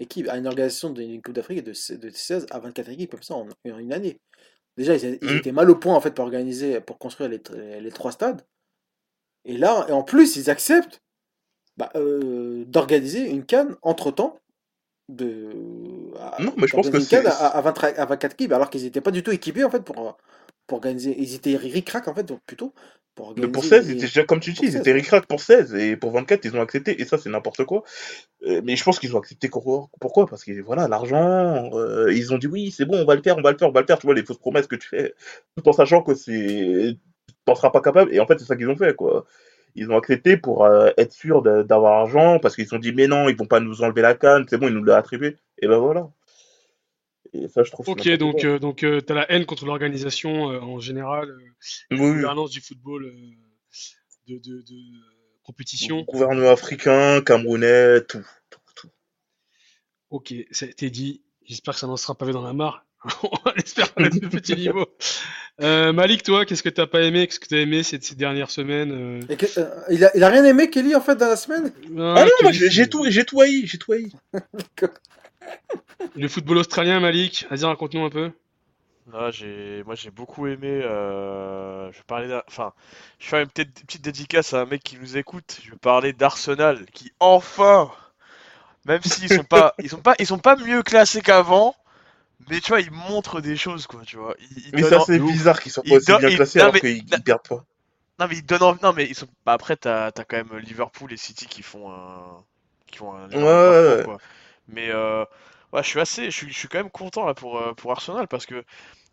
[0.00, 3.34] équipes à une organisation d'une Coupe d'Afrique de, de 16 à 24 équipes comme ça
[3.34, 4.18] en, en une année.
[4.76, 5.36] Déjà, ils, ils Mm.
[5.38, 8.42] étaient mal au point en fait pour organiser, pour construire les, tr- les trois stades.
[9.44, 11.02] Et là, et en plus, ils acceptent
[11.76, 14.38] bah, euh, d'organiser une canne entre temps.
[15.08, 15.50] De,
[16.18, 18.32] à- Non, mais je pense que d'organiser une canne c'est- à, à 20 à 24
[18.34, 20.16] équipes, alors qu'ils n'étaient pas du tout équipés en fait pour,
[20.66, 21.14] pour organiser.
[21.18, 22.72] Ils étaient ric-rac en fait, donc, plutôt.
[23.14, 25.00] Pour Mais pour 16, ils une- étaient comme tu dis, pour ils 16, étaient ouais.
[25.02, 27.82] ric pour 16 et pour 24, ils ont accepté et ça, c'est n'importe quoi.
[28.46, 30.26] Euh, mais je pense qu'ils ont accepté pour- pourquoi?
[30.26, 33.36] Parce que voilà, l'argent, euh, ils ont dit oui, c'est bon, on va le faire,
[33.36, 33.98] on va le faire, on va le faire.
[33.98, 35.14] Tu vois, les fausses promesses que tu fais,
[35.56, 36.96] tout en sachant que c'est.
[37.28, 39.26] Tu t'en seras pas capable et en fait, c'est ça qu'ils ont fait quoi.
[39.74, 42.92] Ils ont accepté pour euh, être sûr de- d'avoir l'argent parce qu'ils se sont dit
[42.94, 45.36] mais non, ils vont pas nous enlever la canne, c'est bon, ils nous l'ont attribué.
[45.60, 46.08] Et ben voilà.
[47.34, 50.50] Et ça, je trouve que Ok, donc, euh, donc euh, t'as la haine contre l'organisation
[50.50, 51.38] euh, en général, euh,
[51.92, 52.14] Oui, la oui.
[52.16, 53.12] gouvernance du football euh,
[54.28, 54.76] de, de, de
[55.42, 56.02] compétition.
[56.02, 58.24] Gouvernement africain, camerounais, tout.
[58.50, 58.88] tout, tout.
[60.10, 61.22] Ok, c'était dit.
[61.44, 62.84] J'espère que ça n'en sera pas dans la mare.
[63.22, 64.86] On espère à ce petit niveau.
[65.60, 68.50] Euh, Malik, toi, qu'est-ce que t'as pas aimé Qu'est-ce que t'as aimé ces, ces dernières
[68.50, 71.26] semaines euh Et que- euh, il, a, il a rien aimé, Kelly, en fait, dans
[71.28, 71.72] la semaine?
[71.98, 74.12] Ah non, moi j'ai tout, j'ai tout haï, j'ai tout haï.
[76.16, 78.30] Le football australien, Malik, vas-y, raconte-nous un peu.
[79.30, 80.68] J'ai, moi, j'ai beaucoup aimé.
[80.84, 82.72] euh, Je vais parler d'un, enfin,
[83.18, 85.58] je faire une petite, petite dédicace à un mec qui nous écoute.
[85.64, 87.90] Je vais parler d'Arsenal, qui enfin,
[88.86, 91.74] même s'ils sont pas, ils sont pas, ils sont pas mieux classés qu'avant,
[92.50, 94.34] mais tu vois, ils montrent des choses, quoi, tu vois.
[94.40, 96.58] Ils, ils Mais ça en- c'est bizarre qu'ils soient Il pas aussi bien il- classés
[96.60, 97.16] non, alors mais- qu'ils non.
[97.16, 97.64] ils perdent pas.
[98.20, 98.80] Non, mais ils donnent envie.
[98.82, 99.26] Non, mais ils sont.
[99.46, 102.44] Bah, après, t'as, t'as quand même Liverpool et City qui font un,
[102.90, 104.02] qui ont un, Ouais, ouais, ouais.
[104.04, 104.18] quoi.
[104.68, 105.24] Mais euh,
[105.72, 107.92] ouais, je suis assez, je suis, je suis quand même content là pour, euh, pour
[107.92, 108.64] Arsenal parce que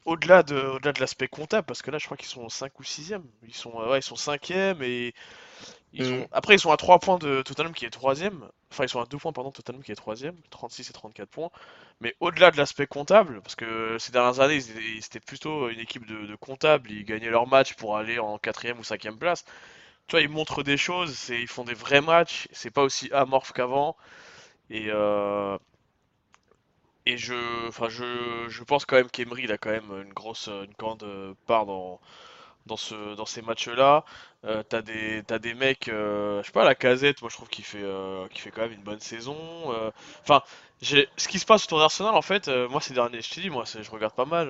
[0.06, 2.84] au-delà de, au-delà de l'aspect comptable, parce que là je crois qu'ils sont 5 ou
[2.84, 5.14] 6ème, ils sont, euh, ouais, ils sont 5ème et
[5.94, 6.26] ils Mm.
[6.32, 9.06] après ils sont à 3 points de Tottenham qui est 3ème, enfin ils sont à
[9.06, 11.50] 2 points pardon de Tottenham qui est 3ème, 36 et 34 points,
[12.02, 15.80] mais au-delà de l'aspect comptable, parce que ces dernières années ils étaient- c'était plutôt une
[15.80, 19.46] équipe de, de comptables, ils gagnaient leur match pour aller en 4ème ou 5ème place,
[20.08, 23.12] tu vois, ils montrent des choses, c'est, ils font des vrais matchs, c'est pas aussi
[23.14, 23.96] amorphe qu'avant.
[24.70, 25.58] Et, euh,
[27.06, 27.34] et je,
[27.90, 31.06] je, je pense quand même qu'Emery, a quand même une grosse, une grande
[31.48, 32.00] part dans,
[32.68, 34.06] dans ce, dans ces matchs-là.
[34.46, 37.50] Euh, t'as des, t'as des mecs, euh, je sais pas, la casette, moi je trouve
[37.50, 39.38] qu'il fait, euh, qu'il fait quand même une bonne saison.
[40.24, 40.44] Enfin,
[40.82, 43.50] j'ai, ce qui se passe autour d'Arsenal, en fait, moi ces derniers, je t'ai dit,
[43.52, 44.50] moi je regarde pas mal.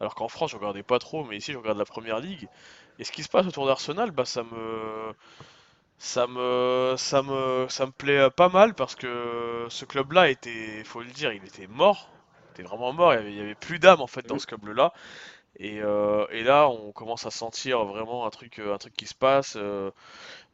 [0.00, 2.48] alors qu'en France, je regardais pas trop, mais ici je regarde la première ligue.
[2.98, 5.14] Et ce qui se passe autour d'Arsenal, bah ça me,
[6.02, 11.00] ça me, ça me, ça me plaît pas mal parce que ce club-là était, faut
[11.02, 12.08] le dire, il était mort.
[12.48, 13.12] Il était vraiment mort.
[13.12, 14.94] Il y avait, il y avait plus d'âme en fait dans ce club-là.
[15.58, 19.14] Et, euh, et là, on commence à sentir vraiment un truc, un truc qui se
[19.14, 19.56] passe.
[19.60, 19.90] euh,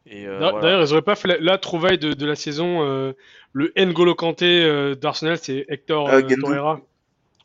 [0.05, 0.61] et euh, voilà.
[0.61, 2.83] D'ailleurs, ils auraient pas fait la, la trouvaille de, de la saison.
[2.83, 3.13] euh,
[3.53, 6.41] le N'Golo Kanté euh, d'Arsenal, c'est Hector Euh, euh, Guendouzi.
[6.43, 6.81] Torreira.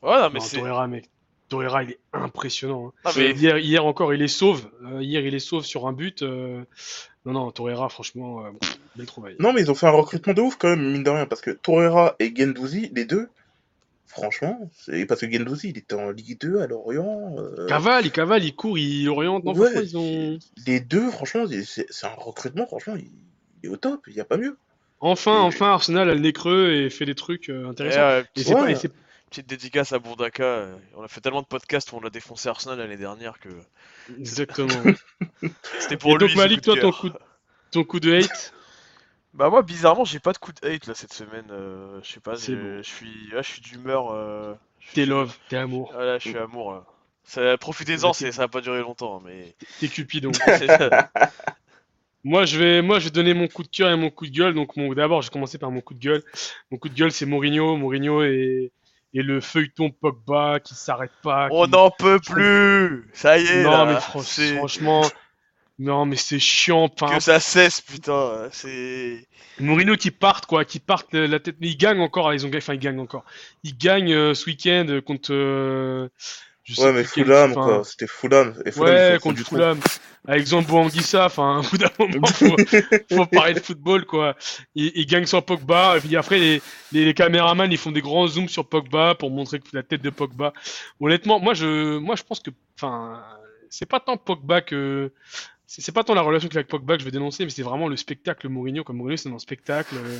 [0.02, 0.56] Ouais, non, mais Non, c'est.
[0.56, 1.08] Torreira, mec.
[1.48, 2.88] Torreira, il est impressionnant.
[2.88, 2.92] hein.
[3.04, 4.68] Non, mais- Hier, hier encore, il est sauve.
[4.84, 6.22] Euh, hier, il est sauve sur un but.
[7.24, 8.50] Non, non, Torreira, franchement, euh,
[8.96, 9.36] belle trouvaille.
[9.38, 11.40] Non, mais ils ont fait un recrutement de ouf quand même, mine de rien, parce
[11.40, 13.28] que Torreira et Gendouzi, les deux,
[14.06, 17.36] franchement, c'est parce que Gendouzi, il était en Ligue 2 à Lorient.
[17.38, 19.44] euh, Cavale, il cavale, il court, il oriente.
[19.44, 20.38] Non, ouais, ils ont.
[20.66, 23.10] Les deux, franchement, c'est un recrutement, franchement, il,
[23.62, 24.56] il est au top, il n'y a pas mieux.
[25.00, 28.00] Enfin, Et- enfin, Arsenal a le nez creux et fait des trucs euh, Et, intéressants.
[28.00, 28.74] euh, Et c'est Ouais.
[28.74, 28.88] pas,
[29.32, 30.44] petite dédicace à Bourdaka.
[30.44, 33.48] euh, On a fait tellement de podcasts où on a défoncé Arsenal l'année dernière que
[34.18, 34.68] exactement.
[35.80, 36.26] c'était Et pour lui.
[36.26, 37.18] donc, Malik, toi, ton coup, de-
[37.70, 38.54] ton coup de hate,
[39.34, 42.20] Bah moi bizarrement j'ai pas de coup de hate là cette semaine, euh, je sais
[42.20, 44.52] pas, je, suis, là, je suis d'humeur, euh,
[44.92, 46.84] t'es love, t'es amour, Voilà, je suis amour là.
[47.24, 50.32] Ça- Profitez-en, ça va pas durer longtemps, hein, mais t'es cupidon.
[50.34, 51.10] c'est ça.
[52.24, 54.30] Moi, je vais, moi, je vais donner mon coup de cœur et mon coup de
[54.32, 54.54] gueule.
[54.54, 56.22] Donc, mon, d'abord, je vais commencer par mon coup de gueule.
[56.70, 57.76] Mon coup de gueule, c'est Mourinho.
[57.76, 58.70] Mourinho et,
[59.14, 61.48] et le feuilleton Pogba qui s'arrête pas.
[61.50, 65.02] On n'en peut plus, ça y est Non, là, mais fran- franchement,
[65.78, 66.88] non, mais c'est chiant.
[66.88, 69.26] Que ça cesse putain, c'est.
[69.60, 71.56] Mourinho qui parte, quoi, qui parte la tête.
[71.60, 72.32] Mais ils gagnent encore.
[72.32, 73.24] Ils ont, gagné- enfin, ils gagnent encore.
[73.64, 75.32] Ils gagnent euh, ce week-end contre.
[75.32, 76.08] euh,
[76.64, 78.54] je sais Ouais, mais Fulham, quoi, c'était Fulham.
[78.64, 79.42] Et Fulham, ils Ouais, contre.
[79.42, 79.80] Fulham,
[80.26, 82.56] avec Zambo Anguissa, enfin, au bout d'un moment, faut,
[83.12, 84.36] faut parler de football, quoi.
[84.74, 88.00] Il, il gagne sur Pogba, et puis après, les, les, les caméramans, ils font des
[88.00, 90.52] grands zooms sur Pogba pour montrer que la tête de Pogba.
[91.00, 93.22] Honnêtement, moi, je, moi, je pense que, enfin,
[93.68, 95.12] c'est pas tant Pogba que,
[95.74, 97.88] c'est c'est pas tant la relation avec Pogba que je vais dénoncer, mais c'est vraiment
[97.88, 98.84] le spectacle Mourinho.
[98.84, 99.94] Comme Mourinho, c'est un spectacle.
[99.96, 100.18] euh,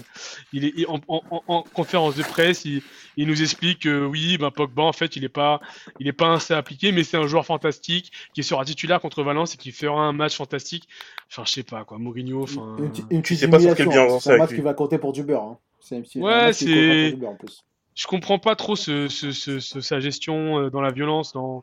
[0.54, 2.80] Il est il- en, en, en- en conférence de presse, il,
[3.18, 5.60] il nous explique que oui, ben Pogba, en fait, il est pas,
[6.00, 9.54] il est pas assez appliqué, mais c'est un joueur fantastique qui sera titulaire contre Valence
[9.54, 10.88] et qui fera un match fantastique.
[11.30, 12.44] Enfin, je sais pas quoi, Mourinho.
[12.44, 14.56] Enfin, Une, une petite sais pas sur quel humiliation, bien C'est un match lui.
[14.56, 15.42] qui va compter pour du beurre.
[15.42, 15.58] hein.
[15.80, 17.16] C'est un petit un Ouais, c'est-
[17.94, 21.34] je comprends pas trop ce, ce, ce, ce- sa gestion euh, dans la violence.
[21.34, 21.62] Dans...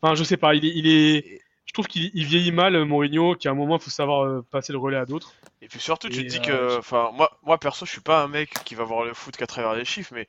[0.00, 0.54] Enfin, je sais pas.
[0.54, 1.40] Il est, il est...
[1.66, 4.44] Je trouve qu'il il vieillit mal, euh, Mourinho, qu'à un moment, il faut savoir euh,
[4.50, 5.34] passer le relais à d'autres.
[5.60, 8.22] Et puis surtout, tu te dis euh, que, enfin, moi, moi perso, je suis pas
[8.22, 10.26] un mec qui va voir le foot qu'à travers les chiffres, mais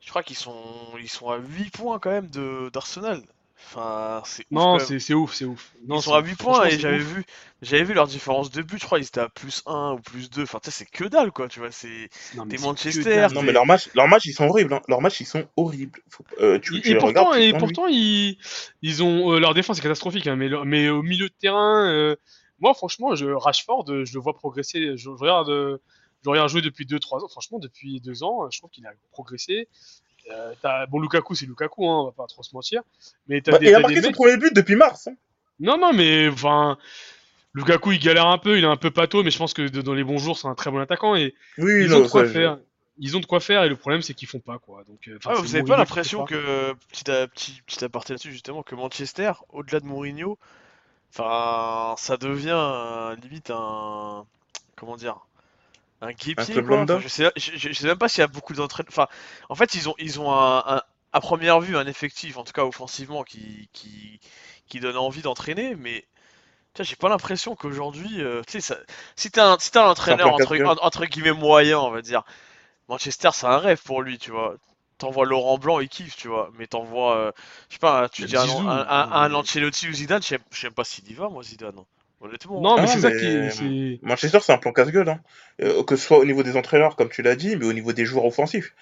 [0.00, 0.56] je crois qu'ils sont,
[0.98, 3.22] ils sont à 8 points quand même de d'Arsenal.
[3.66, 5.72] Enfin, c'est Non, c'est c'est ouf, c'est ouf.
[5.86, 6.26] Non, Ils sont à ouf.
[6.26, 7.24] 8 points Franchement, et j'avais vu,
[7.60, 10.30] j'avais vu leur différence de but, je crois, ils étaient à plus 1 ou plus
[10.30, 10.44] 2.
[10.44, 12.08] Enfin, tu sais, c'est que dalle quoi, tu vois, c'est
[12.46, 13.26] des Manchester.
[13.34, 14.72] Non, mais leurs matchs, leurs matchs, ils sont horribles.
[14.72, 14.80] Hein.
[14.88, 16.00] Leurs matchs, ils sont horribles.
[16.08, 18.38] Faut- euh, tu, Et, tu et les pourtant, regardes, et pourtant ils,
[18.82, 21.84] ils ont euh, leur défense est catastrophique, hein, mais, leur- mais au milieu de terrain,
[21.90, 22.16] euh,
[22.60, 24.80] moi franchement, je, Rashford, je le vois progresser.
[24.80, 25.78] Je, je regarde, euh,
[26.24, 27.28] je regarde jouer depuis 2-3 ans.
[27.28, 29.68] Franchement, depuis 2 ans, je trouve qu'il a progressé.
[30.30, 32.82] Euh, bon, Lukaku, c'est Lukaku, hein, on va pas trop se mentir.
[33.28, 34.14] Mais Bah, des, il a marqué son mecs.
[34.16, 35.06] premier but depuis mars.
[35.08, 35.14] hein.
[35.60, 36.78] Non, non, mais enfin,
[37.54, 39.82] Lukaku, il galère un peu, il est un peu pâteau, mais je pense que de-
[39.82, 42.08] dans les bons jours, c'est un très bon attaquant et Oui, ils non, ont de
[42.08, 42.58] quoi ça, je- faire.
[43.00, 44.82] Ils ont de quoi faire et le problème, c'est qu'ils font pas quoi.
[44.88, 48.32] Donc, euh, Ah, vous avez Mourinho pas l'impression que, petit, à- petit, petit aparté là-dessus,
[48.32, 50.36] justement, que Manchester, au-delà de Mourinho,
[51.14, 54.26] enfin, ça devient euh, limite un.
[54.76, 55.16] Comment dire?
[56.00, 56.14] Un
[56.62, 56.82] quoi.
[56.84, 58.90] Enfin, je sais, je, je- je sais même pas s'il y a beaucoup d'entraîneurs.
[58.92, 59.08] Enfin,
[59.48, 62.52] en fait, ils ont, ils ont un, un- à première vue un effectif, en tout
[62.52, 64.20] cas offensivement, qui, qui,
[64.68, 66.06] qui donne envie d'entraîner, mais.
[66.74, 68.76] Tu vois, j'ai pas l'impression qu'aujourd'hui, euh, tu sais,
[69.16, 72.24] si t'es un, si t'es un entraîneur entre, guillemets moyen, on va dire,
[72.88, 74.56] Manchester, c'est un rêve pour lui, tu vois.
[74.98, 76.50] T'envoies Laurent Blanc, il kiffe, tu vois.
[76.58, 77.32] Mais t'envoies, euh,
[77.68, 80.36] je sais pas, tu dis un, Zizou, un, un- un mais- Ancelotti ou Zidane, je
[80.60, 81.84] sais pas s'il y va, moi, Zidane.
[82.20, 82.60] Honnêtement.
[82.60, 85.08] Non, mais Ah, c'est ça mais- qui Manchester, c'est un plan casse-gueule.
[85.08, 85.20] Hein.
[85.62, 87.92] Euh, que ce soit au niveau des entraîneurs, comme tu l'as dit, mais au niveau
[87.92, 88.74] des joueurs offensifs.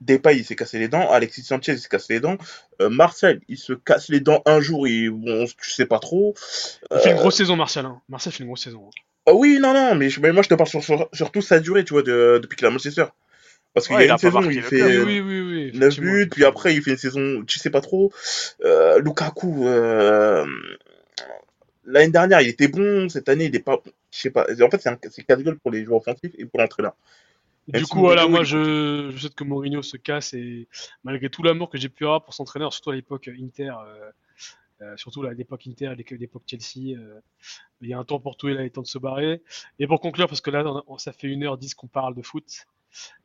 [0.00, 1.10] Depay, il s'est cassé les dents.
[1.10, 2.36] Alexis Sanchez, il s'est cassé les dents.
[2.80, 6.34] Euh, Marcel, il se casse les dents un jour, et bon, tu sais pas trop.
[6.92, 7.84] Il fait une Euh, grosse saison, Martial.
[7.86, 8.00] Hein.
[8.08, 8.84] Martial fait une grosse saison.
[8.86, 8.90] hein.
[9.26, 11.58] ah oui, non, non, mais, je- mais moi, je te parle sur, sur, surtout sa
[11.58, 13.06] durée, tu vois, de- depuis qu'il a Manchester.
[13.72, 14.88] Parce qu'il Ouais, y a une saison, marqué il fait club.
[14.88, 15.40] Oui, euh, oui, oui.
[15.40, 18.12] oui 9 effectivement, buts, puis après, il fait une saison, tu sais pas trop.
[18.64, 20.46] Euh, Lukaku, euh,
[21.86, 23.08] l'année dernière, il était bon.
[23.08, 23.80] Cette année, il est pas.
[24.10, 24.46] Je sais pas.
[24.62, 26.94] En fait, c'est casse-gueule pour les joueurs offensifs et pour l'entraîneur.
[27.68, 30.68] Du coup, voilà, moi, je, je souhaite que Mourinho se casse et
[31.02, 34.10] malgré tout l'amour que j'ai pu avoir pour son entraîneur, surtout à l'époque Inter, euh,
[34.82, 37.20] euh, surtout à l'époque Inter, à l'époque Chelsea, euh,
[37.80, 39.42] il y a un temps pour tout et là, il est temps de se barrer.
[39.78, 42.66] Et pour conclure, parce que là, on ça fait 1h10 qu'on parle de foot,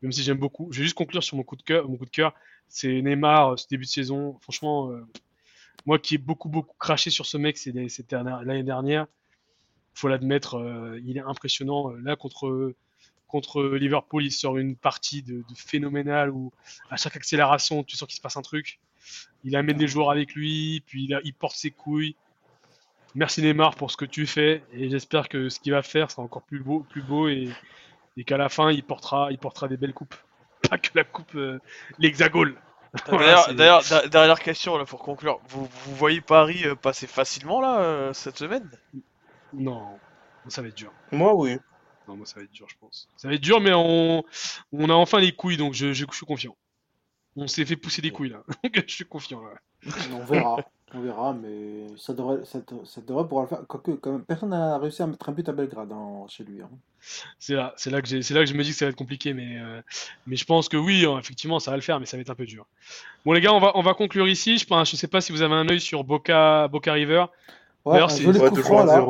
[0.01, 1.89] même si j'aime beaucoup, je vais juste conclure sur mon coup de cœur.
[1.89, 2.33] Mon coup de cœur,
[2.69, 4.37] c'est Neymar, ce début de saison.
[4.41, 4.89] Franchement,
[5.85, 7.57] moi qui ai beaucoup, beaucoup craché sur ce mec
[8.11, 9.07] l'année dernière,
[9.93, 11.89] faut l'admettre, euh, il est impressionnant.
[12.03, 12.73] Là, contre
[13.29, 16.51] contre Liverpool, il sort une partie de, de phénoménale où
[16.89, 18.79] à chaque accélération, tu sens qu'il se passe un truc.
[19.43, 22.15] Il amène des joueurs avec lui, puis il, il porte ses couilles.
[23.15, 26.21] Merci Neymar pour ce que tu fais et j'espère que ce qu'il va faire sera
[26.21, 27.49] encore plus beau, plus beau et,
[28.17, 30.15] et qu'à la fin il portera, il portera des belles coupes.
[30.69, 31.59] Pas que la coupe, euh,
[31.97, 32.55] l'hexagone.
[33.09, 35.39] D'ailleurs, dernière question là pour conclure.
[35.49, 38.69] Vous, vous voyez Paris euh, passer facilement là euh, cette semaine?
[39.53, 39.99] Non,
[40.47, 40.91] ça va être dur.
[41.11, 41.57] Moi, oui.
[42.07, 43.07] Non, moi ça va être dur, je pense.
[43.17, 44.23] Ça va être dur, mais on,
[44.71, 46.55] on a enfin les couilles, donc je, je, je suis confiant.
[47.35, 49.53] On s'est fait pousser des couilles là, donc je suis confiant là.
[50.11, 50.57] On verra,
[50.95, 53.59] on verra, mais ça devrait, ça, ça devrait pouvoir le faire.
[53.67, 56.61] Quoique, quand même, personne n'a réussi à mettre un but à Belgrade hein, chez lui.
[56.61, 56.69] hein.
[57.39, 58.89] C'est là, c'est là que j'ai, c'est là que je me dis que ça va
[58.89, 59.81] être compliqué, mais euh,
[60.27, 62.29] mais je pense que oui, hein, effectivement, ça va le faire, mais ça va être
[62.29, 62.65] un peu dur.
[63.25, 64.57] Bon les gars, on va on va conclure ici.
[64.57, 67.25] Je pense, je sais pas si vous avez un œil sur Boca Boca River.
[67.85, 69.05] Ouais, D'ailleurs, un c'est- joli Ouais, coup franc là.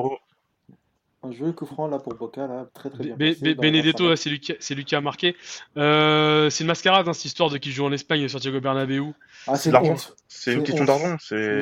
[1.24, 1.28] 0.
[1.28, 3.16] Un joli coup franc là pour Boca là, très très bien.
[3.16, 5.36] Be- passé Be- dans la Benedetto, c'est lui qui, c'est lui qui a marqué.
[5.78, 9.14] Euh, c'est une mascarade, hein, cette histoire de qui joue en Espagne, Santiago Bernabéu.
[9.48, 9.96] Ah, c'est l'argent.
[10.28, 11.18] C'est une question d'argent.
[11.20, 11.60] C'est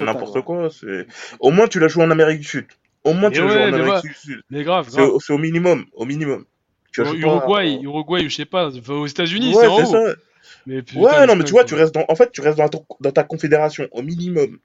[0.00, 0.68] n'importe quoi.
[1.40, 2.66] Au moins, tu l'as joué en Amérique du Sud.
[3.04, 4.10] Au moins, tu l'as joué ouais, en mais Amérique ouais.
[4.10, 4.40] du Sud.
[4.50, 5.10] Mais grave, C'est grave.
[5.10, 5.84] au, c'est au minimum.
[5.94, 6.44] Au minimum.
[6.92, 9.82] Tu joué pas- Uruguay, Uruguay, ou je sais pas, enfin, aux États-Unis, Ouais, c'est en
[9.82, 9.84] haut.
[9.86, 10.14] ça.
[10.66, 13.12] Mais putain, Ouais, non, mais tu vois, tu restes dans, en fait, tu restes dans,
[13.12, 14.58] ta confédération, au minimum.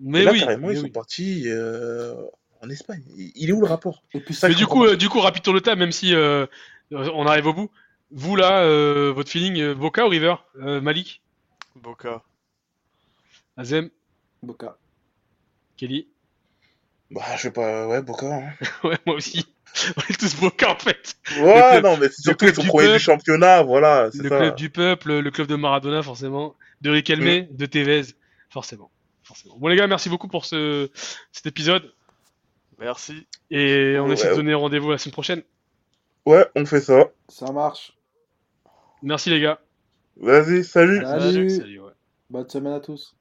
[0.00, 2.14] Mais Et là, oui, carrément, mais ils sont partis euh,
[2.62, 3.02] en Espagne.
[3.16, 4.02] Il est où le rapport?
[4.14, 6.14] Et puis Ça, Mais du coup, euh, du coup, rapide tour de table, même si
[6.14, 6.46] euh,
[6.90, 7.70] on arrive au bout.
[8.10, 10.34] Vous là, euh, votre feeling, euh, Boca ou River?
[10.60, 11.22] Euh, Malik,
[11.76, 12.22] Boca.
[13.56, 13.90] Azem,
[14.42, 14.76] Boca.
[15.76, 16.08] Kelly?
[17.10, 18.26] Bah, je sais pas, ouais, Boca.
[18.26, 18.52] hein.
[18.84, 19.46] Ouais, moi aussi.
[19.96, 21.16] On est tous Boca en fait.
[21.40, 23.02] Ouais, club- non, mais c'est surtout, ils sont du premiers du peuple.
[23.04, 24.36] championnat, voilà, Le ça.
[24.36, 28.02] club du peuple, le club de Maradona forcément, de Riquelme, de Tevez,
[28.50, 28.90] forcément.
[29.22, 29.56] forcément.
[29.58, 30.90] Bon les gars, merci beaucoup pour ce
[31.32, 31.90] cet épisode
[32.82, 33.26] Merci.
[33.50, 35.42] et on Ouais, essaie de donner rendez-vous la semaine prochaine.
[36.26, 37.10] Ouais, on fait ça.
[37.28, 37.96] Ça marche.
[39.02, 39.60] Merci les gars.
[40.16, 41.00] Vas-y, salut.
[41.02, 41.50] Salut.
[41.50, 41.92] Salut ouais.
[42.30, 43.16] Bonne semaine à tous.